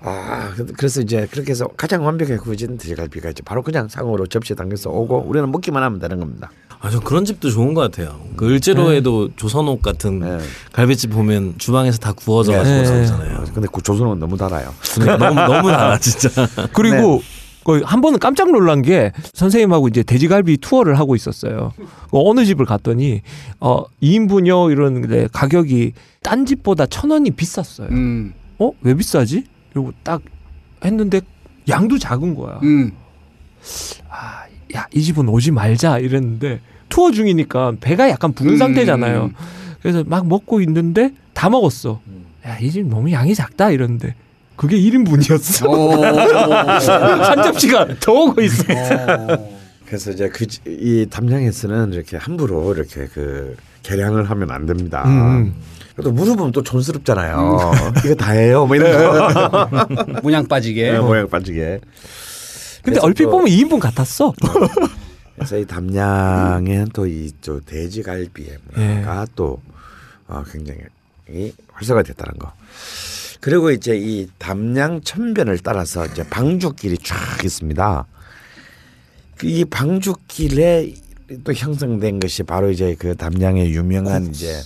[0.02, 4.57] 아 그- 그래서 이제 그렇게 해서 가장 완벽하게 구워진 돼지갈비가 이제 바로 그냥 상으로 접시에
[4.57, 6.51] 담겨서 오고 우리는 먹기만 하면 되는 겁니다.
[6.81, 8.19] 아, 저 그런 집도 좋은 것 같아요.
[8.36, 10.39] 그 을제로에도 조선옥 같은 네.
[10.73, 12.82] 갈비집 보면 주방에서 다 구워져 가지고 네.
[12.90, 13.36] 나오잖아요.
[13.40, 14.73] 어, 근데 그 조선은 너무 달아요.
[14.94, 16.31] 근데 너무 너무 달아 진짜.
[16.73, 17.23] 그리고
[17.70, 21.72] 거의 한 번은 깜짝 놀란 게 선생님하고 이제 돼지갈비 투어를 하고 있었어요.
[22.10, 23.22] 어, 어느 집을 갔더니
[23.60, 25.92] 어 2인분요 이러는데 가격이
[26.22, 27.88] 딴 집보다 천 원이 비쌌어요.
[27.90, 28.34] 음.
[28.59, 28.72] 어?
[28.82, 29.44] 왜 비싸지?
[29.72, 30.20] 그리고 딱
[30.84, 31.20] 했는데
[31.68, 32.59] 양도 작은 거야.
[32.64, 32.90] 음.
[34.09, 34.44] 아,
[34.74, 38.56] 야, 이 집은 오지 말자 이랬는데 투어 중이니까 배가 약간 부른 음.
[38.59, 39.30] 상태잖아요.
[39.80, 42.01] 그래서 막 먹고 있는데 다 먹었어.
[42.47, 44.14] 야, 이 집 너무 양이 작다 이랬는데
[44.61, 45.66] 그게 1인분이었어.
[45.70, 46.05] 오.
[46.05, 48.62] 한 접시가 더 오고 있어.
[49.87, 55.03] 그래서 이제 그 이 담양에서는 이렇게 함부로 이렇게 그 계량을 하면 안 됩니다.
[55.07, 55.55] 음.
[55.95, 57.73] 그래도 물어보면 또 촌스럽잖아요.
[58.05, 59.69] 이거 다예요, 뭐 이런 거.
[60.23, 60.93] 문양 빠지게.
[60.93, 61.81] 네, 모양 빠지게.
[62.82, 64.35] 근데 얼핏 또- 보면 2인분 같았어.
[65.37, 69.62] 그래서 이 담양에는 또이또 돼지갈비의 문화가 또
[70.28, 70.81] 어, 굉장히
[71.73, 72.53] 활성화됐다는 거.
[73.41, 78.07] 그리고 이제 이 담양 천변을 따라서 이제 방주길이 쫙 있습니다.
[79.39, 80.93] 그이 방주길에
[81.45, 84.61] 또 형성된 것이 바로 이제 그 담양의 유명한 이제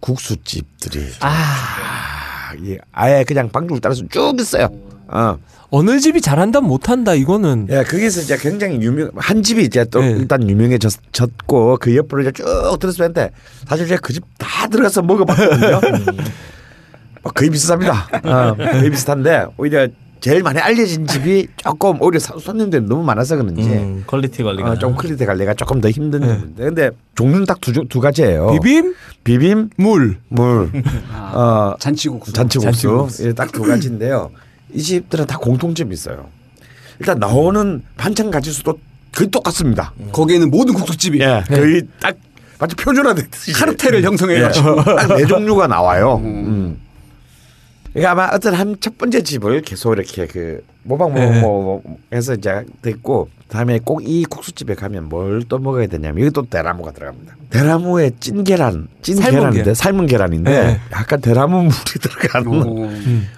[0.00, 4.68] 국수집들이 아, 이 아예 그냥 방주를 따라서 쭉 있어요.
[5.08, 5.38] 어.
[5.70, 10.10] 어느 집이 잘한다 못한다 이거는 예, 거기서 이제 굉장히 유명 한 집이 이제 또 네.
[10.12, 12.44] 일단 유명해졌고 그 옆으로 이제 쭉
[12.80, 13.30] 들었었는데
[13.68, 15.80] 사실 제가 그 집 다 들어가서 먹어봤거든요.
[17.26, 18.08] 어, 거의 비슷합니다.
[18.24, 19.88] 어, 거의 비슷한데 오히려
[20.20, 24.70] 제일 많이 알려진 집이 조금 오히려 사- 손님들이 너무 많아서 그런지 음, quality 관리가.
[24.70, 28.52] 어, 좀 quality 관리가 조금 더 힘든 집인데 근데 종류는 딱 두 두 가지예요.
[28.52, 28.94] 비빔
[29.24, 30.70] 비빔 물물
[31.12, 32.32] 어, 잔치국수.
[32.32, 33.34] 잔치국수 잔치국수.
[33.34, 34.30] 딱두 가지인데요.
[34.72, 36.26] 이 집들은 다 공통점이 있어요.
[36.98, 38.78] 일단 나오는 반찬 가지수도
[39.14, 39.92] 거의 똑같습니다.
[40.12, 42.16] 거기에는 모든 국수집이 예, 거의 딱
[42.58, 44.82] 마치 표준화됐듯이 카르텔을 형성해 가지고.
[44.82, 46.20] 딱네 종류가 나와요.
[46.24, 46.78] 음.
[47.96, 51.40] 그러니까 아마 어떤 한 첫 번째 집을 계속 이렇게 그 모방 뭐, 네.
[51.40, 56.30] 뭐, 뭐 해서 이제 됐고 다음에 꼭 이 국수집에 가면 뭘 또 먹어야 되냐면 여기
[56.32, 57.36] 또 대나무가 들어갑니다.
[57.50, 59.74] 대나무에 찐 계란, 찐 삶은 계란인데 계란.
[59.74, 60.80] 삶은 계란인데 네.
[60.92, 62.62] 약간 대나무 물이 들어가는.
[62.62, 62.90] 오.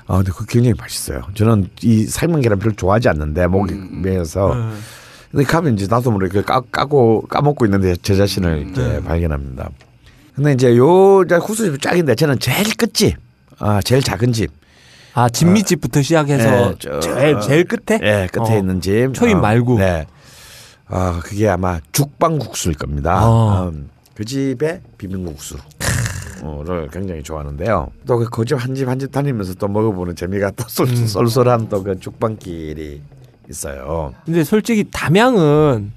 [0.06, 1.22] 아 근데 그 굉장히 맛있어요.
[1.34, 4.54] 저는 이 삶은 계란 별로 좋아하지 않는데 목이 메어서.
[5.30, 9.68] 근데 가면 이제 나도 모르게 까, 까고 까먹고 있는데 제 자신을 이렇게 발견합니다.
[10.34, 13.16] 근데 이제 요 이제 국수집이 쫙인데 저는 제일 끝집,
[13.58, 14.50] 아 제일 작은 집,
[15.14, 18.58] 아 진미집부터 시작해서 예, 저- 제일 제일 끝에 예 끝에 어.
[18.58, 19.78] 있는 집, 초입 말고.
[19.78, 20.06] 네,
[20.86, 23.26] 아 그게 아마 죽방국수일 겁니다.
[23.28, 23.68] 어.
[23.68, 25.56] 음, 그 집의 비빔국수.
[26.40, 27.88] 죽빵을 굉장히 좋아하는데요.
[28.06, 31.82] 또 그 집 한 집 한 집 다니면서 또 먹어보는 재미가 또 쏠- 쏠쏠한 또
[31.82, 33.02] 그 죽빵길이
[33.50, 34.14] 있어요.
[34.24, 35.90] 근데 솔직히 담양은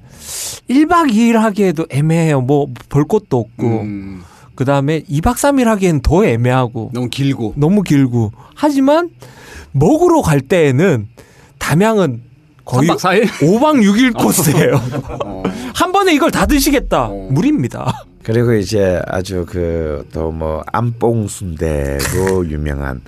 [0.70, 2.42] 1박 2일 하기에도 애매해요.
[2.42, 3.82] 뭐볼 곳도 없고.
[3.82, 4.24] 음,
[4.56, 6.92] 그 다음에 2박 3일 하기엔 더 애매하고.
[6.94, 7.54] 너무 길고.
[7.58, 8.32] 너무 길고.
[8.56, 9.10] 하지만
[9.72, 11.08] 먹으러 갈 때에는
[11.58, 12.22] 담양은
[12.66, 13.26] 거의 3박 4일?
[13.28, 14.76] 5박 6일 코스예요.
[15.26, 15.44] 어.
[15.74, 17.06] 한 번에 이걸 다 드시겠다.
[17.08, 17.30] 어.
[17.32, 18.06] 무리입니다.
[18.24, 23.02] 그리고 이제 아주 그 또 뭐 안뽕 순대로 유명한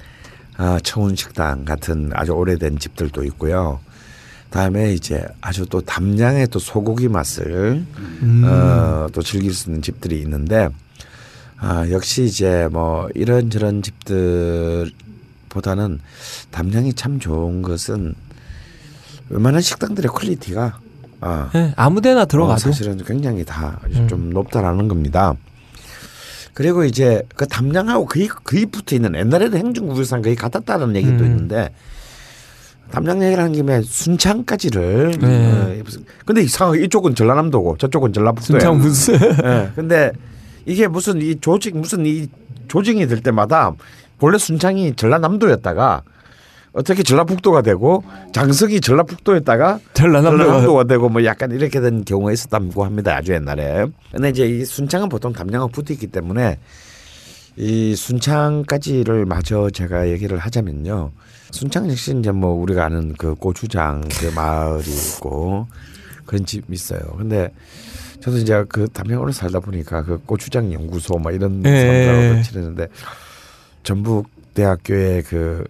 [0.57, 3.79] 아, 청운 식당 같은 아주 오래된 집들도 있고요.
[4.49, 7.83] 다음에 이제 아주 또 담양의 또 소고기 맛을
[8.21, 8.43] 음.
[8.45, 10.69] 어, 또 즐길 수 있는 집들이 있는데
[11.63, 14.91] 아, 역시 이제 뭐 이런저런 집들보다는
[16.51, 18.15] 담양이 참 좋은 것은
[19.29, 20.79] 웬만한 식당들의 quality가
[21.21, 22.59] 아, 네, 아무데나 어, 들어가도.
[22.59, 24.07] 사실은 굉장히 다 음.
[24.09, 25.35] 좀 높다라는 겁니다.
[26.53, 31.25] 그리고 이제 그 담양하고 거의 거의 붙어 있는 옛날에도 행중구유산 거의 같았다는 얘기도 음.
[31.25, 31.73] 있는데
[32.91, 35.81] 담양 얘기를 하는 김에 순창까지를 네.
[35.81, 35.83] 어,
[36.25, 38.59] 근데 이상하게 이쪽은 전라남도고 저쪽은 전라북도예요.
[38.59, 39.13] 순창 무슨
[39.45, 39.71] 예.
[39.75, 40.11] 근데
[40.65, 42.27] 이게 무슨 이 조직 무슨 이
[42.67, 43.73] 조직이 될 때마다
[44.19, 46.03] 원래 순창이 전라남도였다가
[46.73, 53.15] 어떻게 전라북도가 되고 장석이 전라북도였다가 전라남도가 되고 뭐 약간 이렇게 된 경우가 있었다고 합니다.
[53.15, 53.85] 아주 옛날에.
[54.11, 56.57] 근데 이제 이 순창은 보통 담양하고 붙어 있기 때문에
[57.55, 61.11] 이 순창까지를 마저 제가 얘기를 하자면요.
[61.51, 65.67] 순창 역시 이제 뭐 우리가 아는 그 고추장 그 마을이 있고
[66.25, 66.99] 그런 집이 있어요.
[67.15, 67.51] 근데
[68.23, 72.05] 저도 이제 그 담양으로 살다 보니까 그 고추장 연구소 막 이런 예.
[72.05, 72.87] 사람들하고 친했는데
[73.83, 75.65] 전북 대학교의 그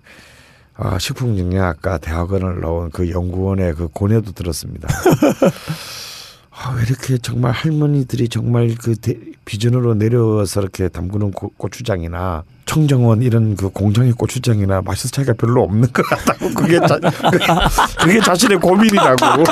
[0.75, 4.87] 아, 식품영양학과 대학원을 나온 그 연구원의 그 고뇌도 들었습니다.
[6.55, 13.21] 아, 왜 이렇게 정말 할머니들이 정말 그 대- 비전으로 내려와서 이렇게 담그는 고, 고추장이나 청정원
[13.23, 16.99] 이런 그 공장의 고추장이나 맛의 차이가 별로 없는 것 같다고 그게 자,
[17.31, 17.45] 그게,
[17.99, 19.43] 그게 자신의 고민이라고.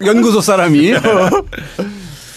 [0.04, 0.94] 연구소 사람이.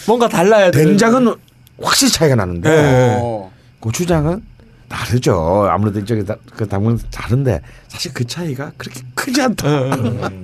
[0.06, 0.84] 뭔가 달라야 돼.
[0.84, 1.34] 된장은
[1.82, 3.18] 확실히 차이가 나는데 네.
[3.22, 3.52] 어.
[3.80, 4.44] 고추장은
[4.94, 5.68] 다르죠.
[5.72, 9.68] 아무래도 다- 그 담그는 다른데 사실 그 차이가 그렇게 크지 않다.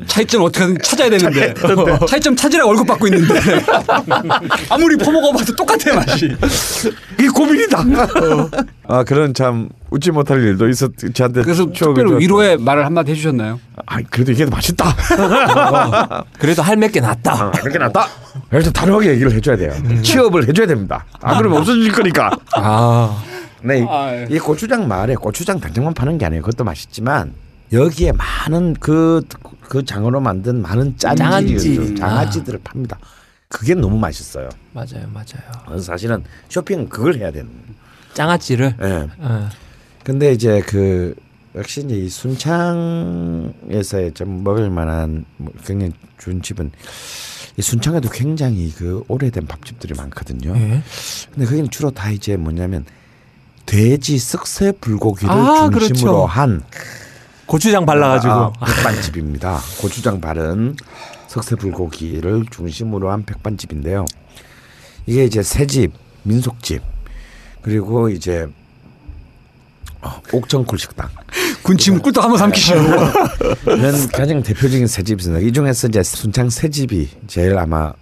[0.07, 1.53] 차이점 어떻게든 찾아야 되는데
[2.07, 3.33] 차이점 찾으라 월급 받고 있는데
[4.69, 6.35] 아무리 퍼먹어봐도 똑같아 맛이.
[7.19, 7.83] 이 고민이다.
[8.87, 13.59] 아 그런 참 웃지 못할 일도 있었 저한테 그래서 특별히 줬- 위로의 말을 한마디 해주셨나요?
[13.85, 14.95] 아 그래도 이게 더 맛있다.
[16.39, 17.33] 그래도 할몇개 낫다.
[17.33, 18.07] 아, 이렇게 낫다.
[18.49, 19.73] 그래서 단호하게 얘기를 해줘야 돼요.
[20.01, 21.05] 취업을 해줘야 됩니다.
[21.21, 22.31] 아 그러면 없어질 거니까.
[22.55, 23.23] 아.
[23.63, 24.27] 네, 이- 아, 예.
[24.29, 26.41] 이 고추장 마을에 고추장 당장만 파는 게 아니에요.
[26.41, 27.33] 그것도 맛있지만
[27.71, 29.21] 여기에 많은 그,
[29.61, 31.95] 그 장어로 만든 많은 짠지들, 장아찌.
[31.95, 32.97] 장아찌들을 팝니다.
[33.47, 34.49] 그게 너무 맛있어요.
[34.73, 35.51] 맞아요, 맞아요.
[35.67, 37.49] 그래서 사실은 쇼핑은 그걸 해야 되는.
[38.13, 38.75] 장아찌를.
[38.81, 39.07] 예.
[39.19, 39.49] 어.
[40.03, 41.15] 근데 이제 그
[41.55, 46.71] 역시 이제 이 순창에서 좀 먹을 만한 뭐 굉장히 좋은 집은
[47.57, 50.55] 이 순창에도 굉장히 그 오래된 밥집들이 많거든요.
[50.55, 50.81] 예.
[51.33, 52.85] 근데 거기는 주로 다 이제 뭐냐면
[53.69, 56.25] 돼지 쓱새 불고기를 아, 중심으로 그렇죠.
[56.25, 56.63] 한
[57.45, 58.33] 고추장 발라가지고.
[58.33, 59.59] 아, 백반집입니다.
[59.79, 60.75] 고추장 바른
[61.27, 64.05] 석쇠 불고기를 중심으로 한 백반집인데요.
[65.05, 65.93] 이게 이제 새집,
[66.23, 66.81] 민속집
[67.61, 68.47] 그리고 이제
[70.01, 71.09] 어, 옥정굴 식당
[71.61, 72.79] 군침 꿀떡 한번 삼키시고.
[73.67, 75.47] 이런 가장 대표적인 새집이 있습니다.
[75.47, 77.93] 이 중에서 이제 순창 새집이 제일 아마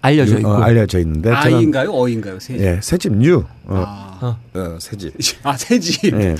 [0.00, 0.48] 알려져 유- 있고.
[0.48, 1.90] 어, 알려져 있는데 저는 아이인가요?
[1.92, 2.40] 어인가요?
[2.40, 2.58] 새.
[2.58, 4.09] 예 새집 new 어, 아,
[4.54, 5.12] 어, 새 집
[5.46, 6.12] 아 새집.
[6.14, 6.34] 예.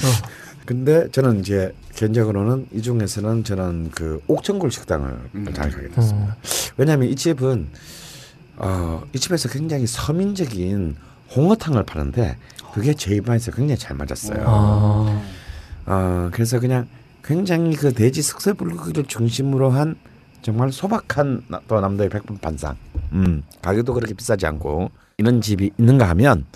[0.67, 5.19] 근데 저는 이제 개인적으로는 이 중에서는 저는 그 옥천굴 식당을
[5.55, 6.37] 잘 가게 됐습니다.
[6.77, 7.69] 왜냐하면 이 집은
[8.57, 10.97] 어, 이 집에서 굉장히 서민적인
[11.35, 12.37] 홍어탕을 파는데
[12.73, 14.45] 그게 제 입맛에 굉장히 잘 맞았어요.
[14.47, 15.23] 아.
[15.87, 16.87] 어, 그래서 그냥
[17.25, 19.97] 굉장히 그 돼지 석쇠 불고기를 중심으로 한
[20.43, 22.77] 정말 소박한 나- 또 남도의 백분 반상.
[23.13, 26.47] 음, 가격도 그렇게 비싸지 않고 이런 집이 있는가 하면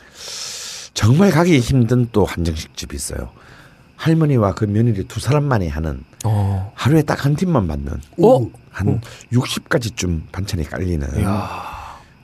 [0.95, 3.31] 정말 가기 힘든 또 한정식 집이 있어요.
[3.97, 6.73] 할머니와 그 며느리 두 사람만이 하는 어.
[6.75, 7.93] 하루에 딱 한 팀만 받는
[8.23, 8.47] 어?
[8.71, 9.01] 한
[9.33, 11.09] 60가지쯤 반찬이 깔리는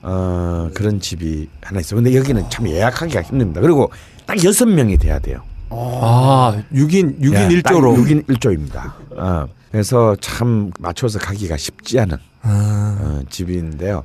[0.03, 2.01] 어, 그런 집이 하나 있어요.
[2.01, 3.61] 근데 여기는 참 예약하기가 힘듭니다.
[3.61, 3.91] 그리고
[4.25, 5.41] 딱 여섯 명이 돼야 돼요.
[5.69, 7.95] 아, 6인 6인 예, 1조로.
[7.97, 8.91] 6인 1조입니다.
[9.17, 12.97] 어, 그래서 참 맞춰서 가기가 쉽지 않은 아.
[12.99, 14.03] 어, 집인데요.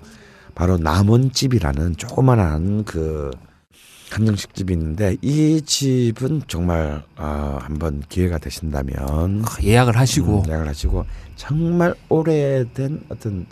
[0.55, 3.31] 바로 남원집이라는 조그만한 그
[4.11, 10.43] 한정식 집이 있는데 이 집은 정말 어, 한번 기회가 되신다면 예약을 하시고.
[10.43, 11.05] 음, 예약을 하시고
[11.37, 13.47] 정말 오래된 어떤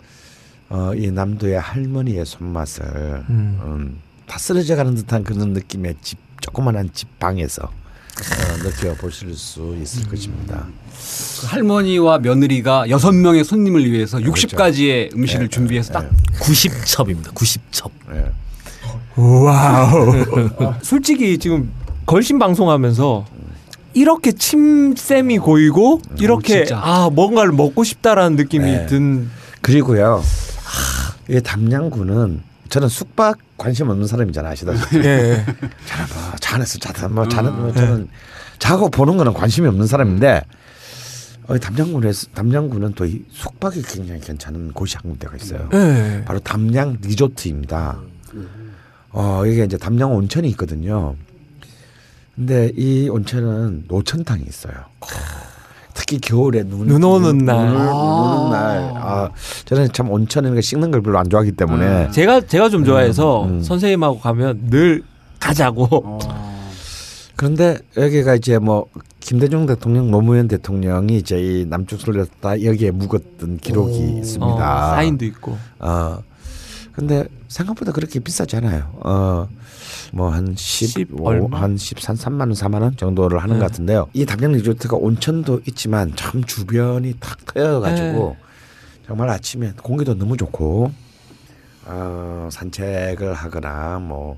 [0.69, 2.85] 어, 이 남도의 할머니의 손맛을
[3.29, 3.59] 음.
[3.63, 10.07] 음, 다 쓰러져 가는 듯한 그런 느낌의 집 조그만한 집 방에서 어, 느껴보실 수 있을
[10.07, 10.65] 것입니다.
[11.41, 14.47] 그 할머니와 며느리가 여섯 명의 손님을 위해서 그렇죠.
[14.47, 16.09] 60가지의 음식을 네, 준비해서 딱
[16.39, 17.33] 90첩입니다.
[17.33, 17.91] 90첩.
[19.17, 19.21] 예.
[19.21, 20.13] wow.
[20.81, 21.71] 솔직히 지금
[22.05, 23.25] 걸신 방송하면서
[23.93, 26.79] 이렇게 침샘이 고이고 이렇게 진짜.
[26.83, 28.85] 아 뭔가를 먹고 싶다라는 느낌이 네.
[28.87, 29.29] 든
[29.61, 30.21] 그리고요,
[30.63, 34.97] 하, 이 담양군은 저는 숙박 관심 없는 사람이잖아 아시다시피.
[34.97, 35.45] 예.
[35.85, 38.07] 자나 봐, 잔에서 자다 뭐 자는 뭐 저는
[38.59, 40.41] 자고 보는 거는 관심이 없는 사람인데
[41.47, 45.69] 어, 담양군에서 담양군은 또 이 숙박이 굉장히 괜찮은 곳이 한 군데가 있어요.
[45.73, 46.23] 예.
[46.25, 47.97] 바로 담양 리조트입니다.
[49.17, 51.15] 어, 이게 이제 담양 온천이 있거든요.
[52.35, 54.73] 근데 이 온천은 노천탕이 있어요.
[55.93, 57.67] 특히 겨울에 눈, 눈 오는 날.
[57.67, 57.93] 눈, 눈 아.
[57.93, 58.91] 오는 날.
[58.97, 59.29] 아,
[59.63, 63.45] 저는 참 온천 이런 거 씻는 걸 별로 안 좋아하기 때문에 제가 제가 좀 좋아해서
[63.45, 63.63] 음.
[63.63, 65.03] 선생님하고 가면 늘
[65.39, 65.87] 가자고.
[66.03, 66.19] 어.
[67.37, 68.87] 그런데 여기가 이제 뭐
[69.21, 74.53] 김대중 대통령, 노무현 대통령이 이제 이 남쪽 술렸다 여기에 묵었던 기록이 있습니다.
[74.55, 75.57] 어, 사인도 있고.
[75.79, 76.17] 어.
[76.95, 78.91] 근데 생각보다 그렇게 비싸지 않아요.
[79.03, 79.47] 어.
[80.13, 81.61] 뭐한 10, 십 얼마?
[81.61, 83.59] 한 13, 3만 원, 4만 원 정도를 하는 네.
[83.59, 84.07] 것 같은데요.
[84.13, 88.37] 이 담양 리조트가 온천도 있지만 참 주변이 탁 트여 가지고
[89.05, 90.91] 정말 아침에 공기도 너무 좋고
[91.85, 94.37] 어, 산책을 하거나 뭐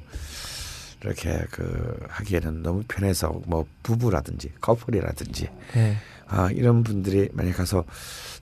[1.04, 5.98] 이렇게 그 하기에는 너무 편해서 뭐 부부라든지 커플이라든지 예.
[6.28, 7.86] 아 이런 분들이 만약 가서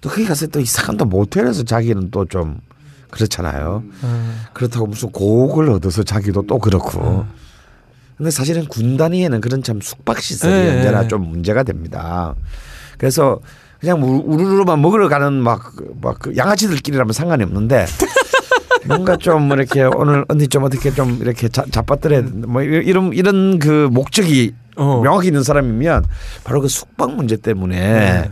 [0.02, 2.60] 또 거기 가서 또 이상한 또 모텔에서 자기는 또좀
[3.16, 3.82] 그렇잖아요.
[4.04, 4.34] 어.
[4.54, 7.26] 그렇다고 무슨 고옥을 얻어서 자기도 또 그렇고.
[8.18, 10.76] 근데 사실은 군 단위에는 그런 참 숙박 시설이 네.
[10.78, 12.36] 언제나 좀 문제가 됩니다.
[12.98, 13.40] 그래서
[13.80, 17.86] 그냥 우- 우르르만 먹으러 가는 막막 그 양아치들끼리라면 상관이 없는데
[18.88, 23.60] 뭔가 좀 이렇게 오늘 언니 좀 어떻게 좀 이렇게 자, 잡아들여 뭐 이런 이런, 이런
[23.60, 25.02] 그 목적이 어.
[25.02, 26.06] 명확히 있는 사람이면
[26.44, 28.30] 바로 그 숙박 문제 때문에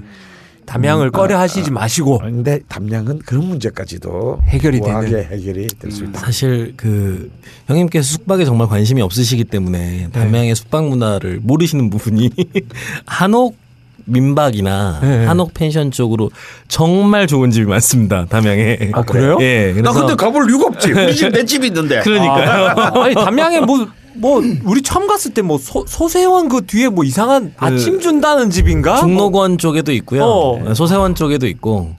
[0.66, 2.20] 담양을 꺼려 하시지 마시고.
[2.20, 5.24] 근데 담양은 그런 문제까지도 해결이 되는.
[5.26, 6.20] 해결이 될 수 있다.
[6.20, 7.32] 사실 그
[7.68, 12.30] 형님께서 숙박에 정말 관심이 없으시기 때문에 담양의 숙박 문화를 모르시는 부분이
[13.06, 13.58] 한옥
[14.06, 15.26] 민박이나 네.
[15.26, 16.30] 한옥 펜션 쪽으로
[16.68, 18.26] 정말 좋은 집이 많습니다.
[18.26, 18.90] 담양에.
[18.92, 19.38] 아, 그래요?
[19.40, 19.74] 예.
[19.78, 20.92] 나 그래서 근데 가볼 이유가 없지.
[20.92, 22.02] 우리 집 내 집이 있는데.
[22.02, 22.68] 그러니까요.
[22.76, 27.54] 아 니 담양에 뭐 뭐 우리 처음 갔을 때 뭐 소세원 그 뒤에 뭐 이상한
[27.58, 28.98] 아침 준다는 집인가?
[28.98, 30.24] 중록원 쪽에도 있고요.
[30.24, 30.74] 어.
[30.74, 31.96] 소세원 쪽에도 있고.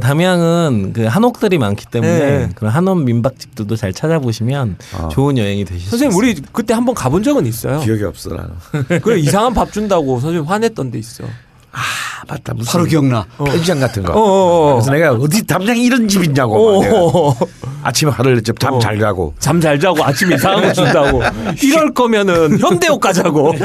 [0.00, 2.48] 담양은 그 한옥들이 많기 때문에 네.
[2.54, 5.08] 그런 한옥 민박집들도 잘 찾아보시면 어.
[5.08, 6.16] 좋은 여행이 되실 수 선생님.
[6.16, 7.80] 우리 그때 한번 가본 적은 있어요.
[7.80, 9.00] 기억이 없어 나는.
[9.02, 11.24] 그래 이상한 밥 준다고 선생님 화냈던 데 있어.
[11.72, 11.80] 아
[12.28, 13.26] 맞다 무슨 바로 기억나.
[13.44, 14.12] 펜션 같은 거.
[14.12, 14.74] 어어어.
[14.74, 16.80] 그래서 내가 어디 담양에 이런 집 있냐고.
[16.80, 17.36] 막 내가 어.
[17.82, 18.78] 아침에 하루를 잠 어.
[18.78, 19.34] 잘 자고.
[19.38, 21.22] 잠 잘 자고 아침에 이상한 거 준다고.
[21.62, 23.54] 이럴 거면은 현대옥 가자고.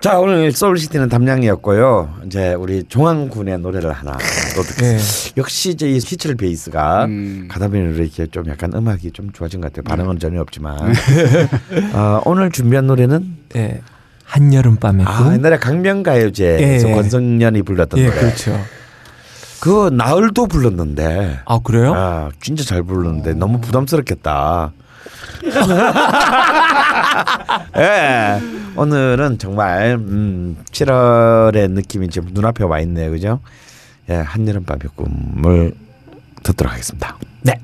[0.00, 2.14] 자 오늘 서울시티는 담양이었고요.
[2.24, 4.16] 이제 우리 종황군의 노래를 하나.
[4.78, 4.98] 네.
[5.36, 7.48] 역시 이제 이 히철 베이스가 음.
[7.50, 9.82] 가다 보니 이렇게 좀 약간 음악이 좀 좋아진 것 같아요.
[9.84, 10.78] 반응은 전혀 없지만
[11.92, 13.82] 어, 오늘 준비한 노래는 예.
[14.30, 15.32] 한여름 밤의 아, 꿈.
[15.34, 16.94] 옛날에 강명가요제에서 예.
[16.94, 18.20] 권성년이 불렀던 예, 노래.
[18.20, 18.58] 그렇죠.
[19.60, 21.92] 그 나흘도 불렀는데 아 그래요?
[21.94, 24.72] 아, 진짜 잘 부르는데 너무 부담스럽겠다.
[27.76, 28.40] 예.
[28.76, 33.10] 오늘은 정말 음, 7월의 느낌이 지금 눈앞에 와 있네요.
[33.10, 33.40] 그죠?
[34.08, 35.74] 예, 한여름 밤의 꿈을
[36.44, 37.18] 듣도록 하겠습니다.
[37.42, 37.58] 네.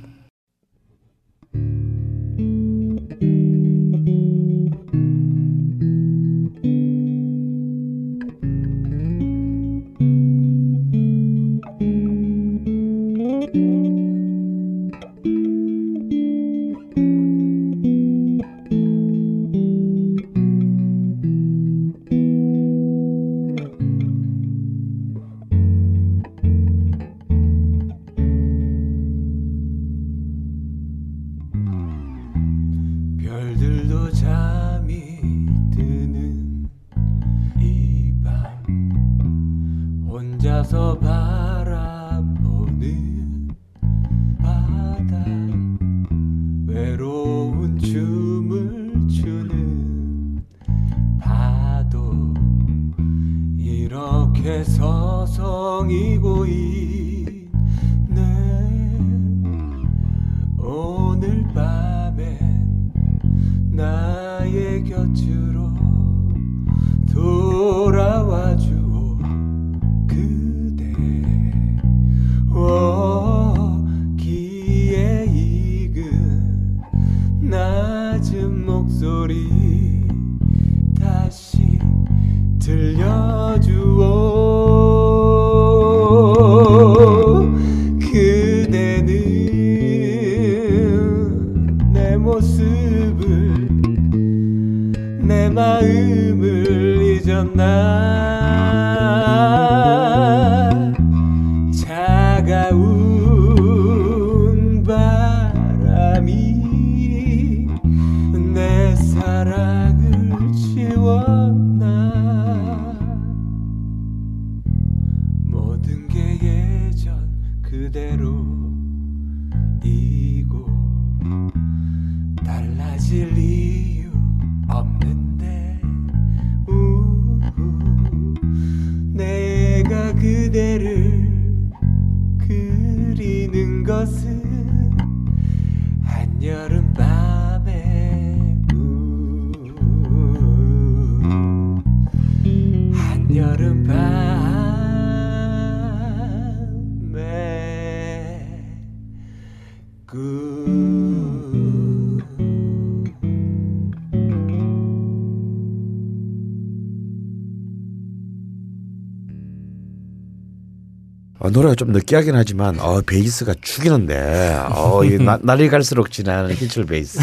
[161.77, 167.19] 좀 느끼하긴 하지만 어, 베이스가 죽이는데 어, 이 나- 날이 갈수록 진하는 희철 베이스.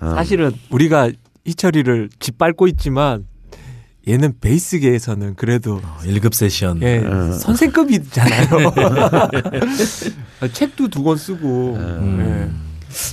[0.00, 0.10] 어.
[0.14, 1.10] 사실은 우리가
[1.46, 3.26] 희철이를 짓밟고 있지만
[4.08, 6.80] 얘는 베이스계에서는 그래도 1급 세션.
[6.82, 7.32] 예, 음.
[7.32, 8.46] 선생급이잖아요.
[10.52, 11.74] 책도 두 권 쓰고.
[11.76, 12.62] 음.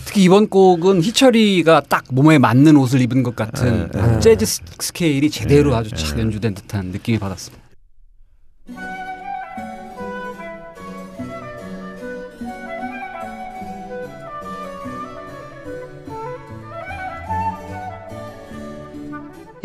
[0.05, 4.19] 특히 이번 곡은 희철이가 딱 몸에 맞는 옷을 입은 것 같은 네.
[4.19, 7.62] 재즈 스- 스케일이 제대로 아주 착 연주된 듯한 느낌이 받았습니다.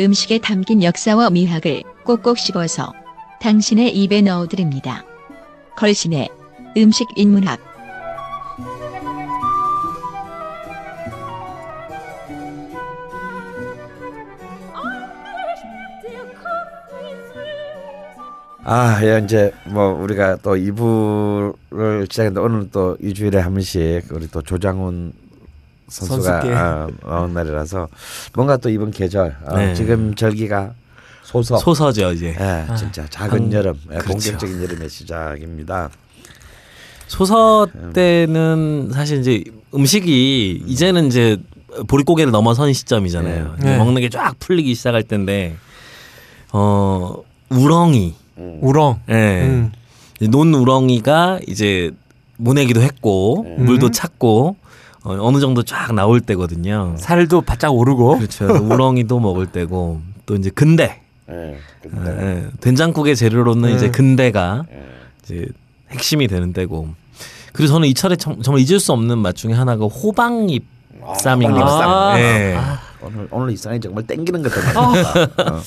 [0.01, 2.93] 음식에 담긴 역사와 미학을 꼭꼭 씹어서
[3.41, 5.05] 당신의 입에 넣어드립니다.
[5.77, 6.29] 걸신의
[6.77, 7.59] 음식 인문학
[18.71, 24.43] 아, 예, 이제 뭐 우리가 또 2부를 시작했는데 오늘 또 일주일에 한 번씩 우리 또
[24.43, 25.13] 조장훈
[25.89, 26.55] 선수가 선수께.
[26.55, 27.89] 아, 나온 날이라서
[28.35, 29.75] 뭔가 또 이번 계절 어, 네.
[29.75, 30.73] 지금 절기가
[31.23, 32.35] 소서 소서죠 이제.
[32.39, 34.09] 예, 진짜 작은 여름, 예, 그렇죠.
[34.09, 35.91] 본격적인 여름의 시작입니다.
[37.07, 39.43] 소서 때는 사실 이제
[39.75, 41.39] 음식이 이제는 이제
[41.87, 43.45] 보릿고개를 넘어선 시점이잖아요.
[43.45, 43.53] 네.
[43.59, 45.57] 이제 먹는 게 쫙 풀리기 시작할 때인데
[46.53, 49.01] 어 우렁이, 우렁.
[49.11, 49.73] 예, 음.
[50.31, 51.91] 논 우렁이가 이제
[52.37, 54.57] 모내기도 했고 물도 찼고
[55.09, 56.95] 어, 어느 정도 쫙 나올 때거든요.
[56.99, 58.19] 살도 바짝 오르고.
[58.19, 58.47] 그렇죠.
[58.47, 63.75] 우렁이도 먹을 때고 또 이제 근대, 예, 근데 예, 된장국의 재료로는 음.
[63.77, 64.85] 이제 근대가 예.
[65.25, 65.47] 이제
[65.91, 66.89] 핵심이 되는 때고.
[67.53, 70.65] 그리고 저는 이 정, 정말 잊을 수 없는 맛 중에 하나가 호박잎
[71.19, 72.13] 쌈인 것 호박잎 같아요.
[72.13, 72.21] 쌈.
[72.21, 72.59] 예.
[73.01, 75.03] 오늘 오늘 이상이 정말 땡기는 것 같아요.
[75.57, 75.61] 어,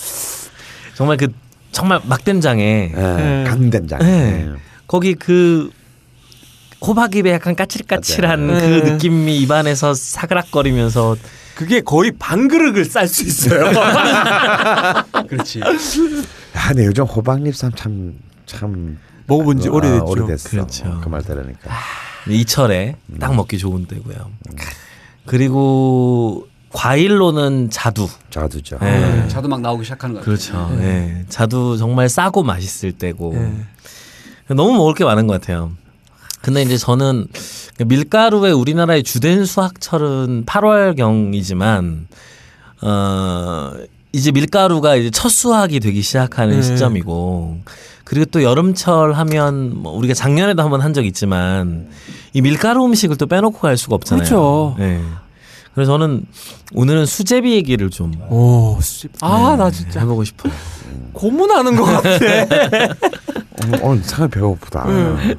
[0.93, 1.27] 정말 그
[1.71, 3.99] 정말 막된장에 예, 강된장.
[3.99, 4.45] 네.
[4.47, 4.51] 예.
[4.87, 5.71] 거기 그
[6.85, 8.59] 호박잎에 약간 까칠까칠한 맞아요.
[8.59, 8.91] 그 네.
[8.93, 11.15] 느낌이 입안에서 사그락거리면서
[11.55, 13.69] 그게 거의 반 그릇을 쌀 수 있어요.
[15.27, 15.61] 그렇지.
[16.55, 18.97] 아, 근데 요즘 호박잎 쌈 참참
[19.27, 20.05] 먹어본 지 아, 오래됐죠.
[20.05, 20.49] 오래됐어.
[20.49, 20.99] 그렇죠.
[21.03, 21.69] 그 말 들으니까.
[22.27, 24.15] 이 철에 딱 먹기 좋은 때고요.
[25.25, 28.07] 그리고 과일로는 자두.
[28.29, 28.79] 자두죠.
[28.81, 29.25] 예.
[29.27, 30.35] 자도 막 나오기 시작하는 것 같아요.
[30.35, 30.83] 그렇죠.
[30.83, 31.25] 예.
[31.29, 34.53] 자두 정말 싸고 맛있을 때고 예.
[34.53, 35.71] 너무 먹을 게 많은 것 같아요.
[36.41, 37.27] 근데 이제 저는
[37.85, 42.05] 밀가루의 우리나라의 주된 수확철은 8월경이지만
[42.81, 43.71] 어
[44.11, 46.61] 이제 밀가루가 이제 첫 수확이 되기 시작하는 네.
[46.61, 47.59] 시점이고
[48.03, 51.87] 그리고 또 여름철 하면 뭐 우리가 작년에도 한번 한 적 있지만
[52.33, 54.25] 이 밀가루 음식을 또 빼놓고 갈 수가 없잖아요.
[54.25, 54.75] 그렇죠.
[54.79, 55.01] 네.
[55.73, 56.25] 그래서 저는
[56.73, 59.07] 오늘은 수제비 얘기를 좀 오, 씨.
[59.21, 60.51] 아, 네, 나 진짜 해보고 싶어요.
[61.13, 62.09] 고문하는 것 같아.
[63.63, 64.85] 오늘, 오늘 상당히 배고프다.
[64.87, 65.35] 네,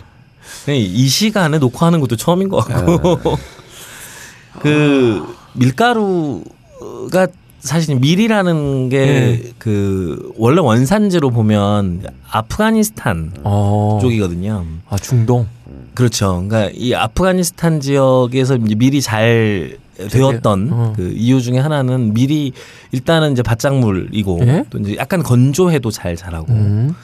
[0.68, 3.18] 이 시간에 녹화하는 것도 처음인 것 같고
[4.60, 7.26] 그 밀가루가
[7.60, 13.98] 사실 밀이라는 게그 원래 원산지로 보면 아프가니스탄 어.
[14.00, 14.64] 쪽이거든요.
[14.88, 15.46] 아, 중동.
[15.94, 16.44] 그렇죠.
[16.48, 20.92] 그러니까 이 아프가니스탄 지역에서 이제 밀이 잘 되었던 어.
[20.96, 22.52] 그 이유 중에 하나는 밀이
[22.92, 24.64] 일단은 이제 바짝물이고 예?
[24.70, 26.94] 또 이제 약간 건조해도 잘 자라고 음.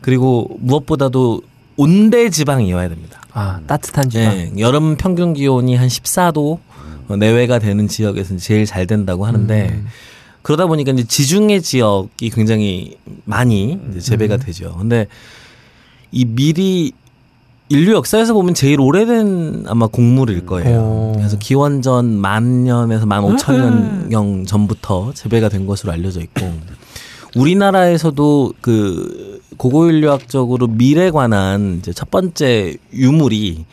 [0.00, 1.42] 그리고 무엇보다도
[1.78, 3.22] 온대 지방이어야 됩니다.
[3.32, 4.36] 아, 따뜻한 지방.
[4.36, 6.58] 예, 여름 평균 기온이 한 14도
[7.18, 9.86] 내외가 되는 지역에서 제일 잘 된다고 하는데 음.
[10.42, 14.40] 그러다 보니까 이제 지중해 지역이 굉장히 많이 이제 재배가 음.
[14.40, 14.74] 되죠.
[14.76, 15.06] 근데
[16.10, 16.92] 이 밀이
[17.70, 20.78] 인류 역사에서 보면 제일 오래된 아마 곡물일 거예요.
[20.80, 21.12] 어.
[21.16, 26.40] 그래서 기원전 만 년에서 만 오천 년경 전부터 재배가 된 것으로 알려져 있고
[27.36, 33.64] 우리나라에서도 그 고고인류학적으로 밀에 관한 이제 첫 번째 유물이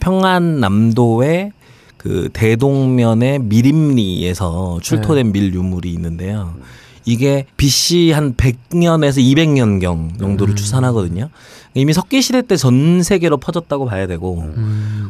[0.00, 1.52] 평안남도의
[1.96, 6.54] 그 대동면의 밀임리에서 출토된 밀 유물이 있는데요.
[7.06, 11.28] 이게 BC 한 100년에서 200년경 정도를 추산하거든요.
[11.74, 14.44] 이미 석기 시대 때 전 세계로 퍼졌다고 봐야 되고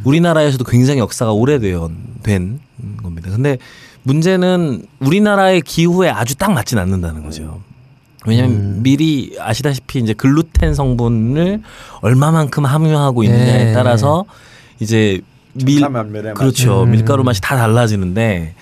[0.05, 1.89] 우리나라에서도 굉장히 역사가 오래된
[2.23, 2.59] 된
[3.03, 3.31] 겁니다.
[3.31, 3.59] 근데
[4.03, 7.61] 문제는 우리나라의 기후에 아주 딱 맞진 않는다는 거죠.
[8.27, 11.61] 왜냐하면 밀이 아시다시피 이제 글루텐 성분을
[12.01, 13.73] 얼마만큼 함유하고 있느냐에 네.
[13.73, 14.25] 따라서
[14.81, 15.21] 이제
[15.53, 15.85] 밀.
[16.35, 18.55] 그렇죠 밀가루 맛이 다 달라지는데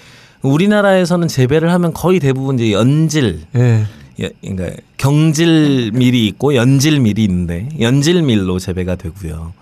[0.43, 3.87] 우리나라에서는 재배를 하면 거의 대부분 이제 연질 예.
[4.21, 9.53] 예, 그러니까 경질 밀이 있고 연질 밀이 있는데 연질 밀로 재배가 되고요.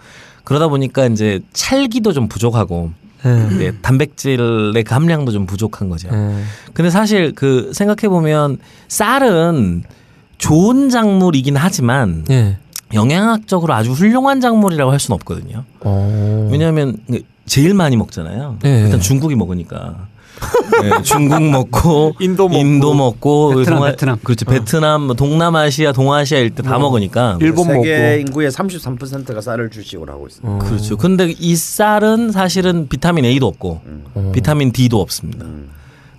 [0.45, 2.91] 그러다 보니까 이제 찰기도 좀 부족하고
[3.27, 3.55] 예.
[3.55, 6.09] 이제 단백질의 그 함량도 좀 부족한 거죠.
[6.13, 6.43] 예.
[6.73, 9.85] 근데 사실 그 생각해 보면 쌀은
[10.39, 12.59] 좋은 작물이긴 하지만 예.
[12.95, 15.65] 영양학적으로 아주 훌륭한 작물이라고 할 수는 없거든요.
[15.81, 16.49] 어.
[16.51, 16.97] 왜냐하면
[17.47, 18.59] 제일 많이 먹잖아요.
[18.63, 18.83] 네.
[18.83, 20.09] 일단 중국이 먹으니까.
[20.83, 22.61] 네, 중국 먹고 인도 먹고.
[22.61, 24.19] 인도 먹고 베트남, 베트남.
[24.23, 24.45] 그렇죠.
[24.47, 27.39] 베트남, 뭐 동남아시아, 동아시아 일대 다 먹으니까.
[27.41, 28.21] 일본 세계 먹고.
[28.21, 30.55] 인구의 33%가 쌀을 주식으로 하고 있습니다.
[30.55, 30.59] 어.
[30.59, 30.97] 그렇죠.
[30.97, 33.81] 근데 이 쌀은 사실은 비타민 A도 없고
[34.15, 34.33] 어.
[34.35, 35.45] 비타민 D도 없습니다.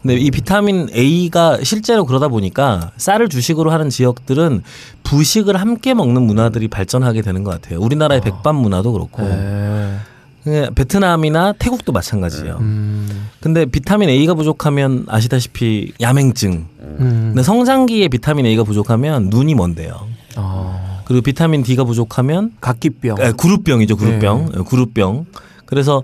[0.02, 4.64] 근데 이 비타민 A가 실제로 그러다 보니까 쌀을 주식으로 하는 지역들은
[5.04, 7.80] 부식을 함께 먹는 문화들이 발전하게 되는 것 같아요.
[7.80, 9.28] 우리나라의 백반 문화도 그렇고 예.
[9.30, 9.96] 예,
[10.44, 12.58] 베트남이나 태국도 마찬가지예요.
[12.62, 13.28] 음.
[13.40, 16.66] 근데 비타민 A가 부족하면 아시다시피 야맹증.
[16.80, 16.98] 음.
[17.34, 20.08] 근데 성장기에 비타민 A가 부족하면 눈이 먼데요.
[20.38, 21.02] 어.
[21.06, 23.18] 그리고 비타민 D가 부족하면 각기병.
[23.20, 24.52] 에, 그룹병이죠, 그룹병.
[24.58, 25.26] 예, 그룹병.
[25.66, 26.04] 그래서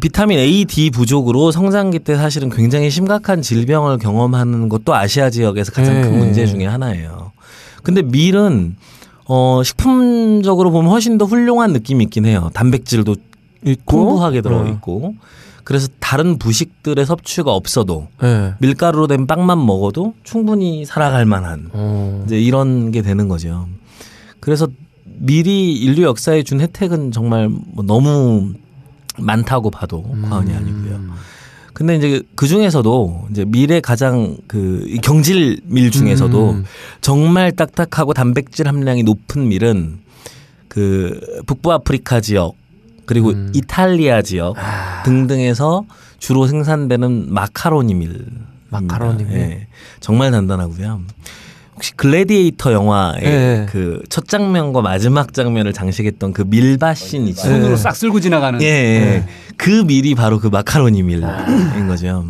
[0.00, 6.00] 비타민 A, D 부족으로 성장기 때 사실은 굉장히 심각한 질병을 경험하는 것도 아시아 지역에서 가장
[6.02, 6.18] 큰 네.
[6.18, 7.32] 문제 중에 하나예요.
[7.82, 8.76] 근데 밀은
[9.32, 12.50] 어 식품적으로 보면 훨씬 더 훌륭한 느낌이 있긴 해요.
[12.52, 13.14] 단백질도
[13.64, 14.66] 있고 풍부하게 들어 어.
[14.66, 15.14] 있고.
[15.62, 18.54] 그래서 다른 부식들의 섭취가 없어도 예.
[18.58, 22.24] 밀가루로 된 빵만 먹어도 충분히 살아갈 만한 어.
[22.26, 23.68] 이제 이런 게 되는 거죠.
[24.40, 24.66] 그래서
[25.04, 28.54] 밀이 인류 역사에 준 혜택은 정말 뭐 너무
[29.16, 31.00] 많다고 봐도 과언이 아니고요.
[31.72, 36.64] 근데 이제 그 중에서도 이제 밀의 가장 그이 경질 밀 중에서도 음.
[37.00, 40.00] 정말 딱딱하고 단백질 함량이 높은 밀은
[40.68, 42.54] 그 북부 아프리카 지역
[43.06, 43.50] 그리고 음.
[43.54, 45.02] 이탈리아 지역 아.
[45.04, 45.84] 등등에서
[46.18, 48.26] 주로 생산되는 마카로니 밀.
[48.68, 49.36] 마카로니 밀.
[49.36, 49.66] 예.
[49.98, 51.00] 정말 단단하고요.
[51.80, 53.66] 혹시 글래디에이터 영화의 예.
[53.70, 57.40] 그첫 장면과 마지막 장면을 장식했던 그 밀바신 있죠.
[57.40, 57.76] 손으로 예.
[57.76, 58.60] 싹 쓸고 지나가는.
[58.60, 59.24] 예, 예.
[59.56, 61.26] 그 밀이 바로 그 마카로니 밀인
[61.88, 62.26] 거죠.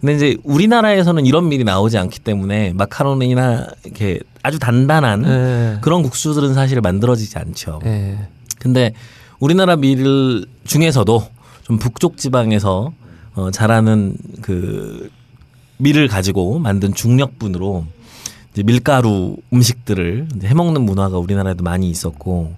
[0.00, 5.78] 근데 이제 우리나라에서는 이런 밀이 나오지 않기 때문에 마카로니나 이렇게 아주 단단한 예.
[5.82, 7.80] 그런 국수들은 사실 만들어지지 않죠.
[7.84, 8.18] 예.
[8.58, 8.92] 근데
[9.38, 11.28] 우리나라 밀 중에서도
[11.62, 12.92] 좀 북쪽 지방에서
[13.36, 15.10] 어, 자라는 그
[15.76, 17.86] 밀을 가지고 만든 중력분으로
[18.52, 22.54] 이제 밀가루 음식들을 이제 해먹는 문화가 우리나라에도 많이 있었고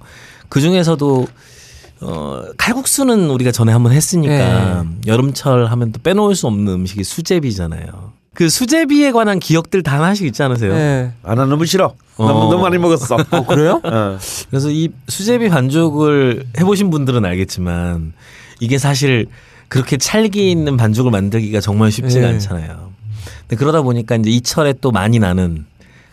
[0.49, 1.27] 그 중에서도
[2.01, 8.13] 어, 칼국수는 우리가 전에 한번 했으니까 여름철 하면 또 빼놓을 수 없는 음식이 수제비잖아요.
[8.35, 10.73] 그 수제비에 관한 기억들 다 하나씩 있지 않으세요?
[10.73, 11.13] 예.
[11.23, 11.95] 아, 나 너무 싫어.
[12.17, 12.27] 어.
[12.27, 13.17] 너무, 너무 많이 먹었어.
[13.31, 13.81] 어, 그래요?
[13.85, 14.19] 어.
[14.51, 18.15] 그래서 이 수제비 반죽을 해보신 분들은 알겠지만
[18.61, 19.27] 이게 사실
[19.69, 22.33] 그렇게 찰기 있는 반죽을 만들기가 정말 쉽지가 네.
[22.35, 22.93] 않잖아요.
[23.41, 25.67] 근데 그러다 보니까 이제 이철에 또 많이 나는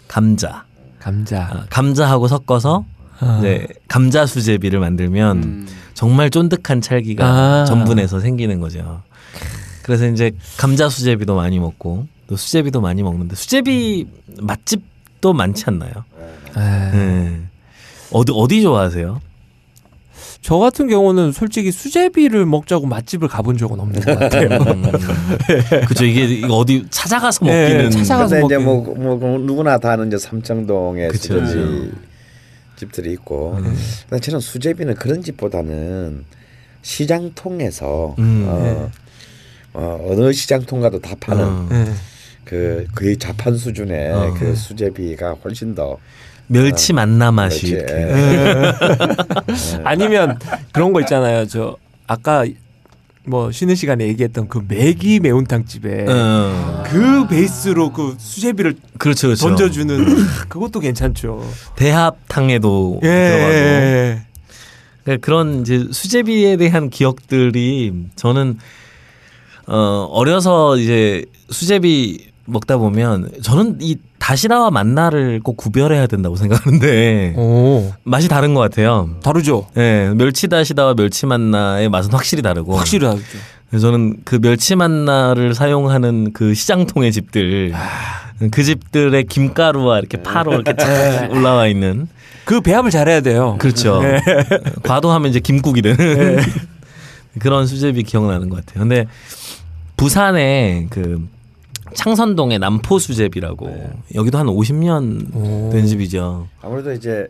[0.09, 0.65] 감자,
[0.99, 1.43] 감자.
[1.43, 2.83] 아, 감자하고 섞어서
[3.19, 3.37] 아.
[3.39, 5.67] 이제 감자 수제비를 만들면 음.
[5.93, 7.65] 정말 쫀득한 찰기가 아.
[7.65, 9.01] 전분에서 생기는 거죠.
[9.83, 14.07] 그래서 이제 감자 수제비도 많이 먹고 또 수제비도 많이 먹는데 수제비
[14.41, 15.91] 맛집도 많지 않나요?
[16.57, 16.59] 예.
[16.59, 17.41] 네.
[18.11, 19.21] 어디 어디 좋아하세요?
[20.41, 24.49] 저 같은 경우는 솔직히 수제비를 먹자고 맛집을 가본 적은 없는 것 같아요.
[25.87, 29.03] 그죠 이게 이거 어디 찾아가서 네, 먹기는 찾아가서 근데 이제 먹기는.
[29.03, 31.45] 뭐, 뭐 누구나 다 아는 이제 삼청동에 그쵸.
[31.45, 31.91] 수제비
[32.77, 33.57] 집들이 있고.
[33.57, 33.75] 음.
[34.09, 36.23] 근데 저는 수제비는 그런 집보다는
[36.81, 38.91] 시장통에서 음, 어,
[39.73, 41.67] 어, 어느 시장통 가도 다 파는 어.
[41.71, 41.85] 예.
[42.45, 44.33] 그 거의 자판 수준의 어.
[44.39, 45.97] 그 수제비가 훨씬 더
[46.49, 47.67] 멸치 만나 맛이.
[47.67, 47.93] 이렇게.
[47.93, 48.73] 예.
[49.85, 50.37] 아니면
[50.71, 51.45] 그런 거 있잖아요.
[51.47, 51.77] 저
[52.07, 52.45] 아까
[53.25, 56.83] 뭐 쉬는 시간에 얘기했던 그 매기 매운탕 집에 어.
[56.87, 59.47] 그 베이스로 그 수제비를 그렇죠, 그렇죠.
[59.47, 60.05] 던져주는
[60.49, 61.47] 그것도 괜찮죠.
[61.75, 63.07] 대합탕에도 예.
[63.07, 63.53] 들어가고.
[63.53, 64.21] 예.
[65.03, 68.57] 그러니까 그런 이제 수제비에 대한 기억들이 저는
[69.67, 73.97] 어 어려서 이제 수제비 먹다 보면 저는 이
[74.29, 79.09] 다시다와 만나를 꼭 구별해야 된다고 생각하는데 오, 맛이 다른 것 같아요.
[79.23, 79.65] 다르죠.
[79.75, 83.25] 예, 멸치 다시다와 멸치 만나의 맛은 확실히 다르고 확실히 다르죠.
[83.71, 87.73] 그래서 저는 그 멸치 만나를 사용하는 그 시장통의 집들
[88.51, 92.07] 그 집들의 김가루와 이렇게 파로 이렇게 쫙 올라와 있는
[92.45, 93.55] 그 배합을 잘해야 돼요.
[93.59, 93.99] 그렇죠.
[94.83, 96.37] 과도하면 이제 김국이 되는
[97.39, 98.81] 그런 수제비 기억나는 것 같아요.
[98.83, 99.07] 근데
[99.97, 101.27] 부산에 그
[101.95, 106.47] 창선동의 남포 수제비라고 여기도 한 50년 된 집이죠.
[106.61, 107.27] 아무래도 이제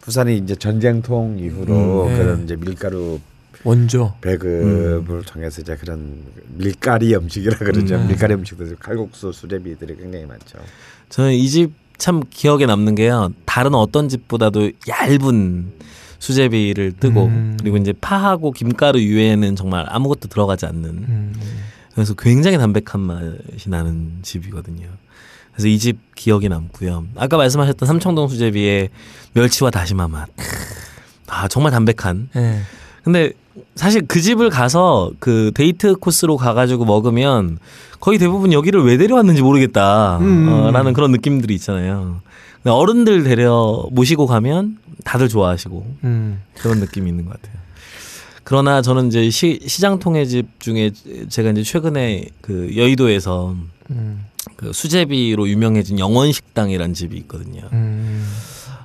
[0.00, 2.18] 부산이 이제 전쟁통 이후로 음, 네.
[2.18, 3.18] 그런 이제 밀가루
[3.64, 4.14] 원조.
[4.20, 6.22] 배급을 통해서 이제 그런
[6.56, 7.96] 밀가리 음식이라 그러죠.
[7.96, 8.06] 음.
[8.08, 10.58] 밀가리 음식들 칼국수 수제비들이 굉장히 많죠.
[11.08, 13.32] 저는 이 집 참 기억에 남는 게요.
[13.44, 15.72] 다른 어떤 집보다도 얇은
[16.20, 17.56] 수제비를 뜨고 음.
[17.60, 21.32] 그리고 이제 파하고 김가루 이외에는 정말 아무것도 들어가지 않는 음.
[21.98, 24.86] 그래서 굉장히 담백한 맛이 나는 집이거든요.
[25.52, 27.06] 그래서 이 집 기억이 남고요.
[27.16, 28.90] 아까 말씀하셨던 삼청동 수제비의
[29.32, 30.28] 멸치와 다시마 맛.
[31.26, 32.28] 아 정말 담백한.
[32.36, 32.60] 예.
[33.02, 33.32] 근데
[33.74, 37.58] 사실 그 집을 가서 그 데이트 코스로 가가지고 먹으면
[37.98, 40.18] 거의 대부분 여기를 왜 데려왔는지 모르겠다.
[40.18, 40.48] 음.
[40.48, 42.20] 어, 라는 그런 느낌들이 있잖아요.
[42.64, 46.42] 어른들 데려 모시고 가면 다들 좋아하시고 음.
[46.60, 47.58] 그런 느낌이 있는 것 같아요.
[48.48, 50.90] 그러나 저는 이제 시, 시장 통해집 중에
[51.28, 53.54] 제가 이제 최근에 그 여의도에서
[53.90, 54.24] 음.
[54.56, 57.60] 그 수제비로 유명해진 영원 식당이라는 집이 있거든요.
[57.74, 58.26] 음.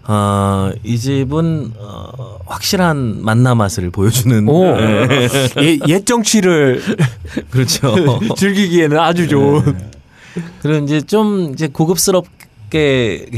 [0.03, 4.65] 아, 이 집은 어, 확실한 만나 맛을 보여주는 오.
[5.61, 6.81] 예, 옛 정치를
[7.49, 8.19] 그렇죠.
[8.35, 9.77] 즐기기에는 아주 좋은.
[10.61, 13.29] 그리고 이제 좀 이제 고급스럽게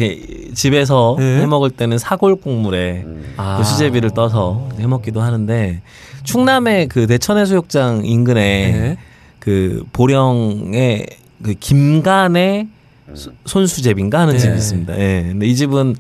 [0.55, 1.41] 집에서 네.
[1.41, 3.05] 해 먹을 때는 사골 국물에
[3.37, 3.59] 아.
[3.59, 5.83] 그 수제비를 떠서 해 먹기도 하는데
[6.25, 8.41] 충남의 그 대천해수욕장 인근에
[8.71, 8.97] 네.
[9.39, 11.05] 그 보령의
[11.43, 12.67] 그 김간의
[13.13, 14.39] 수- 손수제비인가 하는 네.
[14.39, 14.97] 집이 있습니다.
[14.99, 15.25] 예.
[15.29, 15.95] 근데 이 집은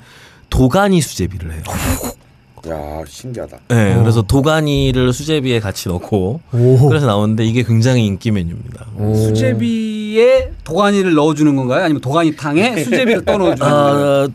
[0.49, 1.61] 도가니 수제비를 해요.
[2.67, 3.57] 야 신기하다.
[3.71, 3.93] 예.
[3.93, 3.99] 어.
[4.01, 6.87] 그래서 도가니를 수제비에 같이 넣고 오.
[6.89, 8.87] 그래서 나오는데 이게 굉장히 인기 메뉴입니다.
[9.13, 11.83] 수제비에 도가니를 넣어주는 건가요?
[11.83, 14.23] 아니면 도가니탕에 수제비를 떠 넣어주는 건가요?
[14.23, 14.27] 아,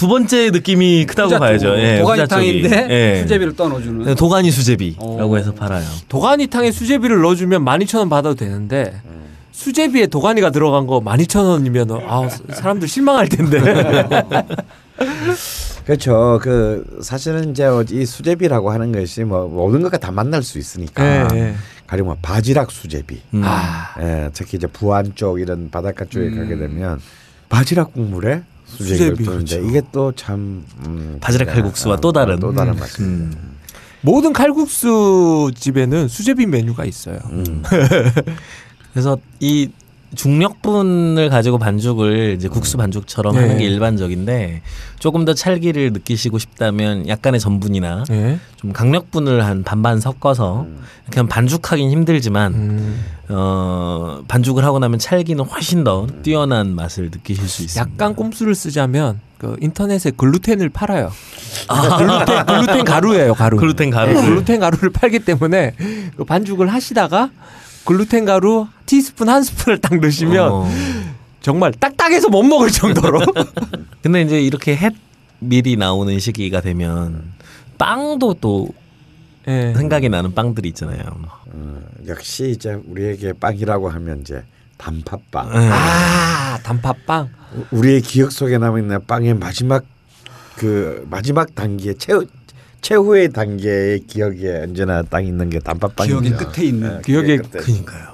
[0.00, 1.78] 두 번째 느낌이 크다고 후자 봐야죠.
[1.78, 2.86] 예, 도가니탕인데.
[2.88, 3.20] 예.
[3.20, 4.06] 수제비를 떠넣어주는.
[4.06, 5.36] 네, 도가니 수제비라고 어.
[5.36, 5.84] 해서 팔아요.
[6.08, 8.98] 도가니탕에 수제비를 넣어주면 12,000원 받아도 되는데
[9.52, 13.60] 수제비에 도가니가 들어간 거 12,000원이면 아 사람들 실망할 텐데.
[15.84, 16.38] 그렇죠.
[16.40, 21.04] 그 사실은 이제 이 수제비라고 하는 것이 뭐 모든 것과 다 만날 수 있으니까.
[21.04, 21.54] 예, 예.
[21.86, 23.20] 가령 뭐 바지락 수제비.
[23.34, 23.42] 음.
[23.44, 26.98] 아, 예, 특히 이제 부안 쪽 이런 바닷가 쪽에 가게 되면
[27.50, 28.44] 바지락 국물에
[28.76, 29.58] 수제비, 그렇죠.
[29.60, 32.38] 이게 또참 음, 바지락 칼국수와 아, 또 다른.
[32.38, 32.78] 또 다른 음.
[32.78, 33.38] 맛입니다.
[34.02, 37.18] 모든 칼국수 집에는 수제비 메뉴가 있어요.
[37.30, 37.62] 음.
[38.92, 39.68] 그래서 이
[40.14, 43.40] 중력분을 가지고 반죽을 이제 국수 반죽처럼 네.
[43.42, 44.62] 하는 게 일반적인데
[44.98, 48.38] 조금 더 찰기를 느끼시고 싶다면 약간의 전분이나 네.
[48.56, 50.66] 좀 강력분을 한 반반 섞어서
[51.04, 57.48] 이렇게 하면 반죽하긴 힘들지만 음, 어 반죽을 하고 나면 찰기는 훨씬 더 뛰어난 맛을 느끼실
[57.48, 57.92] 수 있습니다.
[57.92, 61.10] 약간 꼼수를 쓰자면 그 인터넷에 글루텐을 팔아요.
[61.98, 63.56] 글루텐, 글루텐 가루예요, 가루.
[63.56, 64.12] 글루텐 가루.
[64.12, 65.74] 네, 글루텐 가루를 팔기 때문에
[66.16, 67.30] 그 반죽을 하시다가
[67.84, 70.68] 글루텐 가루 티스푼 한 스푼을 딱 넣으시면 어.
[71.40, 73.20] 정말 딱딱해서 못 먹을 정도로.
[74.02, 74.94] 근데 이제 이렇게 햇
[75.40, 77.32] 밀이 나오는 시기가 되면
[77.78, 78.68] 빵도 또
[79.48, 79.72] 예.
[79.74, 81.02] 생각이 나는 빵들이 있잖아요.
[81.46, 84.44] 어, 역시 이제 우리에게 빵이라고 하면 이제
[84.76, 85.50] 단팥빵.
[85.52, 87.30] 아 단팥빵.
[87.70, 89.84] 우리의 기억 속에 남아 있는 빵의 마지막
[90.56, 92.26] 그 마지막 단계 최후
[92.82, 96.20] 최후의 단계의 기억에 언제나 딱 있는 게 단팥빵이죠.
[96.20, 96.96] 기억의 끝에 있는.
[96.96, 97.62] 예, 기억의 끝에.
[97.62, 98.10] 그러니까요.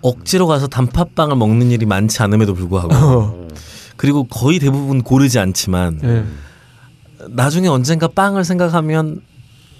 [0.00, 3.48] 억지로 가서 단팥빵을 먹는 일이 많지 않음에도 불구하고 어.
[3.96, 6.24] 그리고 거의 대부분 고르지 않지만 예.
[7.30, 9.22] 나중에 언젠가 빵을 생각하면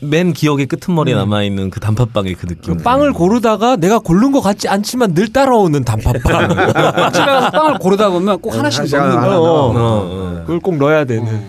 [0.00, 2.76] 맨 기억의 끄트머리에 남아 있는 그 단팥빵의 그 느낌.
[2.76, 6.22] 그 빵을 고르다가 내가 고른 것 같지 않지만 늘 따라오는 단팥빵.
[7.12, 9.40] 집에 가서 빵을 고르다 보면 꼭 하나씩 하나씩 넣는 하나 거예요.
[9.40, 10.40] 어, 어.
[10.42, 11.48] 그걸 꼭 넣어야 되는.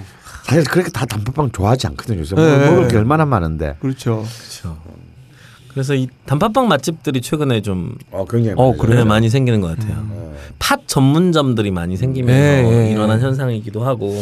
[0.49, 2.19] 사실 그렇게 다 단팥빵 좋아하지 않거든요.
[2.19, 2.69] 요새 네.
[2.69, 3.75] 먹을 게 얼마나 많은데.
[3.79, 4.25] 그렇죠.
[4.25, 4.77] 그렇죠.
[5.69, 8.73] 그래서 이 단팥빵 맛집들이 최근에 좀 어 굉장히 어?
[8.87, 10.29] 네, 많이 생기는 것 같아요.
[10.57, 12.91] 팥 전문점들이 많이 생기면서 네, 네.
[12.91, 14.13] 일어난 현상이기도 하고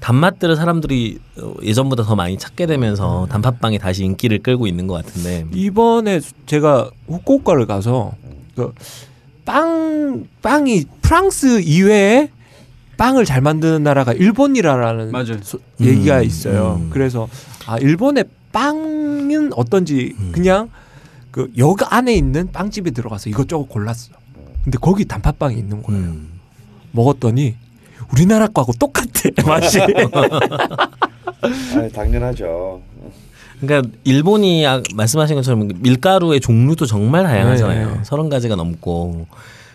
[0.00, 5.46] 단맛들을 사람들이 어, 예전보다 더 많이 찾게 되면서 단팥빵이 다시 인기를 끌고 있는 것 같은데
[5.52, 8.12] 이번에 제가 후쿠오카를 가서
[8.56, 8.72] 그
[9.44, 12.30] 빵 빵이 프랑스 이외에
[13.00, 15.38] 빵을 잘 만드는 나라가 일본이라는 맞아요.
[15.42, 16.78] 소- 얘기가 음, 있어요.
[16.82, 16.90] 음.
[16.92, 17.28] 그래서
[17.66, 20.28] 아 일본의 빵은 어떤지 음.
[20.32, 20.68] 그냥
[21.30, 24.10] 그 역 안에 있는 빵집에 들어가서 이것저것 골랐어.
[24.64, 25.98] 근데 거기 단팥빵이 있는 거예요.
[26.02, 26.28] 음.
[26.92, 27.54] 먹었더니
[28.12, 29.06] 우리나라 거하고 똑같아
[29.46, 29.80] 맛이.
[29.80, 29.86] 아,
[31.94, 32.82] 당연하죠.
[33.62, 37.94] 그러니까 일본이 아- 말씀하신 것처럼 밀가루의 종류도 정말 다양하잖아요.
[37.94, 38.00] 네.
[38.04, 39.26] 서른 가지가 넘고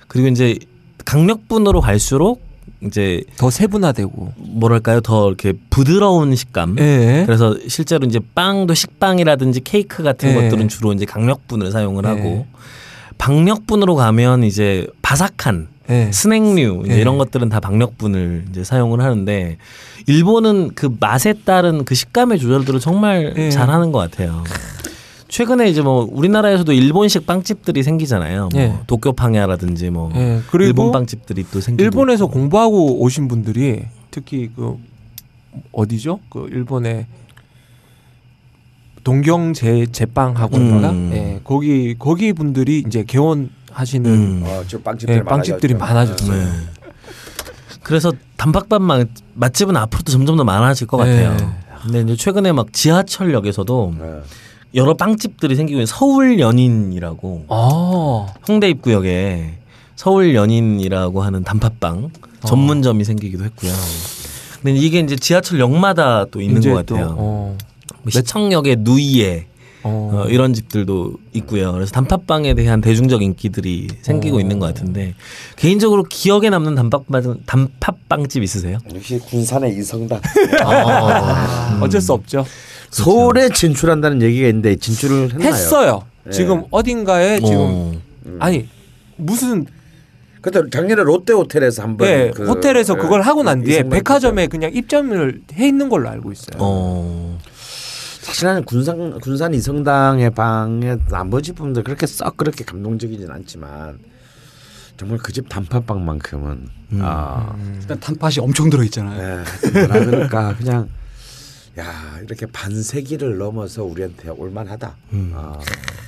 [0.07, 0.60] 그리고 이제
[1.06, 2.44] 강력분으로 갈수록
[2.88, 4.34] 이제 더 세분화되고.
[4.38, 6.78] 뭐랄까요 더 이렇게 부드러운 식감.
[6.80, 7.24] 예.
[7.26, 10.41] 그래서 실제로 이제 빵도 식빵이라든지 케이크 같은 네.
[10.41, 12.10] 것들은 주로 이제 강력분을 사용을 네.
[12.10, 12.45] 하고
[13.18, 16.12] 박력분으로 가면 이제 바삭한 예.
[16.12, 17.02] 스낵류 이제 네.
[17.02, 19.57] 이런 것들은 다 박력분을 이제 사용을 하는데
[20.07, 23.49] 일본은 그 맛에 따른 그 식감의 조절들을 정말 네.
[23.49, 24.44] 잘하는 것 같아요.
[25.27, 28.49] 최근에 이제 뭐 우리나라에서도 일본식 빵집들이 생기잖아요.
[28.53, 28.77] 뭐 네.
[28.88, 30.41] 도쿄 팡야라든지 뭐 예.
[30.52, 34.77] 그리고 일본 빵집들이 또 생기고 일본에서 공부하고 오신 분들이 특히 그
[35.72, 36.19] 어디죠?
[36.30, 37.07] 그 일본의
[39.03, 40.89] 동경 제 제빵 학원인가?
[40.91, 41.11] 음.
[41.14, 41.39] 예.
[41.43, 44.43] 거기 거기 분들이 이제 개원하시는 음.
[44.45, 46.27] 어, 저 빵집들이 예, 빵집들이 많아졌죠.
[46.27, 46.53] 많아졌어요.
[46.53, 46.60] 네.
[47.84, 51.35] 그래서 단팥빵 맛- 맛집은 앞으로도 점점 더 많아질 것 같아요.
[51.38, 51.47] 네.
[51.84, 54.22] 근데 이제 최근에 막 지하철역에서도 네.
[54.76, 58.27] 여러 빵집들이 생기고 있는 서울 연인이라고 아.
[58.47, 59.53] 홍대 입구역에
[59.95, 62.11] 서울 연인이라고 하는 단팥빵
[62.45, 63.72] 전문점이 생기기도 했고요.
[64.61, 67.15] 근데 이게 이제 지하철역마다 또 있는 것 또, 같아요.
[67.18, 67.57] 어.
[68.02, 69.47] 뭐 시청역의 누이에
[69.88, 70.10] 어.
[70.12, 71.72] 어, 이런 집들도 있고요.
[71.72, 74.40] 그래서 단팥빵에 대한 대중적 인기들이 생기고 어.
[74.40, 75.14] 있는 것 같은데
[75.57, 78.80] 개인적으로 기억에 남는 단팥빵 단팥빵집 있으세요?
[78.95, 80.20] 역시 군산의 이성다.
[80.66, 82.45] 아, 어쩔 수 없죠.
[82.90, 85.48] 서울에 진출한다는 얘기가 있는데 진출을 했나요?
[85.48, 86.03] 했어요.
[86.24, 86.32] 네.
[86.32, 87.94] 지금 어딘가에 지금 어.
[88.40, 88.68] 아니
[89.18, 89.68] 무슨
[90.41, 94.72] 그때 작년에 롯데 호텔에서 한번 예, 그, 호텔에서 그 그걸 하고 난 뒤에 백화점에 그냥
[94.74, 96.57] 입점을 해 있는 걸로 알고 있어요.
[98.26, 98.27] 어.
[98.27, 103.99] 사실 나는 군산 군산 이성당의 방의 나머지 부분들 그렇게 썩 그렇게 감동적이진 않지만
[104.97, 106.99] 정말 그 집 단팥빵만큼은 음.
[107.02, 109.43] 아 일단 단팥이 엄청 들어 있잖아요.
[109.65, 110.89] 예, 뭐라 그럴까 그냥
[111.77, 115.34] 야 이렇게 반세기를 넘어서 우리한테 올만하다 음.
[115.35, 115.60] 아,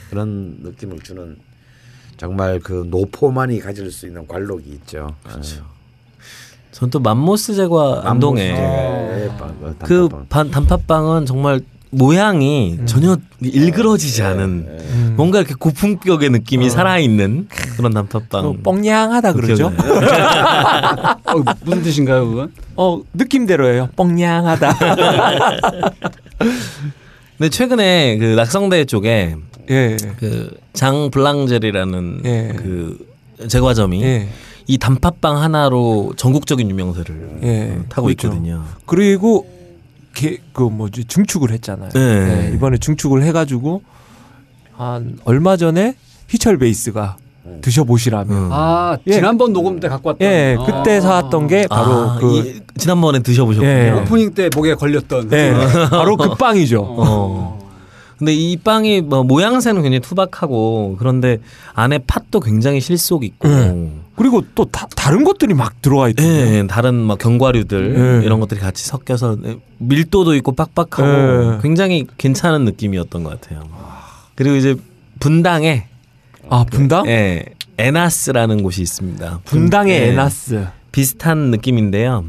[0.10, 1.38] 그런 느낌을 주는
[2.15, 5.14] 정말 그 노포만이 가질 수 있는 관록이 있죠.
[5.23, 5.65] 그렇죠.
[6.72, 8.53] 전또 맘모스 제과 안동에
[9.84, 15.14] 그 반, 단팥빵은 정말 모양이 전혀 일그러지지 않은 음.
[15.15, 17.47] 뭔가 이렇게 고품격의 느낌이 살아있는
[17.77, 18.43] 그런 단팥빵.
[18.57, 19.72] 그 뻥냥하다 그러죠.
[19.72, 21.15] 기억이 나요.
[21.26, 22.51] 어, 무슨 뜻인가요, 그건?
[22.76, 23.89] 어 느낌대로예요.
[23.95, 24.77] 뻥냥하다.
[27.38, 29.35] 근데 최근에 그 낙성대 쪽에
[29.69, 29.97] 예.
[30.19, 32.53] 그장 블랑젤이라는 예.
[32.57, 32.97] 그
[33.47, 34.27] 제과점이 예.
[34.65, 37.77] 이 단팥빵 하나로 전국적인 유명세를 예.
[37.80, 38.27] 어, 타고 그렇죠.
[38.27, 38.64] 있거든요.
[38.85, 39.47] 그리고
[40.18, 41.89] 게, 그 뭐지 중축을 했잖아요.
[41.89, 42.49] 네.
[42.49, 43.84] 예, 이번에 중축을 해가지고
[44.76, 45.95] 한 얼마 전에
[46.27, 47.18] 희철 베이스가
[47.61, 48.49] 드셔보시라면 음.
[48.52, 49.14] 아, 예.
[49.14, 50.27] 지난번 녹음 때 갖고 왔던.
[50.27, 51.02] 예 그때 아.
[51.02, 53.69] 사왔던 게 바로 아, 그 이- 지난번에 드셔보셨군요.
[53.69, 53.91] 예.
[53.91, 55.30] 오프닝 때 목에 걸렸던.
[55.31, 55.53] 예,
[55.89, 56.81] 바로 그 빵이죠.
[56.84, 57.56] 어.
[58.18, 61.38] 근데 이 빵이 뭐 모양새는 굉장히 투박하고 그런데
[61.73, 64.02] 안에 팥도 굉장히 실속 있고 음.
[64.15, 66.31] 그리고 또 다, 다른 것들이 막 들어가 있거든요.
[66.31, 68.26] 예, 다른 막 견과류들 예.
[68.26, 69.38] 이런 것들이 같이 섞여서
[69.77, 71.60] 밀도도 있고 빡빡하고 예.
[71.61, 73.64] 굉장히 괜찮은 느낌이었던 것 같아요.
[74.34, 74.76] 그리고 이제
[75.19, 75.85] 분당에
[76.49, 77.06] 아 분당?
[77.07, 77.45] 예,
[77.77, 79.41] 에나스라는 곳이 있습니다.
[79.45, 80.68] 분당의 예, 에나스.
[80.91, 82.26] 비슷한 느낌인데요.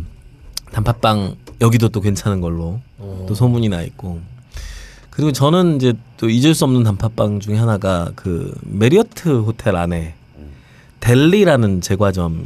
[0.72, 2.80] 단팥빵 여기도 또 괜찮은 걸로
[3.26, 4.20] 또 소문이 나 있고.
[5.18, 10.14] 그리고 저는 이제 또 잊을 수 없는 단팥빵 중에 하나가 그 메리어트 호텔 안에
[11.00, 12.38] 델리라는 제과점이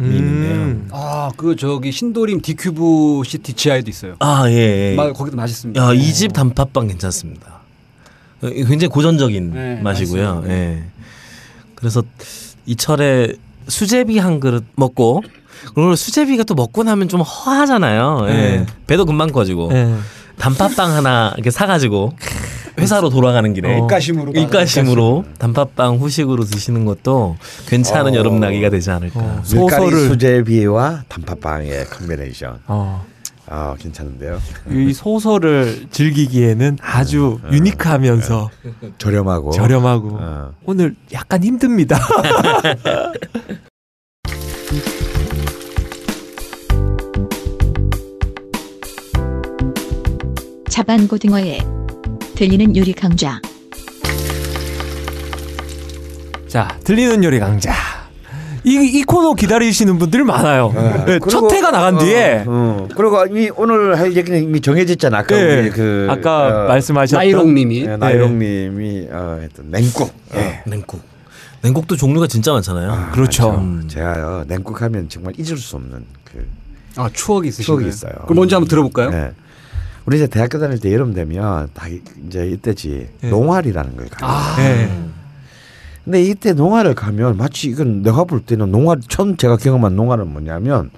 [0.00, 0.54] 있는데요.
[0.56, 0.88] 음.
[0.90, 4.16] 아, 그 저기 신도림 디큐브 시티 지하에도 있어요.
[4.18, 4.90] 아 예.
[4.90, 4.94] 예.
[4.96, 5.80] 마, 거기도 맛있습니다.
[5.80, 7.60] 야, 이 집 단팥빵 괜찮습니다.
[8.42, 10.34] 어, 굉장히 고전적인 네, 맛이고요.
[10.34, 10.52] 맛있어요.
[10.52, 10.82] 예.
[11.76, 12.02] 그래서
[12.66, 13.34] 이철에
[13.68, 15.22] 수제비 한 그릇 먹고
[15.76, 18.26] 그리고 수제비가 또 먹고 나면 좀 허하잖아요.
[18.30, 18.32] 예.
[18.32, 18.66] 네.
[18.88, 19.94] 배도 금방 꺼지고 예.
[20.38, 22.12] 단팥빵 하나 이렇게 사가지고
[22.78, 23.78] 회사로 돌아가는 길에 어.
[23.84, 24.32] 입가심으로.
[24.34, 27.36] 입가심으로 단팥빵 후식으로 드시는 것도
[27.68, 28.16] 괜찮은 어.
[28.16, 29.18] 여름 나기가 되지 않을까.
[29.20, 29.40] 어.
[29.44, 32.60] 소설을- 수제비와 단팥빵의 콤비네이션.
[32.66, 33.04] 어.
[33.48, 34.40] 아 괜찮은데요.
[34.72, 38.50] 이 소설을 즐기기에는 아주 유니크하면서
[38.98, 40.50] 저렴하고 저렴하고 어.
[40.64, 41.96] 오늘 약간 힘듭니다.
[50.76, 51.58] 자반고등어에
[52.34, 53.40] 들리는 요리 강좌.
[56.46, 57.72] 자, 들리는 요리 강자.
[58.62, 60.74] 이, 이 코너 기다리시는 분들이 많아요.
[61.06, 62.88] 네, 첫 그리고, 회가 나간 어, 뒤에 어.
[62.94, 65.16] 그리고 이미 오늘 할 얘기는 이미 정해졌잖아.
[65.16, 70.12] 아까 네, 우리 그 아까 어, 말씀하셨던 나이롱님이 예, 나이롱님이 어, 했던 냉국.
[70.34, 70.60] 예.
[70.66, 71.00] 냉국.
[71.62, 73.12] 냉국도 종류가 진짜 많잖아요.
[73.14, 73.52] 그렇죠.
[73.52, 73.88] 음.
[73.88, 76.66] 제가요 냉국 하면 정말 잊을 수 없는 그
[76.96, 77.78] 아 추억이 있으신가요?
[77.78, 78.12] 추억이 있어요.
[78.24, 79.32] 그럼 먼저 한번 들어볼까요?
[80.06, 80.08] 네.
[80.08, 83.28] 우리 이제 대학교 다닐 때 여름 되면 다 이- 이제 이때지 네.
[83.30, 84.30] 농활이라는 걸 가요.
[84.30, 84.88] 아, 네.
[86.04, 90.90] 근데 이때 농활을 가면 마치 이건 내가 볼 때는 농활 처음 제가 경험한 농활은 뭐냐면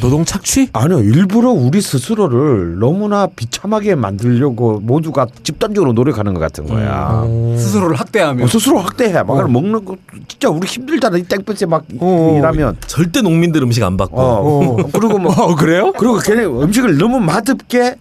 [0.00, 0.70] 노동 착취?
[0.72, 7.24] 아니요 일부러 우리 스스로를 너무나 비참하게 만들려고 모두가 집단적으로 노력하는 것 같은 거야.
[7.58, 9.22] 스스로를 학대하며 어, 스스로 학대해.
[9.22, 9.96] 막 먹는 거
[10.26, 11.18] 진짜 우리 힘들잖아.
[11.18, 12.36] 이 땡볕에 막 어.
[12.38, 12.76] 일하면.
[12.86, 14.16] 절대 농민들 음식 안 받고.
[14.20, 14.76] 어.
[14.92, 15.92] 그리고 뭐 어, 그래요?
[15.98, 17.96] 그리고 걔네 음식을 너무 맛없게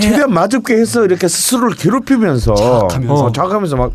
[0.00, 3.14] 최대한 맛없게 해서 이렇게 스스로를 괴롭히면서 자학하면서.
[3.14, 3.92] 어, 자학하면서 막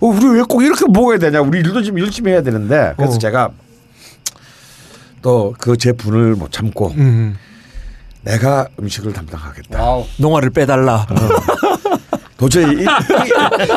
[0.00, 1.40] 어, 우리 왜 꼭 이렇게 먹어야 되냐?
[1.40, 3.18] 우리 일도 좀 열심히 해야 되는데 그래서 어.
[3.18, 3.50] 제가
[5.22, 7.36] 또 그 제 분을 못 참고 음.
[8.22, 9.82] 내가 음식을 담당하겠다.
[9.82, 10.04] 와우.
[10.18, 11.06] 농화를 빼달라.
[12.36, 12.84] 도저히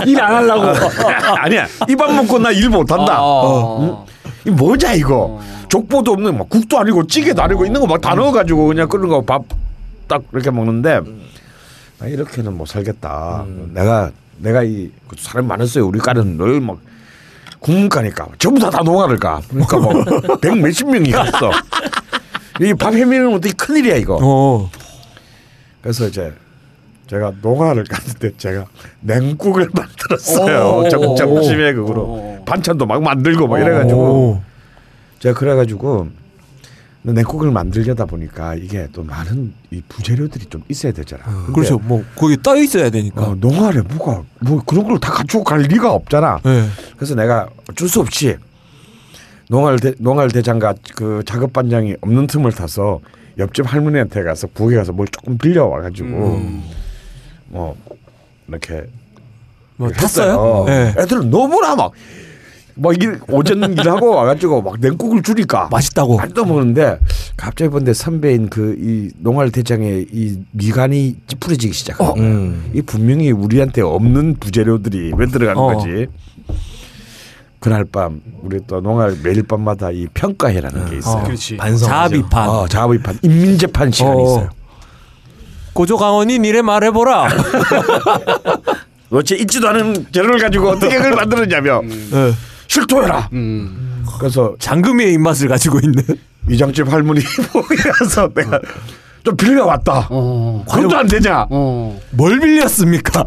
[0.06, 0.68] 일 안 하려고
[1.38, 3.18] 아니야 입안 먹고 나 일 못한다.
[3.22, 4.06] 어.
[4.46, 5.40] 이 뭐냐 이거
[5.70, 9.22] 족보도 없는 막 국도 아니고 찌개도 아니고 있는 거 막 다 넣어가지고 그냥 끓는 거
[9.22, 9.44] 밥
[10.08, 11.00] 딱 이렇게 먹는데
[12.04, 13.46] 나 이렇게는 못 살겠다.
[13.74, 15.88] 내가 내가 이그 사람 많았어요.
[15.88, 16.78] 우리 과는 늘막
[17.60, 19.40] 국문과니까 전부 다 다 농아를 가.
[19.48, 19.94] 그러니까 뭐
[20.42, 21.50] 백 몇십 명이 갔어.
[22.62, 24.20] 이밥 해미는 어떻게 큰 일이야 이거.
[24.22, 24.70] 어.
[25.82, 26.34] 그래서 이제
[27.08, 28.66] 제가 농아를 갔는데 제가
[29.00, 30.80] 냉국을 만들었어요.
[30.86, 30.90] 오.
[30.90, 32.44] 점- 점심에 그거로 오.
[32.46, 34.42] 반찬도 막 만들고 막 이래가지고 오.
[35.20, 36.10] 제가 그래가지고
[37.04, 41.24] 냉국을 만들려다 보니까 이게 또 많은 이 부재료들이 좀 있어야 되잖아.
[41.26, 41.78] 근데 그렇죠.
[41.80, 43.22] 뭐 거기 떠 있어야 되니까.
[43.28, 46.40] 어, 농아래 뭐가 뭐 그런 걸 다 갖추고 갈 리가 없잖아.
[46.46, 46.66] 네.
[46.96, 48.38] 그래서 내가 어쩔 수 없이
[49.50, 53.02] 농알 대, 농알 대장과 그 작업 반장이 없는 틈을 타서
[53.38, 56.64] 옆집 할머니한테 가서 부엌에 가서 뭘 조금 빌려 와가지고 음.
[57.48, 57.76] 뭐
[58.48, 58.84] 이렇게
[59.76, 59.90] 뭐.
[59.92, 60.64] 탔어요?
[60.68, 60.94] 네.
[60.98, 61.92] 애들은 너무나 막.
[62.76, 66.20] 막 일, 오전 일하고 와가지고 막 냉국을 주니까 맛있다고.
[66.20, 67.00] 안 떠먹는데
[67.38, 72.24] 갑자기 본데 선배인 그 이 농알 대장의 이 미간이 찌푸려지기 시작하는 거야.
[72.24, 72.72] 음.
[72.74, 75.68] 이 분명히 우리한테 없는 부재료들이 왜 들어가는 어.
[75.74, 76.08] 거지.
[77.60, 81.22] 그날 밤 우리 또 농알 매일 밤마다 이 평가회라는 게 있어요.
[81.22, 81.24] 어.
[81.24, 81.56] 그렇지.
[81.58, 81.88] 반성.
[81.88, 82.50] 자비판.
[82.50, 84.26] 어, 자비판 인민재판 시간이 어.
[84.26, 84.50] 있어요.
[85.74, 87.30] 고조 강원이 니래 말해보라.
[89.10, 92.32] 도대체 있지도 않은 재료를 가지고 어떻게 그걸 만들었냐며 네.
[92.68, 93.30] 실토해라.
[93.34, 94.04] 음.
[94.20, 96.04] 그래서 장금이의 입맛을 가지고 있는.
[96.50, 97.22] 이장집 할머니
[97.54, 98.60] 보기라서 내가
[99.24, 100.08] 좀 빌려 왔다.
[100.10, 100.64] 어.
[100.70, 101.48] 그것도 안 되냐?
[101.50, 101.98] 어.
[102.12, 103.26] 뭘 빌렸습니까?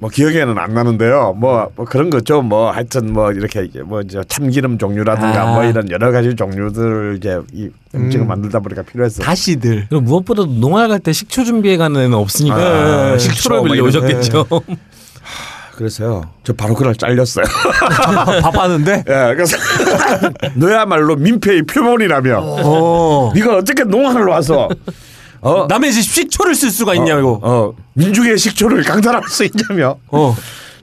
[0.00, 1.34] 뭐 기억에는 안 나는데요.
[1.36, 2.40] 뭐, 뭐 그런 거죠.
[2.40, 5.54] 뭐 하여튼 뭐 이렇게 이제 뭐 이제 참기름 종류라든가 아.
[5.54, 8.28] 뭐 이런 여러 가지 종류들 이제 이 음식을 음.
[8.28, 9.24] 만들다 보니까 필요했어.
[9.24, 9.86] 다시들.
[9.88, 13.82] 그리고 무엇보다 농활 갈 때 식초 준비해 가는 애는 없으니까 아, 식초를 식초 뭐 빌려
[13.82, 14.46] 오셨겠죠.
[15.78, 16.28] 그래서요.
[16.42, 17.44] 저 바로 그날 잘렸어요.
[18.42, 19.04] 밥하는데.
[19.06, 19.56] 예, 그래서
[20.56, 22.40] 너야말로 민폐의 표본이라며.
[22.42, 23.30] 어.
[23.32, 24.68] 네가 어떻게 농안을 와서
[25.40, 27.38] 어, 남의 집 식초를 쓸 수가 있냐고.
[27.44, 29.94] 어, 민중의 식초를 강탈할 수 있냐며.
[30.08, 30.36] 어.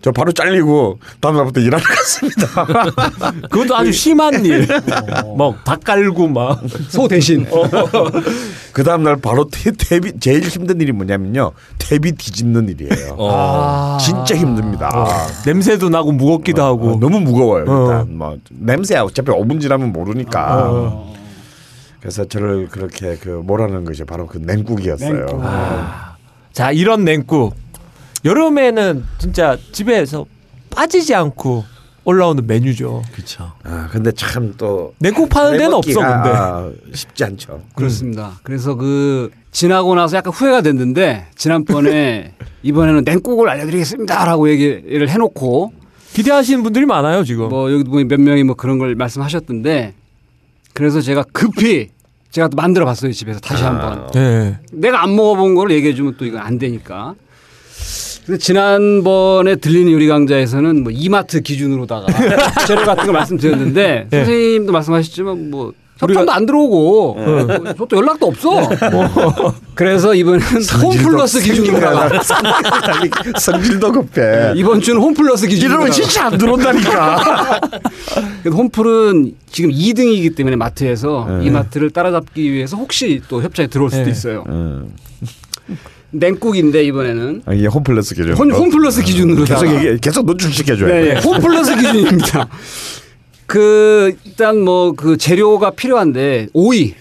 [0.06, 2.66] 저 바로 잘리고 다음 날부터 일하러 갔습니다.
[3.50, 4.68] 그것도 아주 심한 일.
[5.36, 6.62] 막닭 깔고 막.
[6.90, 7.44] 소 대신.
[8.72, 11.54] 그 다음 날 바로 태, 퇴비 제일 힘든 일이 뭐냐면요.
[11.80, 13.16] 퇴비 뒤집는 일이에요.
[13.18, 13.98] 어.
[14.00, 15.08] 진짜 힘듭니다.
[15.44, 17.00] 냄새도 나고 무겁기도 어, 하고.
[17.00, 17.66] 너무 무거워요.
[17.68, 17.82] 어.
[17.86, 20.70] 일단 뭐 냄새 어차피 5분 지나면 모르니까.
[20.70, 21.16] 어.
[22.00, 25.26] 그래서 저를 그렇게 그 뭐라는 것이 바로 그 냉국이었어요.
[25.26, 25.42] 냉국.
[26.54, 27.56] 자, 이런 냉국.
[28.26, 30.26] 여름에는 진짜 집에서
[30.72, 31.64] 빠지지 않고
[32.04, 33.04] 올라오는 메뉴죠.
[33.14, 33.52] 그렇죠.
[33.64, 36.30] 아 근데 참또 냉국 파는 데는 없어, 근데.
[36.30, 37.62] 아, 쉽지 않죠.
[37.76, 38.40] 그렇습니다.
[38.44, 42.34] 그래서 그 지나고 나서 약간 후회가 됐는데 지난번에
[42.64, 45.74] 이번에는 냉국을 알려드리겠습니다라고 얘기를 해놓고
[46.14, 47.50] 기대하시는 분들이 많아요, 지금.
[47.50, 49.94] 뭐 여기 보면 몇 명이 뭐 그런 걸 말씀하셨던데
[50.74, 51.90] 그래서 제가 급히
[52.32, 54.60] 제가 또 만들어 봤어요 집에서 다시 한번 예.
[54.72, 57.16] 내가 안 먹어본 거를 얘기해 주면 또 이건 안 되니까.
[58.26, 62.08] 근데 지난번에 들리는 요리 강좌에서는 뭐 이마트 기준으로다가
[62.66, 64.18] 재료 같은 거 말씀드렸는데 네.
[64.18, 68.68] 선생님도 말씀하셨지만 뭐 협찬도 안 들어오고 뭐 저도 연락도 없어.
[69.76, 70.46] 그래서 이번에는
[70.84, 72.22] 홈플러스 기준으로다가
[73.40, 74.54] 성질도 급해.
[74.56, 77.62] 이번 주는 홈플러스 기준으로 이러면 진짜 안 들어온다니까.
[78.52, 81.46] 홈플은 지금 2등이기 때문에 마트에서 네.
[81.46, 84.12] 이 마트를 따라잡기 위해서 혹시 또 협찬이 들어올 수도 네.
[84.12, 84.44] 있어요.
[86.16, 86.20] 음.
[86.20, 88.34] 냉국인데 이번에는 아, 이게 홈플러스 기준.
[88.34, 91.14] 홈, 홈플러스 기준으로 계속 얘기 계속 노출시켜 줘야 네, 돼.
[91.16, 91.20] 네.
[91.22, 92.48] 홈플러스 기준입니다.
[93.48, 96.94] 그 일단 뭐 그 재료가 필요한데 오이.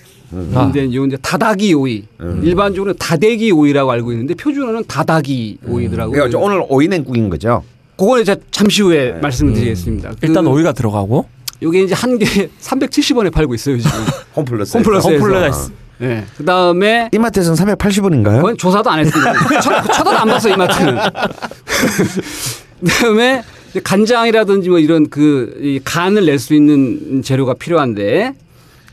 [0.55, 0.71] 아.
[0.73, 2.05] 근데 요 이제 다다기 오이.
[2.43, 6.13] 일반적으로 다대기 오이라고 알고 있는데 표준어는 다다기 오이더라고요.
[6.13, 7.63] 그러니까 오늘 오이 냉국인 거죠.
[7.97, 10.11] 그거는 이제 잠시 후에 말씀을 드리겠습니다.
[10.11, 11.27] 그 일단 오이가 들어가고
[11.63, 12.27] 요게 이제 한 개
[12.61, 13.93] 370원에 팔고 있어요, 지금.
[14.37, 14.77] 홈플러스.
[14.77, 15.17] 홈플러스에서.
[15.25, 15.71] 홈플러스.
[16.03, 16.25] 예.
[16.37, 18.37] 그다음에 이마트에서는 380원인가요?
[18.37, 19.33] 그건 조사도 안 했습니다.
[19.61, 20.99] 쳐- 쳐다도 안 봤어 이마트는.
[22.81, 23.43] 그다음에
[23.83, 28.35] 간장이라든지 뭐 이런 그이 간을 낼 수 있는 재료가 필요한데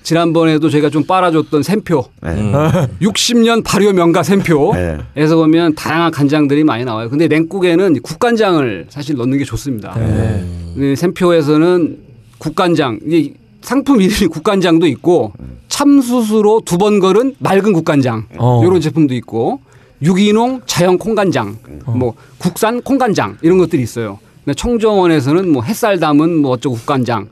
[0.04, 2.32] 지난번에도 저희가 좀 빨아줬던 샘표, 네.
[3.04, 4.74] 60년 발효 명가 샘표에서
[5.14, 5.28] 네.
[5.36, 7.08] 보면 다양한 간장들이 많이 나와요.
[7.10, 9.94] 근데 냉국에는 국간장을 사실 넣는 게 좋습니다.
[10.00, 10.44] 네.
[10.76, 11.98] 네, 샘표에서는
[12.40, 15.34] 국간장, 이게 상품 이름이 국간장도 있고
[15.68, 18.62] 참수수로 두 번 걸은 맑은 국간장 어.
[18.64, 19.60] 이런 제품도 있고
[20.02, 24.18] 유기농 자연 콩간장, 뭐 국산 콩간장 이런 것들이 있어요.
[24.56, 27.28] 청정원에서는 뭐 햇살 담은 뭐 어쩌고 국간장.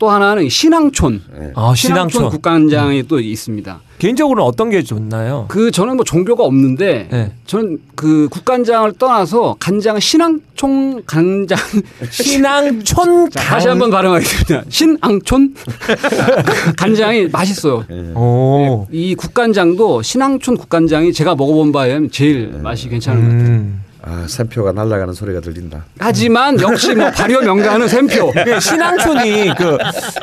[0.00, 1.20] 또 하나는 신앙촌,
[1.54, 2.30] 아, 신앙촌 신앙촌.
[2.30, 3.80] 국간장이 또 있습니다.
[3.98, 5.44] 개인적으로는 어떤 게 좋나요?
[5.48, 7.32] 그 저는 뭐 종교가 없는데 네.
[7.44, 11.58] 저는 그 국간장을 떠나서 간장 신앙촌 간장
[12.10, 14.64] 신앙촌 자, 다시 한번 발음하겠습니다.
[14.70, 15.54] 신앙촌
[16.78, 17.84] 간장이 맛있어요.
[18.16, 18.86] 오.
[18.90, 23.89] 이 국간장도 신앙촌 국간장이 제가 먹어본 바에 하면 제일 맛이 괜찮은 것 같아요.
[24.06, 24.22] 음.
[24.24, 25.84] 아, 샘표가 날아가는 소리가 들린다.
[25.98, 29.78] 하지만 역시 뭐 발효 명가는 샘표 그 신앙촌이 그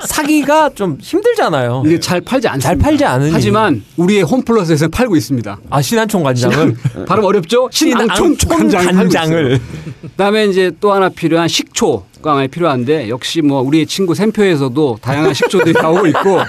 [0.05, 1.83] 사기가 좀 힘들잖아요.
[1.85, 2.67] 이게 잘 팔지 않습니다.
[2.67, 3.31] 잘 팔지 않으니.
[3.31, 5.59] 하지만 우리의 홈플러스에서 팔고 있습니다.
[5.69, 6.75] 아 신안촌 간장을
[7.07, 7.69] 발음 어렵죠?
[7.71, 9.59] 신앙촌 신앙촌 간장을 간장을 있어요.
[10.01, 15.35] 그다음에 이제 또 하나 필요한 식초 가 많이 필요한데 역시 뭐 우리의 친구 샘표에서도 다양한
[15.35, 16.39] 식초들이 나오고 있고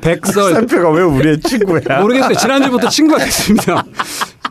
[0.00, 2.00] 백설 샘표가 왜 우리의 친구야?
[2.00, 2.34] 모르겠어요.
[2.34, 3.84] 지난주부터 친구가 됐습니다.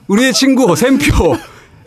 [0.07, 1.35] 우리의 친구 샘표.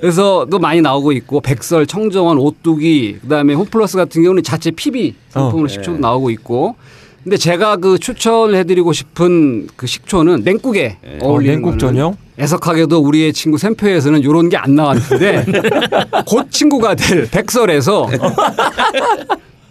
[0.07, 5.15] 그래서 또 많이 나오고 있고 백설, 청정원, 오뚜기, 그 다음에 홈플러스 같은 경우는 자체 PB
[5.29, 6.75] 상품으로 식초도 나오고 있고.
[7.23, 12.17] 근데 제가 그 추천해드리고 싶은 그 식초는 냉국에 어울리는 냉국 전용?
[12.37, 15.47] 애석하게도 우리의 친구 샘표에서는 이런 게 안 나왔는데
[16.27, 18.09] 곧 친구가 될 백설에서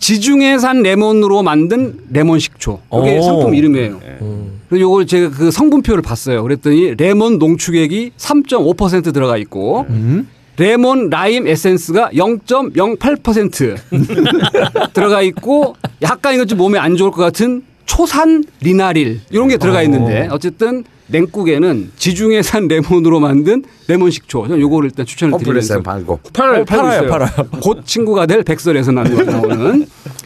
[0.02, 2.80] 지중해산 레몬으로 만든 레몬 식초.
[3.02, 3.22] 이게 오.
[3.22, 4.02] 상품 이름이에요.
[4.68, 6.44] 그리고 요걸 제가 그 성분표를 봤어요.
[6.44, 10.28] 그랬더니 레몬 농축액이 3.5% 들어가 있고 음?
[10.58, 13.78] 레몬 라임 에센스가 0.08%
[14.94, 19.82] 들어가 있고 약간 이것 좀 몸에 안 좋을 것 같은 초산 리나릴 이런 게 들어가
[19.84, 24.48] 있는데 어쨌든 냉국에는 지중해 산 레몬으로 만든 레몬 식초.
[24.48, 26.20] 저는 요거를 일단 추천을 드리면서 홈플러스에 팔고.
[26.34, 27.30] 팔, 어, 팔아요, 팔아요.
[27.62, 29.86] 곧 친구가 될 백설에서 나오는.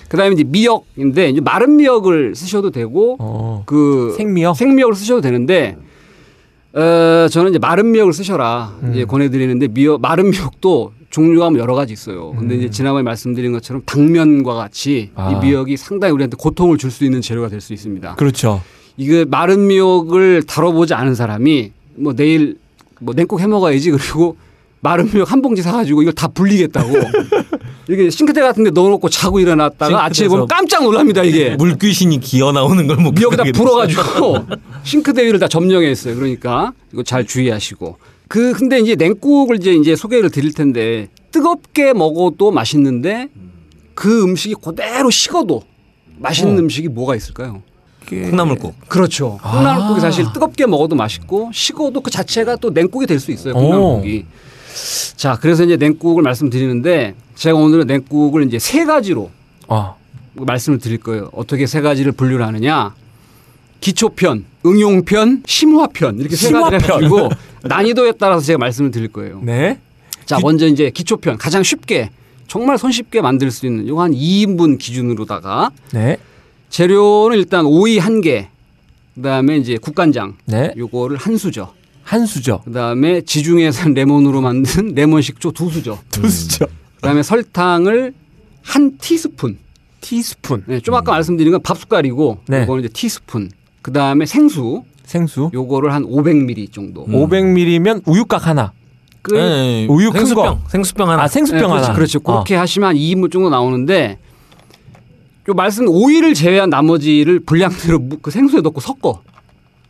[0.10, 3.64] 그다음에 이제 미역인데 이제 마른 미역을 쓰셔도 되고 어.
[3.66, 4.56] 그 생미역?
[4.56, 5.78] 생미역을 쓰셔도 되는데
[6.74, 8.92] 어, 저는 이제 마른 미역을 쓰셔라 음.
[8.94, 12.32] 이제 권해드리는데 미역 마른 미역도 종류가 뭐 여러 가지 있어요.
[12.38, 15.20] 근데 이제 지난번에 말씀드린 것처럼 당면과 같이 음.
[15.20, 15.32] 아.
[15.32, 18.16] 이 미역이 상당히 우리한테 고통을 줄 수 있는 재료가 될 수 있습니다.
[18.16, 18.62] 그렇죠.
[18.98, 22.58] 이거 마른 미역을 다뤄보지 않은 사람이 뭐 내일
[23.00, 23.92] 뭐 냉국 해 먹어야지.
[23.92, 24.38] 그리고
[24.80, 26.94] 마른 미역 한 봉지 사가지고 이걸 다 불리겠다고.
[27.88, 31.56] 이렇게 싱크대 같은데 넣어놓고 자고 일어났다가 아침에 보면 깜짝 놀랍니다 이게.
[31.56, 34.46] 물귀신이 기어 나오는 걸 미역에다 불어가지고
[34.84, 36.16] 싱크대 위를 다 점령했어요.
[36.16, 37.98] 그러니까 이거 잘 주의하시고.
[38.28, 43.30] 그 근데 이제 냉국을 이제 이제 소개를 드릴 텐데 뜨겁게 먹어도 맛있는데
[43.94, 45.62] 그 음식이 그대로 식어도
[46.18, 47.62] 맛있는 음식이 뭐가 있을까요?
[48.06, 48.88] 콩나물국.
[48.88, 49.40] 그렇죠.
[49.44, 53.54] 콩나물국이 사실 뜨겁게 먹어도 맛있고 식어도 그 자체가 또 냉국이 될 수 있어요.
[53.54, 54.26] 콩나물국이.
[55.16, 59.32] 자, 그래서 이제 냉국을 말씀드리는데 제가 오늘은 냉국을 이제 세 가지로
[59.68, 59.94] 아.
[60.36, 61.30] 말씀을 드릴 거예요.
[61.34, 62.94] 어떻게 세 가지를 분류를 하느냐?
[63.82, 67.04] 기초편, 응용편, 심화편 이렇게 세 가지를 심화편.
[67.10, 67.30] 해가지고
[67.70, 69.40] 난이도에 따라서 제가 말씀을 드릴 거예요.
[69.44, 69.80] 네.
[70.26, 72.10] 자, 먼저 이제 기초편 가장 쉽게
[72.48, 76.18] 정말 손쉽게 만들 수 있는 요거 한 2인분 기준으로다가 네.
[76.70, 78.50] 재료는 일단 오이 한 개,
[79.16, 80.74] 그다음에 이제 국간장, 네.
[80.78, 81.74] 요거를 한 수저,
[82.04, 82.62] 한 수저.
[82.66, 86.66] 그다음에 지중해산 레몬으로 만든 레몬 식초 두 수저, 두 수저.
[86.96, 88.14] 그다음에 설탕을
[88.64, 89.58] 한 티스푼.
[90.02, 90.64] 티스푼.
[90.68, 92.62] 네, 좀 아까 말씀드린 건 밥 숟갈이고 네.
[92.64, 93.50] 요거는 이제 티스푼.
[93.82, 95.50] 그다음에 생수 생수.
[95.54, 97.06] 요거를 한 500ml 정도.
[97.08, 98.72] 500ml면 우유곽 하나.
[99.22, 100.60] 그 네, 우유 큰 생수병, 거.
[100.70, 101.24] 생수병 하나.
[101.24, 101.84] 아, 생수병 네, 그렇죠.
[101.86, 101.94] 하나.
[101.96, 102.20] 그렇죠.
[102.26, 102.32] 아.
[102.34, 104.20] 그렇게 하시면 한 2인분 정도 나오는데
[105.48, 109.22] 요 말씀 오이를 제외한 나머지를 분량대로 무- 그 생수에 넣고 섞어.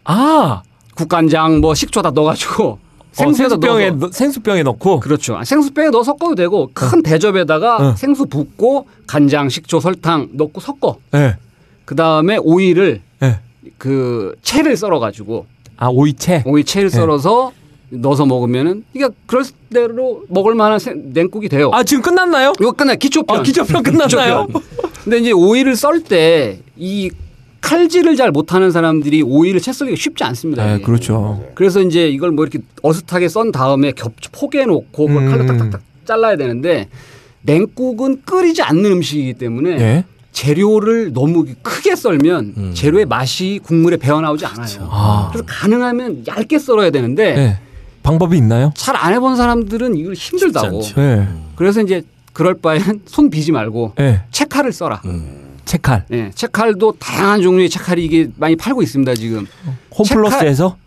[0.03, 0.61] 아.
[0.95, 2.79] 국간장 뭐 식초 다 넣어가지고
[3.11, 5.39] 생수병에 생수에다 생수병에 넣어서 넣- 생수병에 넣고 그렇죠.
[5.43, 7.95] 생수병에 넣어 섞어도 되고 큰 대접에다가 어.
[7.95, 10.97] 생수 붓고 간장, 식초, 설탕 넣고 섞어.
[11.15, 11.37] 예.
[11.85, 13.39] 그 다음에 오이를 예.
[13.77, 15.45] 그 채를 썰어가지고
[15.77, 16.43] 아, 오이채.
[16.45, 16.95] 오이 채를 네.
[16.97, 17.51] 썰어서
[17.97, 19.43] 넣어서 먹으면은 이게 그럴
[19.73, 21.69] 대로 먹을 만한 생- 냉국이 돼요.
[21.73, 22.53] 아 지금 끝났나요?
[22.59, 23.39] 이거 끝나 기초편.
[23.39, 24.47] 아 기초편 끝났나요?
[25.03, 27.09] 근데 이제 오이를 썰 때 이
[27.61, 30.63] 칼질을 잘 못하는 사람들이 오이를 채 썰기가 쉽지 않습니다.
[30.77, 30.81] 네.
[30.83, 31.43] 그렇죠.
[31.55, 35.31] 그래서 이제 이걸 뭐 이렇게 어슷하게 썬 다음에 겹 포개 놓고 그걸 음.
[35.31, 36.89] 칼로 딱딱딱 잘라야 되는데
[37.41, 40.05] 냉국은 끓이지 않는 음식이기 때문에 예.
[40.31, 44.87] 재료를 너무 크게 썰면 재료의 맛이 국물에 배어 나오지 않아요.
[44.91, 45.29] 아.
[45.31, 47.59] 그래서 가능하면 얇게 썰어야 되는데 예.
[48.05, 48.71] 방법이 있나요?
[48.75, 50.77] 잘 안 해본 사람들은 이걸 힘들다고.
[50.77, 51.01] 않죠.
[51.01, 51.27] 예.
[51.55, 52.03] 그래서 이제
[52.33, 54.21] 그럴 바에는 손 비지 말고 예.
[54.31, 55.01] 채칼을 써라.
[55.65, 56.05] 채칼.
[56.11, 59.47] 예, 채칼도 다양한 종류의 채칼이 이게 많이 팔고 있습니다 지금.
[59.97, 60.77] 홈플러스에서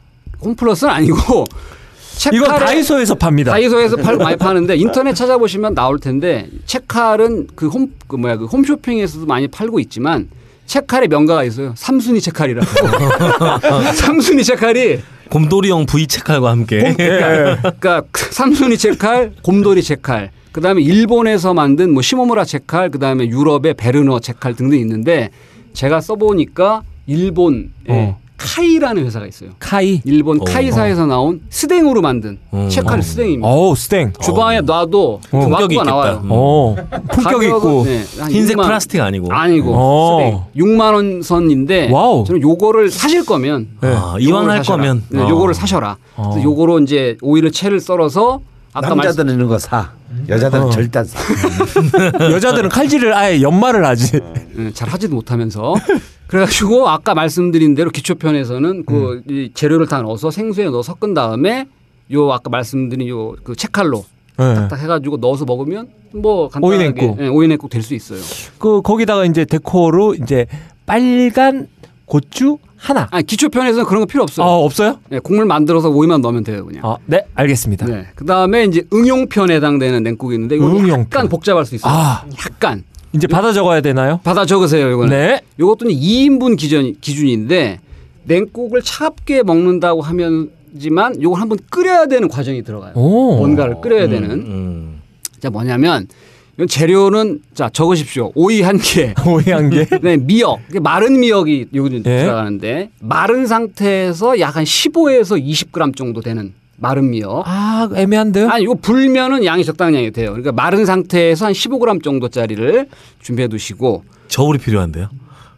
[0.40, 1.45] 홈플러스는 아니고
[2.32, 3.51] 이건 다이소에서 팝니다.
[3.53, 9.27] 다이소에서 팔 많이 파는데 인터넷 찾아보시면 나올 텐데 채칼은 그 홈 그 뭐야 그 홈쇼핑에서도
[9.27, 10.28] 많이 팔고 있지만
[10.69, 11.73] 채칼의 명가가 있어요.
[11.77, 12.66] 삼순이 채칼이라고.
[13.97, 15.01] 삼순이 채칼이
[15.31, 22.45] 곰돌이형 V 채칼과 함께 그러니까 삼순이 채칼, 곰돌이 채칼, 그 다음에 일본에서 만든 뭐 시모무라
[22.45, 25.31] 채칼, 그 다음에 유럽의 베르너 채칼 등등 있는데
[25.73, 28.20] 제가 써보니까 일본에 어.
[28.39, 29.51] 카이라는 회사가 있어요.
[29.59, 30.01] 카이.
[30.05, 30.44] 일본 어.
[30.44, 32.69] 카이사에서 나온 스댕으로 만든 음.
[32.69, 33.02] 채칼 어.
[33.02, 33.47] 스댕입니다.
[33.48, 34.12] 어우 스댕.
[34.23, 35.77] 주방에 놔도 그 품격이.
[35.77, 36.20] 나와요.
[36.23, 36.28] 음.
[36.31, 36.77] 어.
[37.10, 37.85] 품격 가격은, 있고.
[37.85, 40.47] 네, 한 흰색 6만 플라스틱 아니고 아니고 어.
[40.55, 42.24] 스댕 6만 원 선인데 wow.
[42.27, 43.89] 저는 요거를 사실 거면 네.
[43.89, 44.77] 아, 이왕 요거를 할 사셔라.
[44.82, 45.28] 거면 네, 어.
[45.28, 45.97] 요거를 사셔라.
[46.16, 46.31] 어.
[46.31, 48.40] 그래서 요거로 이제 오이를 채를 썰어서
[48.73, 49.90] 아까 남자들은 이런 거 사.
[50.28, 50.70] 여자들은 어.
[50.70, 51.19] 절대 안 사.
[52.31, 54.20] 여자들은 칼질을 아예 연말을 하지.
[54.59, 55.74] 예, 잘 하지도 못하면서
[56.29, 59.23] 그래가지고 아까 말씀드린 대로 기초편에서는 그 음.
[59.29, 61.67] 이 재료를 다 넣어서 생수에 넣어 섞은 다음에
[62.13, 64.05] 요 아까 말씀드린 요 그 채칼로
[64.41, 64.69] 예.
[64.69, 67.21] 딱 해가지고 넣어서 먹으면 뭐 간단하게 오이냉국.
[67.21, 68.21] 예, 오이냉국 될 수 있어요.
[68.59, 70.47] 그 거기다가 이제 데코로 이제
[70.87, 71.67] 빨간
[72.07, 73.09] 고추 하나.
[73.11, 74.47] 아니 기초편에서는 그런 거 필요 없어요.
[74.47, 75.01] 아 없어요?
[75.13, 76.83] 예, 국물 만들어서 오이만 넣으면 돼요 그냥.
[76.85, 77.87] 아, 네 알겠습니다.
[77.87, 78.07] 네.
[78.15, 81.01] 그 다음에 이제 응용편에 해당되는 냉국이 있는데 이거 응용편.
[81.01, 81.93] 약간 복잡할 수 있어요.
[81.93, 82.25] 아.
[82.47, 84.20] 약간 이제 받아 적어야 되나요?
[84.24, 85.10] 받아 적으세요 이거는.
[85.10, 85.40] 네.
[85.59, 87.80] 이것도 2인분 기준 기준인데
[88.24, 92.93] 냉국을 차갑게 먹는다고 하면지만 이걸 한번 끓여야 되는 과정이 들어가요.
[92.94, 93.36] 오.
[93.36, 94.30] 뭔가를 끓여야 되는.
[94.30, 95.01] 음.
[95.40, 96.06] 자 뭐냐면
[96.56, 98.32] 이건 재료는 자 적으십시오.
[98.35, 99.14] 오이 한 개.
[99.26, 99.86] 오이 한 개.
[100.02, 100.59] 네, 미역.
[100.82, 102.02] 마른 미역이 여기 예.
[102.02, 107.43] 들어가는데 마른 상태에서 약 한 15에서 20g 정도 되는 마른 미역.
[107.47, 108.49] 아 애매한데요?
[108.51, 110.31] 아니 이거 불면은 양이 적당량이 돼요.
[110.31, 112.89] 그러니까 마른 상태에서 한 15g 정도짜리를
[113.21, 115.09] 준비해 두시고 저울이 필요한데요.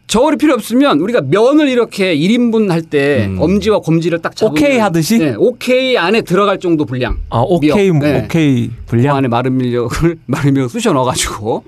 [0.06, 3.36] 저울이 필요 없으면 우리가 면을 이렇게 1인분 할 때 음.
[3.40, 5.18] 엄지와 검지를 딱 잡으면 오케이 하듯이?
[5.18, 7.16] 네, 오케이 안에 들어갈 정도 분량.
[7.28, 7.98] 아 오케이 미역.
[8.02, 8.22] 네.
[8.24, 9.16] 오케이 그 분량.
[9.16, 11.64] 안에 마른 밀력을 마른 밀력 쑤셔 넣어 가지고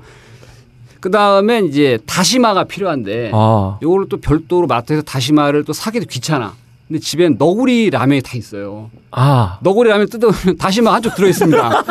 [1.00, 6.54] 그다음에 이제 다시마가 필요한데 아 요거를 또 별도로 마트에서 다시마를 또 사기도 귀찮아.
[6.92, 8.90] 근데 집엔 너구리 라면이 다 있어요.
[9.12, 9.58] 아.
[9.62, 11.84] 너구리 라면 뜯어보면 다시마 한쪽 들어 있습니다.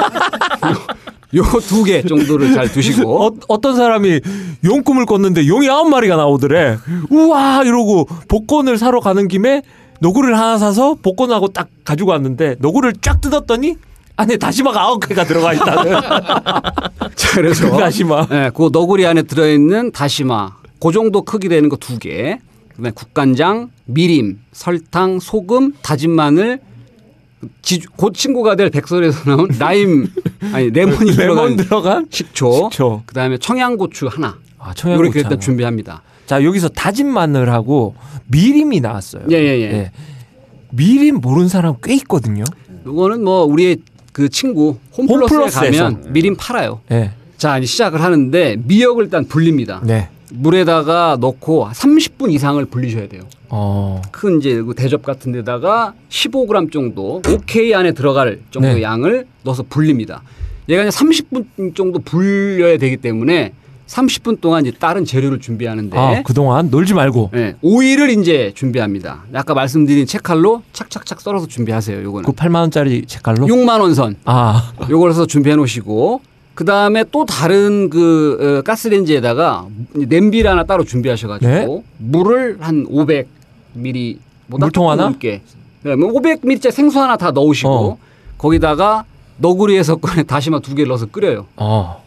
[1.34, 4.20] 요거 두개 정도를 잘 두시고 어, 어떤 사람이
[4.66, 6.78] 용 꿈을 꿨는데 용이 아홉 마리가 나오더래.
[7.10, 9.64] 우와 이러고 복권을 사러 가는 김에
[10.02, 13.78] 노구를 하나 사서 복권하고 딱 가지고 왔는데 노구를 쫙 뜯었더니
[14.18, 15.94] 안에 다시마가 아홉 개가 들어가 있다는.
[17.16, 18.28] 자, 그래서 그 다시마.
[18.28, 22.38] 네, 그 너구리 안에 들어있는 다시마 그 정도 크기 되는 거 두 개.
[22.72, 26.60] 그다음에 국간장, 미림, 설탕, 소금, 다진 마늘.
[27.64, 30.08] 지, 곧 친구가 될 백설에서 나온 라임
[30.54, 32.70] 아니 레몬이 레몬 들어간 들어간 식초.
[32.72, 33.02] 식초.
[33.08, 34.38] 그다음에 청양고추 하나.
[34.60, 35.04] 아 청양고추.
[35.06, 35.40] 이렇게 일단 하나.
[35.40, 36.02] 준비합니다.
[36.28, 37.96] 자 여기서 다진 마늘하고
[38.28, 39.24] 미림이 나왔어요.
[39.32, 39.92] 예예예.
[40.72, 42.44] 미림 모르는 사람 꽤 있거든요.
[42.86, 43.78] 이거는 뭐 우리의
[44.14, 45.84] 그 친구 홈플러스에 홈플러스에서.
[45.84, 46.82] 가면 미림 팔아요.
[46.92, 47.12] 예.
[47.38, 49.82] 자 이제 시작을 하는데 미역을 일단 불립니다.
[49.84, 50.10] 네.
[50.32, 53.24] 물에다가 넣고 30분 이상을 불리셔야 돼요.
[53.50, 54.02] 어.
[54.12, 58.82] 큰 이제 그 대접 같은 데다가 15g 정도 오케이 안에 들어갈 정도의 네.
[58.82, 60.24] 양을 넣어서 불립니다.
[60.70, 63.54] 얘가 이제 30분 정도 불려야 되기 때문에
[63.88, 69.24] 30분 동안 이제 다른 재료를 준비하는데 아 그동안 놀지 말고 예, 오이를 이제 준비합니다.
[69.34, 72.02] 아까 말씀드린 채칼로 착착착 썰어서 준비하세요.
[72.02, 73.48] 요거는 그 8만 원짜리 책갈로.
[73.48, 74.16] 6만 원 선.
[74.24, 74.72] 아.
[74.90, 76.22] 요걸 해서 준비해 놓으시고
[76.54, 81.84] 그 다음에 또 다른 그 어, 가스레인지에다가 냄비를 하나 따로 준비하셔가지고 네.
[81.98, 84.18] 물을 한 500ml
[84.50, 85.04] 보다 물통 하나?
[85.04, 85.42] 넘게
[85.84, 87.98] 네, 500ml짜리 생수 하나 다 넣으시고 어.
[88.38, 89.06] 거기다가
[89.38, 91.48] 너구리에서 꺼내 다시마 두 개를 넣어서 끓여요.
[91.56, 92.04] 어.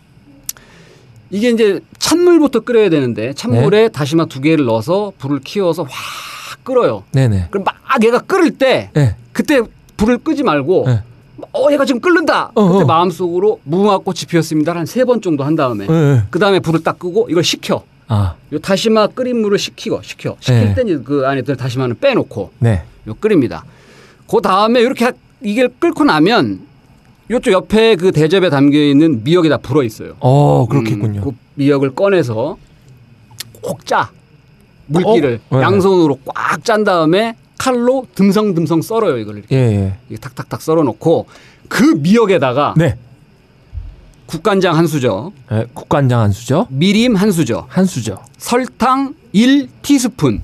[1.30, 3.88] 이게 이제 찬물부터 끓여야 되는데 찬물에 네.
[3.88, 7.02] 다시마 두 개를 넣어서 불을 키워서 확 끓어요.
[7.12, 7.48] 네네.
[7.50, 9.16] 그럼 막 얘가 끓을 때 네.
[9.32, 9.60] 그때
[9.96, 11.02] 불을 끄지 말고 네.
[11.52, 12.50] 어 얘가 지금 끓는다.
[12.54, 12.86] 어, 그때 어.
[12.86, 14.74] 마음속으로 무궁화꽃이 피었습니다.
[14.74, 16.22] 한세 번 정도 한 다음에 네.
[16.30, 17.82] 그 다음에 불을 딱 끄고 이걸 식혀.
[18.08, 18.34] 아.
[18.52, 20.36] 요 다시마 끓인 물을 식히고 식혀.
[20.40, 20.74] 식힐 네.
[20.74, 22.82] 때 이제 그 안에 들 다시마는 빼놓고 네.
[23.08, 23.64] 요 끓입니다.
[24.30, 25.12] 그 다음에 이렇게 하-
[25.42, 26.60] 이게 끓고 나면
[27.30, 30.14] 이쪽 옆에 그 대접에 담겨 있는 미역이 다 불어 있어요.
[30.20, 31.20] 어 그렇겠군요.
[31.20, 32.56] 음, 그 미역을 꺼내서
[33.62, 34.10] 꼭 짜.
[34.86, 35.56] 물기를 어?
[35.56, 35.62] 네.
[35.62, 40.16] 양손으로 꽉 짠 다음에 칼로 듬성듬성 썰어요 이걸 이렇게 예 예.
[40.16, 41.26] 탁탁탁 썰어 놓고
[41.68, 42.96] 그 미역에다가 네.
[44.26, 48.22] 국간장 한 수저, 예, 국간장 한 수저, 미림 한 수저, 한 수저.
[48.38, 50.40] 설탕 1 티스푼,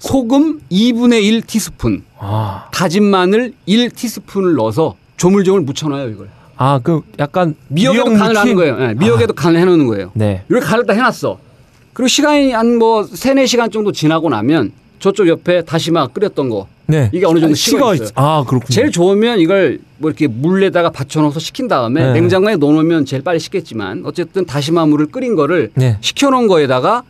[0.00, 6.28] 소금 2분의 1 티스푼, 아, 다진 마늘 1 티스푼을 넣어서 조물조물 묻혀놔요 이걸.
[6.56, 8.54] 아 그 약간 미역에도 미역 간을 하는?
[8.56, 8.76] 거예요.
[8.80, 10.10] 예, 미역에도 간을 해놓는 거예요.
[10.14, 10.42] 네.
[10.48, 11.38] 이렇게 간을 다 해놨어.
[11.92, 17.10] 그리고 시간이 한 뭐 세네 시간 정도 지나고 나면 저쪽 옆에 다시마 끓였던 거 네.
[17.12, 17.94] 이게 어느 정도 식어.
[17.94, 18.08] 있어요.
[18.14, 18.74] 아 그렇군요.
[18.74, 22.12] 제일 좋으면 이걸 뭐 이렇게 물에다가 받쳐놓아서 식힌 다음에 네.
[22.14, 25.98] 냉장고에 넣어놓으면 제일 빨리 식겠지만 어쨌든 다시마 물을 끓인 거를 네.
[26.00, 27.02] 식혀놓은 거에다가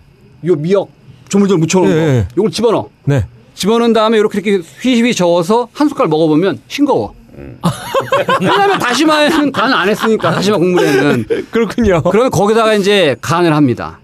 [0.46, 0.90] 요 미역
[1.28, 2.28] 조물조물 묻혀놓은 네, 거 네.
[2.36, 2.88] 요걸 집어넣어.
[3.04, 3.24] 네.
[3.54, 7.14] 집어넣은 다음에 이렇게 이렇게 휘휘 저어서 한 숟갈 먹어보면 싱거워.
[8.40, 12.02] 왜냐하면 다시마에는 간을 안 했으니까 다시마 국물에는 그렇군요.
[12.02, 14.00] 그러면 거기다가 이제 간을 합니다.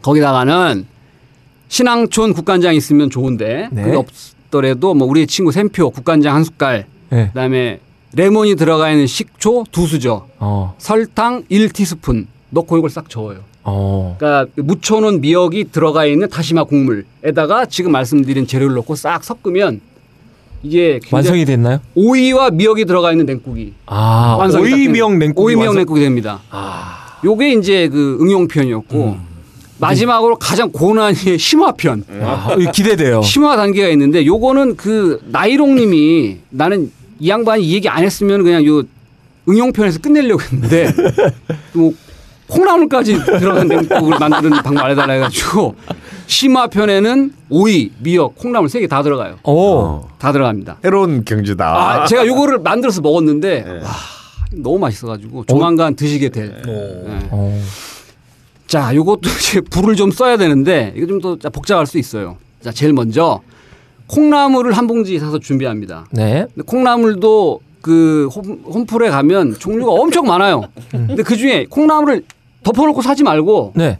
[0.00, 0.86] 거기다가는
[1.68, 3.82] 신앙촌 국간장 있으면 좋은데 네.
[3.82, 7.28] 그게 없더라도 뭐 우리 친구 샘표 국간장 한 숟갈 네.
[7.28, 7.80] 그다음에
[8.14, 10.74] 레몬이 들어가 있는 식초 두 수저 어.
[10.78, 13.40] 설탕 1티스푼 넣고 이걸 싹 저어요.
[13.64, 14.16] 어.
[14.18, 19.82] 그러니까 묻혀놓은 미역이 들어가 있는 다시마 국물에다가 지금 말씀드린 재료를 넣고 싹 섞으면
[20.62, 21.80] 이게 완성이 됐나요?
[21.94, 24.80] 오이와 미역이 들어가 있는 냉국이 아, 완성이 딱 됩니다.
[24.86, 26.40] 오이 미역 냉국이 오이 미역 완성- 냉국이 됩니다.
[27.24, 29.16] 요게 이제 그 응용편이었고
[29.78, 32.04] 마지막으로 가장 고난이의 심화편.
[32.22, 33.22] 아, 이거 기대돼요.
[33.22, 36.90] 심화 단계가 있는데 요거는 그 나이롱님이 나는
[37.20, 38.82] 이 양반이 이 얘기 안 했으면 그냥 요
[39.48, 40.92] 응용편에서 끝내려고 했는데
[41.72, 41.92] 뭐
[42.48, 45.74] 콩나물까지 들어간 냉국을 만드는 방법 알려달라 해가지고
[46.26, 49.36] 심화편에는 오이, 미역, 콩나물 세 개 다 들어가요.
[49.44, 50.06] 오.
[50.18, 50.78] 다 들어갑니다.
[50.82, 51.64] 새로운 경지다.
[51.66, 53.90] 아, 제가 요거를 만들어서 먹었는데 와
[54.52, 56.62] 너무 맛있어가지고 조만간 드시게 될.
[56.64, 57.30] 네.
[58.68, 58.70] 어.
[58.70, 62.36] 자, 요것도 이제 불을 좀 써야 되는데 이거 좀 더 복잡할 수 있어요.
[62.60, 63.40] 자, 제일 먼저
[64.06, 66.06] 콩나물을 한 봉지 사서 준비합니다.
[66.12, 66.46] 네.
[66.66, 70.64] 콩나물도 그 홈, 홈플에 가면 종류가 엄청 많아요.
[70.90, 72.24] 근데 그 중에 콩나물을
[72.62, 73.98] 덮어놓고 사지 말고 네.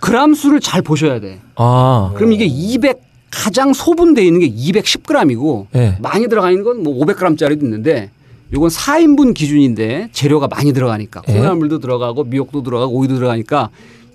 [0.00, 1.40] 그람 수를 잘 보셔야 돼.
[1.56, 2.12] 아.
[2.14, 3.00] 그럼 이게 200
[3.30, 5.98] 가장 소분돼 있는 게 210g이고 네.
[6.00, 8.10] 많이 들어가 있는 건 뭐 500g짜리도 있는데
[8.54, 11.32] 요건 4인분 기준인데 재료가 많이 들어가니까 예.
[11.32, 13.70] 콩나물도 들어가고 미역도 들어가고 오이도 들어가니까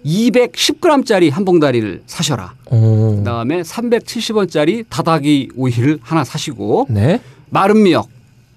[0.05, 2.53] 210g짜리 한 봉다리를 사셔라.
[2.71, 3.17] 오.
[3.17, 7.21] 그다음에 370원짜리 다다기 오이를 하나 사시고 네.
[7.49, 8.09] 마른 미역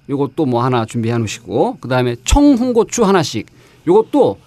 [0.09, 3.47] 요것도 뭐 하나 준비해 놓으시고 그다음에 청홍고추 하나씩
[3.87, 4.39] 요것도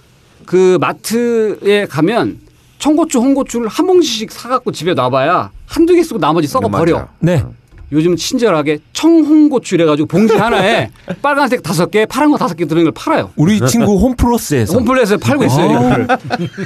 [0.45, 2.39] 그 마트에 가면
[2.79, 6.69] 청고추, 홍고추를 한 봉지씩 사갖고 집에 놔봐야 한두 개 쓰고 나머지 썩어.
[6.69, 7.07] 버려.
[7.19, 7.43] 네.
[7.91, 10.89] 요즘은 친절하게 청홍고추 이래가지고 봉지 하나에
[11.21, 13.31] 빨간색 다섯 개, 파란 거 다섯 개 들어있는 걸 팔아요.
[13.37, 15.77] 우리 친구 홈플러스에서 홈플레이스에 팔고 있어요.
[15.77, 15.85] 아.
[15.85, 16.07] 이거를.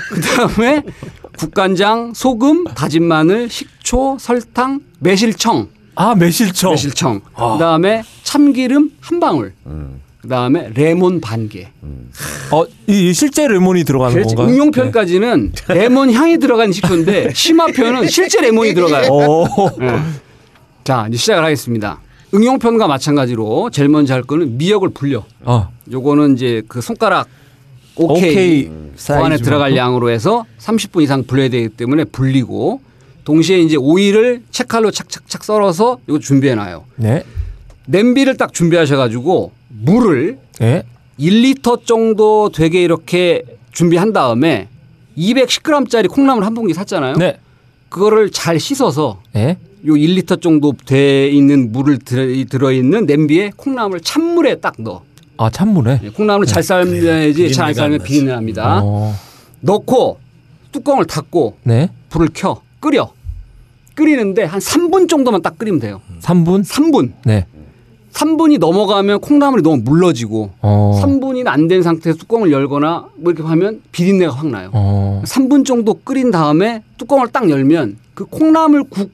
[0.10, 0.82] 그다음에
[1.38, 6.72] 국간장, 소금, 다진 마늘, 식초, 설탕, 매실청, 아 매실청.
[6.72, 7.22] 매실청.
[7.36, 7.54] 아.
[7.54, 9.54] 그다음에 참기름 한 방울.
[10.22, 11.68] 그다음에 레몬 반 개.
[12.52, 14.36] 어, 이, 이 실제 레몬이 들어가는 그렇지.
[14.36, 14.56] 건가요?
[14.56, 19.10] 응용편까지는 레몬 향이 들어간 식초인데 심화편은 실제 레몬이 들어가요.
[19.80, 20.00] 네.
[20.82, 20.84] 오.
[20.84, 20.84] 네.
[20.84, 22.00] 자, 이제 시작을 하겠습니다.
[22.34, 25.24] 응용편과 마찬가지로 제일 먼저 할 거는 미역을 불려.
[25.42, 25.70] 어.
[25.92, 27.28] 요거는 이제 그 손가락
[27.96, 29.38] 오케이, 그 안에 사이즈만큼?
[29.44, 32.82] 들어갈 양으로 해서 30분 이상 불려야 되기 때문에 불리고
[33.26, 36.86] 동시에 이제 오이를 채칼로 착착착 썰어서 이거 준비해 놔요.
[36.96, 37.24] 네.
[37.86, 40.84] 냄비를 딱 준비하셔 가지고 물을 네.
[41.20, 44.70] 1리터 정도 되게 이렇게 준비한 다음에
[45.18, 47.18] 210g짜리 콩나물 한 봉지 샀잖아요.
[47.18, 47.38] 네.
[47.92, 49.58] 그거를 잘 씻어서 네.
[49.86, 55.04] 요 1리터 정도 돼 있는 물을 들어 있는 냄비에 콩나물 찬물에 딱 넣어.
[55.38, 56.00] 아 찬물에.
[56.04, 58.04] 예, 콩나물 잘 삶아야지 잘 안 삶으면.
[58.04, 58.80] 비린내 납니다.
[58.82, 59.14] 어.
[59.60, 60.20] 넣고
[60.72, 61.90] 뚜껑을 닫고 네.
[62.10, 63.12] 불을 켜 끓여.
[63.94, 66.02] 끓이는데 한 3분 정도만 딱 끓이면 돼요.
[66.22, 66.64] 3분?
[66.66, 67.12] 3분.
[67.26, 67.46] 네.
[68.14, 71.02] 3분이 넘어가면 콩나물이 너무 물러지고 어.
[71.04, 74.70] 3분이 안 된 상태에서 뚜껑을 열거나 뭐 이렇게 하면 비린내가 확 나요.
[74.74, 75.22] 어.
[75.26, 79.12] 3분 정도 끓인 다음에 뚜껑을 딱 열면 그 콩나물 국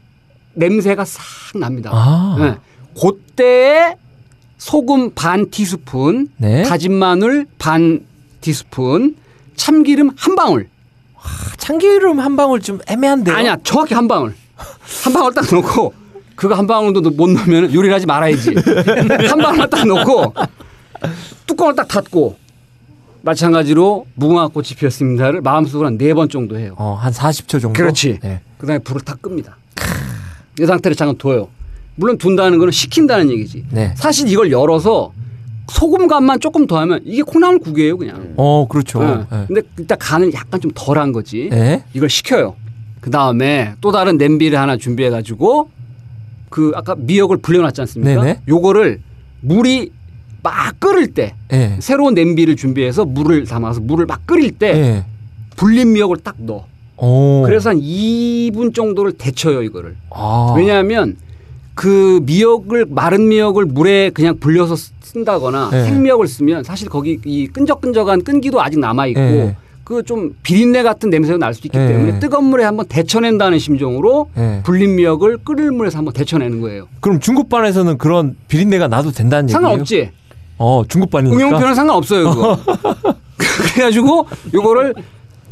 [0.56, 1.22] 냄새가 싹
[1.60, 1.92] 납니다.
[1.94, 2.36] 아.
[2.40, 2.56] 네.
[3.00, 3.96] 그때에
[4.58, 6.64] 소금 반 티스푼, 네.
[6.64, 8.04] 다진 마늘 반
[8.42, 9.16] 티스푼,
[9.56, 10.68] 참기름 한 방울.
[11.58, 13.36] 참기름 한 방울 좀 애매한데요.
[13.36, 14.34] 아니야, 정확히 한 방울.
[15.04, 15.94] 한 방울 딱 넣고
[16.38, 18.54] 그거 한 방울도 못 넣으면 요리를 하지 말아야지.
[19.28, 20.34] 한 방울만 딱 넣고
[21.48, 22.38] 뚜껑을 딱 닫고
[23.24, 26.76] 마찬가지로 무궁화꽃이 피었습니다를 마음속으로 한 네 번 정도 해요.
[26.78, 27.74] 어, 한 40초 정도.
[27.74, 28.20] 그렇지.
[28.22, 28.40] 네.
[28.60, 29.58] 그다음에 불을 다 끕니다.
[30.60, 31.48] 이 상태로 잠깐 둬요.
[31.96, 33.66] 물론 둔다는 거는 식힌다는 얘기지.
[33.72, 33.94] 네.
[33.98, 35.12] 사실 이걸 열어서
[35.70, 38.34] 소금 간만 조금 더하면 이게 콩나물 국이에요 그냥.
[38.38, 39.00] 어, 그렇죠.
[39.04, 39.16] 네.
[39.32, 39.46] 네.
[39.48, 41.50] 근데 일단 간은 약간 좀 덜한 거지.
[41.52, 41.84] 네.
[41.96, 42.56] 이걸 식혀요.
[43.02, 45.70] 그 다음에 또 다른 냄비를 하나 준비해 가지고
[46.50, 48.22] 그 아까 미역을 불려놨지 않습니까?
[48.22, 48.42] 네네.
[48.48, 49.02] 요거를
[49.42, 49.92] 물이
[50.44, 51.78] 막 끓을 때 네.
[51.80, 55.06] 새로운 냄비를 준비해서 물을 담아서 물을 막 끓일 때 네.
[55.56, 56.66] 불린 미역을 딱 넣어.
[56.98, 57.44] 오.
[57.46, 59.96] 그래서 한 2분 정도를 데쳐요 이거를.
[60.10, 60.54] 아.
[60.58, 61.18] 왜냐하면
[61.76, 65.84] 그 미역을 마른 미역을 물에 그냥 불려서 쓴다거나 네.
[65.84, 69.56] 생미역을 쓰면 사실 거기 이 끈적끈적한 끈기도 아직 남아 있고 네.
[69.88, 71.88] 그 좀 비린내 같은 냄새가 날수 있기 네.
[71.88, 74.62] 때문에 뜨거운 물에 한번 데쳐낸다는 심정으로 네.
[74.64, 76.90] 불린 미역을 끓일 물에서 한번 데쳐내는 거예요.
[77.00, 79.62] 그럼 중국반에서는 그런 비린내가 나도 된다는 얘기예요?
[79.62, 80.10] 상관없지.
[80.58, 81.38] 어, 중국반이니까.
[81.42, 82.60] 응용표는 상관없어요 그거.
[83.38, 84.94] 그래가지고 요거를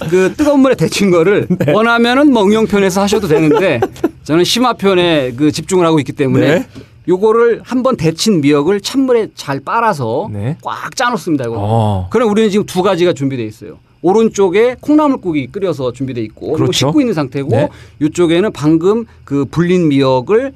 [0.09, 1.71] 그 뜨거운 물에 데친 거를 네.
[1.71, 3.79] 원하면은 뭐 응용편에서 하셔도 되는데
[4.23, 6.67] 저는 심화편에 그 집중을 하고 있기 때문에 네.
[7.07, 10.57] 요거를 한번 데친 미역을 찬물에 잘 빨아서 네.
[10.61, 11.45] 꽉 짜놓습니다.
[11.45, 11.55] 이거.
[11.57, 12.07] 어.
[12.11, 13.77] 그럼 우리는 지금 두 가지가 준비되어 있어요.
[14.05, 16.71] 오른쪽에 콩나물국이 끓여서 준비되어 있고 그렇죠.
[16.71, 17.69] 씻고 있는 상태고 네.
[18.03, 20.53] 이쪽에는 방금 그 불린 미역을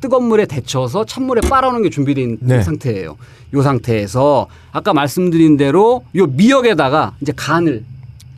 [0.00, 2.62] 뜨거운 물에 데쳐서 찬물에 빨아놓은 게 있는 네.
[2.62, 3.16] 상태예요.
[3.52, 7.82] 이 상태에서 아까 말씀드린 대로 이 미역에다가 이제 간을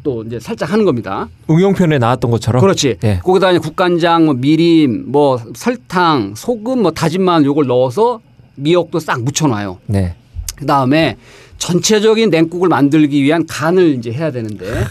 [0.03, 1.28] 또 이제 살짝 하는 겁니다.
[1.51, 2.62] 응용편에 나왔던 것처럼.
[2.62, 2.97] 그렇지.
[3.01, 3.20] 네.
[3.23, 8.20] 거기다 이제 국간장, 뭐 미림, 뭐 설탕, 소금, 뭐 다진 마늘 요걸 넣어서
[8.55, 9.78] 미역도 싹 묻혀놔요.
[9.86, 10.15] 네.
[10.57, 11.16] 그 다음에
[11.59, 14.85] 전체적인 냉국을 만들기 위한 간을 이제 해야 되는데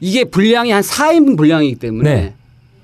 [0.00, 2.34] 이게 분량이 한 4인분 분량이기 때문에 네.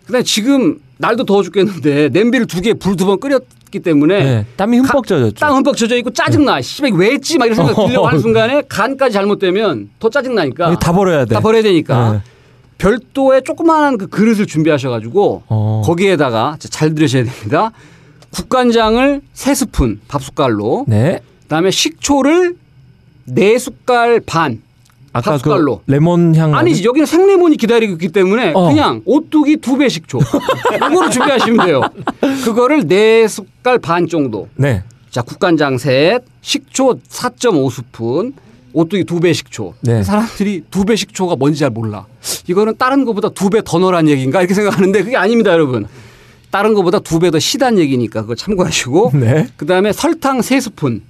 [0.06, 4.46] 그다음에 지금 날도 더워 죽겠는데 냄비를 두 개 불 두 번 끓였기 때문에 네.
[4.56, 5.34] 땀이 흠뻑 젖었죠.
[5.38, 6.60] 땅 흠뻑 젖어 있고 짜증 나.
[6.60, 7.38] 씨발 이거 왜 했지?
[7.38, 10.68] 막 이런 생각 들려고 하는 순간에 간까지 잘못되면 더 짜증 나니까.
[10.70, 11.34] 이거 다 버려야 돼.
[11.34, 12.12] 다 버려야 되니까.
[12.12, 12.20] 네.
[12.78, 15.82] 별도의 조그마한 그 그릇을 준비하셔 가지고 어.
[15.84, 17.72] 거기에다가 잘 들으셔야 됩니다.
[18.30, 20.84] 국간장을 세 스푼 밥 숟갈로.
[20.86, 21.20] 네.
[21.42, 22.56] 그다음에 식초를
[23.34, 24.62] 네 숟갈 반.
[25.12, 25.82] 아까 밥 숟갈로.
[25.86, 28.68] 그 레몬 향 아니지 여기는 생레몬이 기다리고 있기 때문에 어.
[28.68, 30.18] 그냥 오뚜기 두배 식초.
[30.76, 31.80] 이거를 준비하시면 돼요.
[32.44, 34.48] 그거를 네 숟갈 반 정도.
[34.56, 34.82] 네.
[35.10, 38.34] 자, 국간장 셋, 식초 4.5스푼,
[38.74, 39.74] 오뚜기 두배 식초.
[39.80, 40.02] 네.
[40.02, 42.06] 사람들이 두배 식초가 뭔지 잘 몰라.
[42.46, 45.86] 이거는 다른 것보다 두 배 더 넣으란 얘기인가 이렇게 생각하는데 그게 아닙니다, 여러분.
[46.50, 49.12] 다른 것보다 두 배 더 시단 얘기니까 그거 참고하시고.
[49.14, 49.48] 네.
[49.56, 51.02] 그다음에 설탕 세 스푼.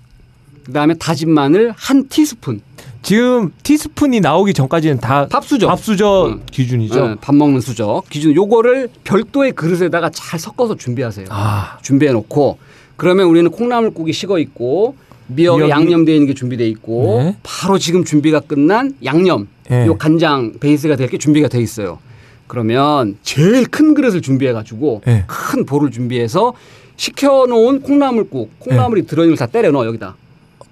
[0.69, 2.61] 그다음에 다진 마늘 한 티스푼.
[3.03, 5.66] 지금 티스푼이 나오기 전까지는 다 밥수저.
[5.66, 6.40] 밥수저 응.
[6.51, 7.03] 기준이죠.
[7.03, 11.27] 어, 밥 먹는 수저 기준 요거를 별도의 그릇에다가 잘 섞어서 준비하세요.
[11.31, 11.78] 아.
[11.81, 12.59] 준비해 놓고
[12.97, 14.95] 그러면 우리는 콩나물국이 식어 있고
[15.28, 17.36] 미역에 미역이- 양념되어 있는 게 준비돼 있고 네.
[17.43, 19.86] 바로 지금 준비가 끝난 양념 네.
[19.86, 21.99] 요 간장 베이스가 될 게 준비가 돼 있어요.
[22.47, 25.24] 그러면 제일 큰 그릇을 준비해 가지고 네.
[25.27, 26.53] 큰 볼을 준비해서
[26.97, 30.16] 식혀 놓은 콩나물국 콩나물이 들어있는 걸 다 때려 넣어 여기다.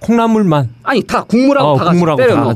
[0.00, 0.70] 콩나물만.
[0.82, 2.54] 아니 다 국물하고 어, 다 같이 국물하고 때려 다 넣어.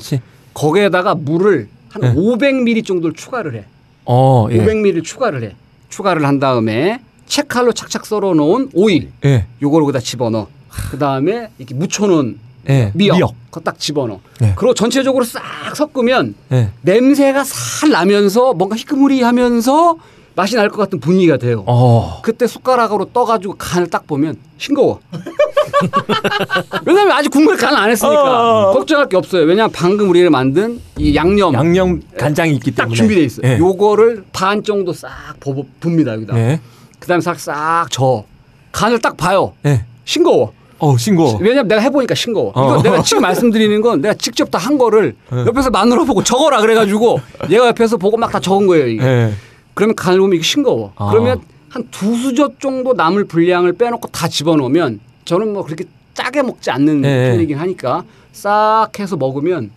[0.54, 2.14] 거기에다가 물을 한 네.
[2.14, 3.64] 500ml 정도를 추가를 해.
[4.04, 4.58] 어, 예.
[4.58, 5.54] 500ml 추가를 해.
[5.88, 9.46] 추가를 한 다음에 채칼로 착착 썰어 놓은 오일 예.
[9.62, 10.48] 요거를 거기다 집어넣어.
[10.90, 12.38] 그 다음에 이렇게 묻혀 놓은
[12.68, 12.92] 예.
[12.94, 13.34] 미역, 미역.
[13.46, 14.20] 그거 딱 집어넣어.
[14.40, 14.52] 네.
[14.56, 15.42] 그리고 전체적으로 싹
[15.74, 16.70] 섞으면 예.
[16.82, 19.96] 냄새가 살 나면서 뭔가 희끄무리하면서
[20.40, 21.64] 맛이 날 것 같은 분위기가 돼요.
[21.66, 22.20] 어.
[22.22, 25.00] 그때 숟가락으로 떠가지고 간을 딱 보면 싱거워.
[26.86, 28.72] 왜냐면 아직 국물 간을 안 했으니까 어.
[28.72, 29.42] 걱정할 게 없어요.
[29.44, 33.46] 왜냐면 방금 우리가 만든 이 양념 양념 간장이 있기 딱 때문에 준비돼 있어요.
[33.46, 33.58] 예.
[33.58, 35.10] 요거를 반 정도 싹
[35.40, 36.38] 부- 붑니다 여기다.
[36.38, 36.60] 예.
[36.98, 38.24] 그다음에 싹싹 저
[38.72, 39.52] 간을 딱 봐요.
[39.66, 39.84] 예.
[40.04, 40.52] 싱거워.
[40.78, 41.36] 어, 싱거워.
[41.42, 42.50] 왜냐면 내가 해보니까 싱거워.
[42.52, 42.82] 이거 어.
[42.82, 47.66] 내가 지금 말씀드리는 건 내가 직접 다 한 거를 옆에서 마누라 보고 적어라 그래가지고 얘가
[47.68, 48.86] 옆에서 보고 막 다 적은 거예요.
[48.86, 49.04] 이게.
[49.04, 49.32] 예.
[49.80, 50.92] 그러면 간을 보면 이게 싱거워.
[50.96, 51.08] 아.
[51.10, 51.40] 그러면
[51.70, 55.84] 한 두 수저 정도 남을 분량을 빼놓고 다 집어넣으면 저는 뭐 그렇게
[56.14, 57.30] 짜게 먹지 않는 예.
[57.30, 59.70] 편이긴 하니까 싹 해서 먹으면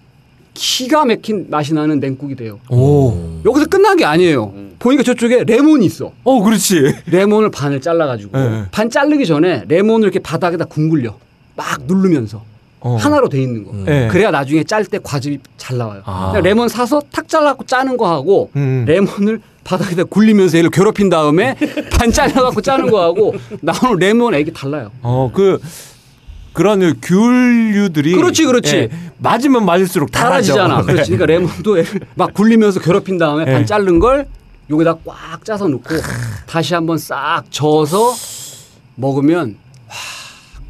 [0.56, 2.60] 기가 막힌 맛이 나는 냉국이 돼요.
[2.70, 3.14] 오.
[3.46, 4.54] 여기서 끝난 게 아니에요.
[4.80, 6.12] 보니까 저쪽에 레몬이 있어.
[6.24, 6.96] 어, 그렇지.
[7.06, 8.64] 레몬을 반을 잘라가지고 예.
[8.72, 11.16] 반 자르기 전에 레몬을 이렇게 바닥에다 굴려
[11.56, 12.44] 막 누르면서
[12.82, 12.96] 어.
[13.00, 13.72] 하나로 돼 있는 거.
[13.92, 14.08] 예.
[14.12, 16.02] 그래야 나중에 짤 때 과즙이 잘 나와요.
[16.06, 16.34] 아.
[16.44, 18.84] 레몬 사서 탁 잘라갖고 짜는 거 하고 음.
[18.88, 21.56] 레몬을 바닥에다 굴리면서 얘를 괴롭힌 다음에
[21.92, 24.92] 반 잘라갖고 짜는 거 하고 나오는 레몬 액이 달라요.
[25.02, 25.60] 어, 그
[26.54, 28.76] 그런 그 귤류들이 그렇지, 그렇지.
[28.76, 30.12] 예, 맞으면 맞을수록.
[30.12, 30.82] 달아지잖아.
[30.84, 31.12] 그렇지.
[31.18, 33.54] 그러니까 레몬도 얘를 막 굴리면서 괴롭힌 다음에 예.
[33.54, 34.28] 반 자른 걸
[34.70, 35.84] 여기다 꽉 짜서 넣고
[36.46, 38.14] 다시 한번 싹 저어서
[38.96, 39.56] 먹으면
[39.90, 39.96] 와,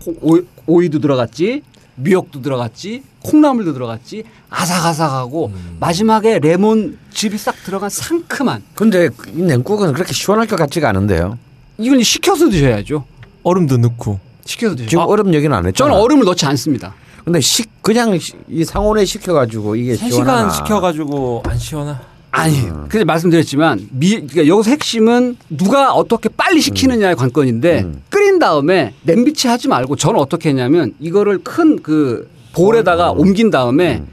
[0.04, 1.62] 콩- 오이, 오이도 들어갔지,
[1.96, 10.14] 미역도 들어갔지, 콩나물도 들어갔지, 아삭아삭하고 마지막에 레몬 즙이 싹 들어간 상큼한 근데 이 냉국은 그렇게
[10.14, 11.38] 시원할 것 같지가 않은데요.
[11.78, 13.06] 이걸 식혀서 드셔야죠.
[13.44, 14.20] 얼음도 넣고.
[14.46, 14.90] 시켜서 드세요.
[14.90, 15.90] 지금 아, 얼음 얘기는 안 했잖아.
[15.90, 16.94] 저는 얼음을 넣지 않습니다.
[17.24, 20.50] 근데 식 그냥 시- 이 상온에 시켜가지고 이게 3시간 시원하나.
[20.50, 22.00] 시켜가지고 안 시원하.
[22.36, 28.02] 아니, 그래서 말씀드렸지만 미, 그러니까 여기서 핵심은 누가 어떻게 빨리 식히느냐의 관건인데 음.
[28.10, 33.20] 끓인 다음에 냄비채 하지 말고 저는 어떻게 했냐면 이거를 큰 그 볼에다가 음.
[33.20, 34.04] 옮긴 다음에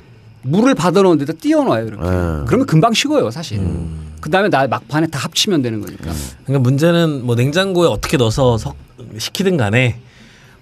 [0.42, 2.02] 물을 받아놓은 데다 띄워놔요 이렇게.
[2.02, 2.44] 음.
[2.46, 3.60] 그러면 금방 식어요 사실.
[4.20, 6.10] 그 다음에 나 막판에 다 합치면 되는 거니까.
[6.44, 8.76] 그러니까 문제는 뭐 냉장고에 어떻게 넣어서 석,
[9.16, 9.98] 시키든 간에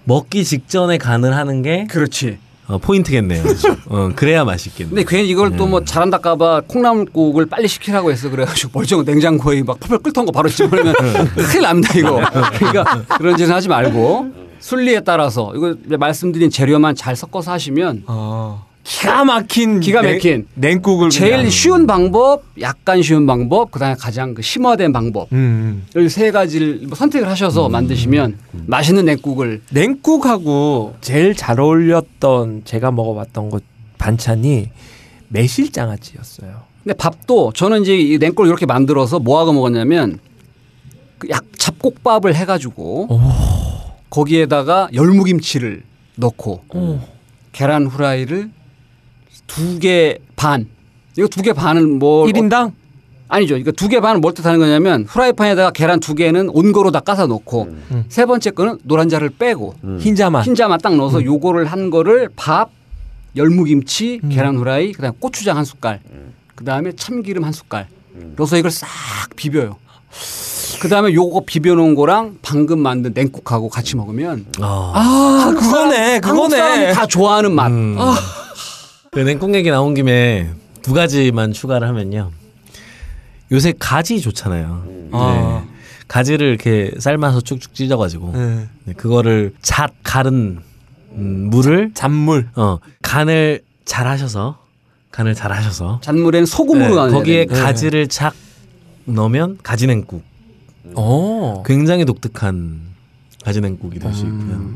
[0.05, 2.37] 먹기 직전에 간을 하는 게 그렇지.
[2.69, 3.43] 어, 포인트겠네요.
[3.87, 4.89] 어, 그래야 맛있겠네.
[4.89, 9.99] 근데 괜히 이걸 또 뭐 잘한다까봐 콩나물국을 빨리 식히라고 해서 그래가지고 멀쩡한 냉장고에 막 펄펄
[9.99, 10.93] 끓던 거 바로 집어넣으면
[11.35, 12.21] 큰일 납니다 이거.
[12.57, 14.27] 그러니까 그런 짓은 하지 말고
[14.59, 18.65] 순리에 따라서 이거 말씀드린 재료만 잘 섞어서 하시면 어.
[18.89, 20.47] 기가 막힌 기가 막힌.
[20.55, 21.49] 냉, 냉국을 제일 그냥.
[21.51, 25.31] 쉬운 방법, 약간 쉬운 방법, 그다음에 가장 그 심화된 방법.
[25.31, 25.85] 음.
[25.95, 33.61] 이세 가지를 뭐 선택을 하셔서 만드시면 맛있는 냉국을 냉국하고 제일 잘 어울렸던 제가 먹어봤던 것
[33.99, 34.71] 반찬이
[35.27, 36.63] 매실장아찌였어요.
[36.83, 40.17] 근데 밥도 저는 이제 이 냉국을 이렇게 만들어서 뭐 하고 먹었냐면
[41.19, 43.07] 그약 잡곡밥을 해가지고
[44.09, 45.83] 거기에다가 열무김치를
[46.15, 46.63] 넣고
[47.51, 48.49] 계란 후라이를
[49.49, 50.67] 두 개 반.
[51.17, 52.71] 이거 두 개 반을 뭐 1인당?
[53.31, 53.57] 아니죠.
[53.57, 58.05] 이거 두개 반을 뭘 뜻하는 거냐면 후라이팬에다가 계란 두 개는 온거로 다 까서 넣고 음.
[58.09, 60.43] 세 번째 거는 노란자를 빼고 흰자만.
[60.43, 60.97] 흰자만 딱 음.
[60.97, 62.71] 넣어서 요거를 한 거를 밥,
[63.35, 65.99] 열무김치, 계란 후라이, 그다음 에 고추장 한 숟갈,
[66.55, 67.87] 그다음에 참기름 한 숟갈
[68.35, 68.87] 넣어서 이걸 싹
[69.35, 69.75] 비벼요.
[70.81, 76.19] 그다음에 요거 비벼놓은 거랑 방금 만든 냉국하고 같이 먹으면 아, 아, 그거네.
[76.23, 76.93] 한국 사람이 그거네.
[76.93, 77.67] 다 좋아하는 맛.
[77.69, 77.95] 음.
[79.11, 80.49] 그 냉국 얘기 나온 김에
[80.81, 82.31] 두 가지만 추가를 하면요.
[83.51, 84.83] 요새 가지 좋잖아요.
[85.11, 85.61] 아.
[85.65, 85.75] 네.
[86.07, 88.67] 가지를 이렇게 삶아서 쭉쭉 찢어가지고 네.
[88.85, 90.59] 네, 그거를 잣 갈은
[91.13, 92.49] 음, 물을 잔물.
[92.55, 94.59] 어 간을 잘 하셔서
[95.11, 97.53] 간을 잘 하셔서 잔물에는 소금으로 네, 가는 거기에 네.
[97.59, 98.33] 가지를 착
[99.05, 100.23] 넣으면 가지냉국
[100.95, 101.63] 어.
[101.65, 102.81] 굉장히 독특한
[103.43, 104.71] 가지냉국이 될 수 있고요.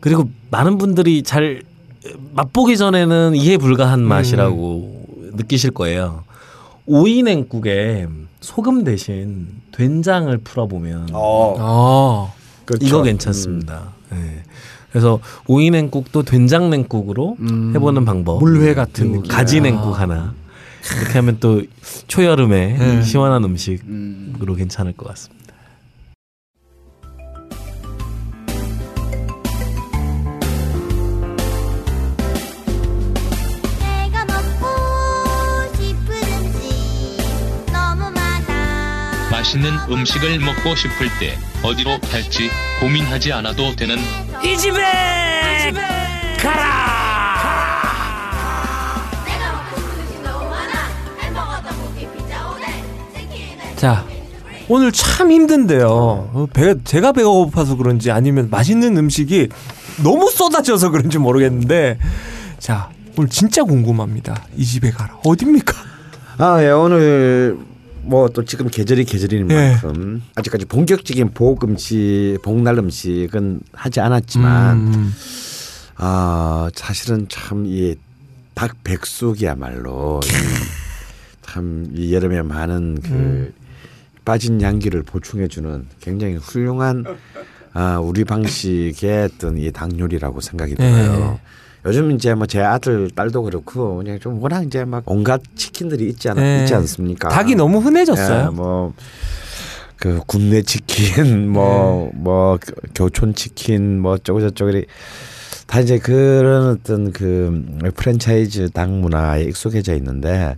[0.00, 1.62] 그리고 많은 분들이 잘
[2.34, 6.24] 맛보기 전에는 이해 불가한 맛이라고 느끼실 거예요.
[6.86, 8.06] 오이 냉국에
[8.40, 12.32] 소금 대신 된장을 풀어보면 아.
[12.64, 12.86] 그렇죠.
[12.86, 13.92] 이거 괜찮습니다.
[14.10, 14.42] 네.
[14.90, 17.36] 그래서 오이 냉국도 된장 냉국으로
[17.74, 18.40] 해보는 방법.
[18.40, 19.34] 물회 같은 그리고 느낌.
[19.36, 20.34] 가지 냉국 하나.
[21.00, 21.62] 이렇게 하면 또
[22.08, 23.02] 초여름에 네.
[23.02, 24.54] 시원한 음식으로 음.
[24.56, 25.41] 괜찮을 것 같습니다.
[39.42, 42.48] 맛있는 음식을 먹고 싶을 때 어디로 갈지
[42.80, 43.96] 고민하지 않아도 되는
[44.44, 44.80] 이 집에
[46.38, 46.92] 가라
[52.08, 52.62] 피자 오뎅
[53.16, 54.04] 치킨 자.
[54.68, 55.88] 오늘 참 힘든데요.
[55.88, 59.48] 어, 배가 제가 배가 고파서 그런지 아니면 맛있는 음식이
[60.04, 61.98] 너무 쏟아져서 그런지 모르겠는데
[62.60, 64.44] 자 오늘 진짜 궁금합니다.
[64.56, 65.74] 이 집에 가라 어딥니까?
[66.38, 67.71] 아, 예, 오늘
[68.04, 69.72] 뭐 또 지금 계절이 계절인 예.
[69.72, 75.12] 만큼 아직까지 본격적인 복 음식, 복날 음식은 하지 않았지만 음,
[75.96, 77.94] 아 사실은 참 이
[78.54, 80.20] 닭 백숙이야말로
[81.42, 83.52] 참 이 여름에 많은 그
[84.24, 87.04] 빠진 양기를 보충해주는 굉장히 훌륭한
[87.72, 91.40] 아 우리 방식의 어떤 이 닭 요리라고 생각이 들어요.
[91.84, 96.28] 요즘 이제 뭐 제 아들 딸도 그렇고 그냥 좀 워낙 이제 막 온갖 치킨들이 있지
[96.28, 96.60] 않 네.
[96.60, 97.28] 있지 않습니까?
[97.28, 98.50] 닭이 너무 흔해졌어요.
[98.52, 102.18] 예, 뭐그 굽네 치킨 뭐 네.
[102.20, 102.58] 뭐
[102.94, 104.86] 교촌 치킨 뭐 저쩌고 이렇게
[105.66, 107.64] 다 이제 그런 어떤 그
[107.96, 110.56] 프랜차이즈 닭 문화에 익숙해져 있는데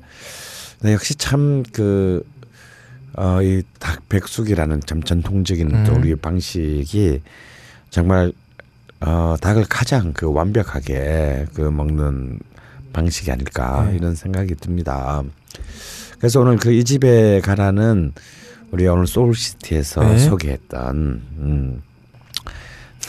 [0.81, 2.23] 근데 역시 참 그
[3.17, 5.99] 어, 이 닭 백숙이라는 참 전통적인 또 음.
[6.01, 7.21] 우리 방식이
[7.91, 8.33] 정말
[9.01, 12.39] 어, 닭을 가장 그 완벽하게 그 먹는
[12.93, 13.97] 방식이 아닐까 네.
[13.97, 15.23] 이런 생각이 듭니다.
[16.19, 18.13] 그래서 오늘 그 이 집에 가라는
[18.71, 20.19] 우리 오늘 소울시티에서 네.
[20.19, 21.83] 소개했던 음,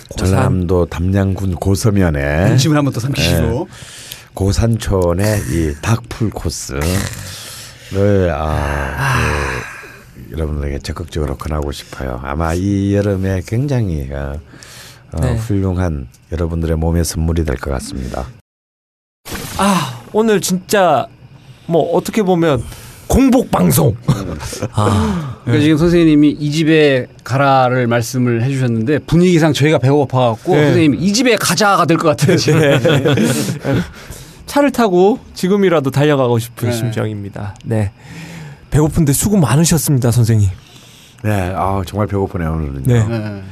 [0.09, 0.27] 고산.
[0.29, 3.75] 전남도 담양군 고서면에 군침을 한번 또 삼키시고 네.
[4.33, 6.81] 고산촌의 이 닭풀 코스를
[8.33, 9.61] 아,
[10.15, 12.19] 그 여러분들에게 적극적으로 권하고 싶어요.
[12.23, 14.39] 아마 이 여름에 굉장히 어,
[15.15, 15.35] 어, 네.
[15.35, 18.25] 훌륭한 여러분들의 몸의 선물이 될 것 같습니다.
[19.57, 21.07] 아 오늘 진짜
[21.67, 22.61] 뭐 어떻게 보면
[23.07, 23.95] 공복 방송
[24.73, 30.65] 아, 그러니까 지금 선생님이 이 집에 가라를 말씀을 해주셨는데 분위기상 저희가 배고파갖고 네.
[30.65, 32.59] 선생님이 이 집에 가자가 될 것 같아요 지금.
[34.47, 36.75] 차를 타고 지금이라도 달려가고 싶은 네.
[36.75, 37.55] 심정입니다.
[37.63, 37.91] 네.
[38.71, 40.49] 배고픈데 수고 많으셨습니다, 선생님.
[41.23, 42.81] 네, 아 정말 배고프네요 오늘은요.
[42.85, 43.43] 네.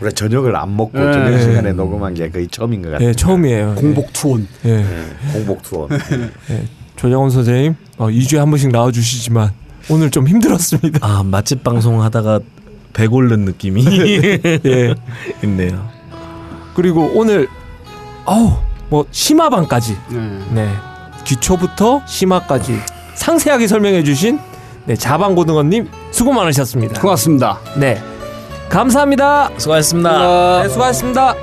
[0.00, 0.06] 네.
[0.06, 1.12] 우리가 저녁을 안 먹고 네.
[1.12, 1.42] 저녁 네.
[1.42, 3.08] 시간에 녹음한 게 거의 처음인 것 같아요.
[3.08, 3.74] 네, 처음이에요.
[3.76, 4.48] 공복 투혼.
[4.62, 4.76] 네.
[4.78, 5.88] 네, 공복 투어.
[6.96, 9.50] 조정원 선생님, 어, 2주에 한 번씩 나와주시지만
[9.88, 10.98] 오늘 좀 힘들었습니다.
[11.02, 12.40] 아 맛집 방송 하다가
[12.92, 14.94] 배고른 느낌이 예.
[15.44, 15.88] 있네요.
[16.74, 17.48] 그리고 오늘,
[18.24, 18.52] 어우,
[18.88, 19.96] 뭐, 심화반까지.
[20.10, 20.38] 네.
[20.52, 20.68] 네.
[21.24, 22.78] 기초부터 심화까지
[23.14, 24.38] 상세하게 설명해 주신
[24.86, 27.00] 네, 자방고등어님 수고 많으셨습니다.
[27.00, 27.60] 고맙습니다.
[27.78, 28.02] 네.
[28.70, 29.50] 감사합니다.
[29.58, 30.62] 수고하셨습니다.
[30.62, 31.34] 네, 수고하셨습니다.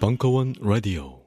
[0.00, 1.17] 벙커원 라디오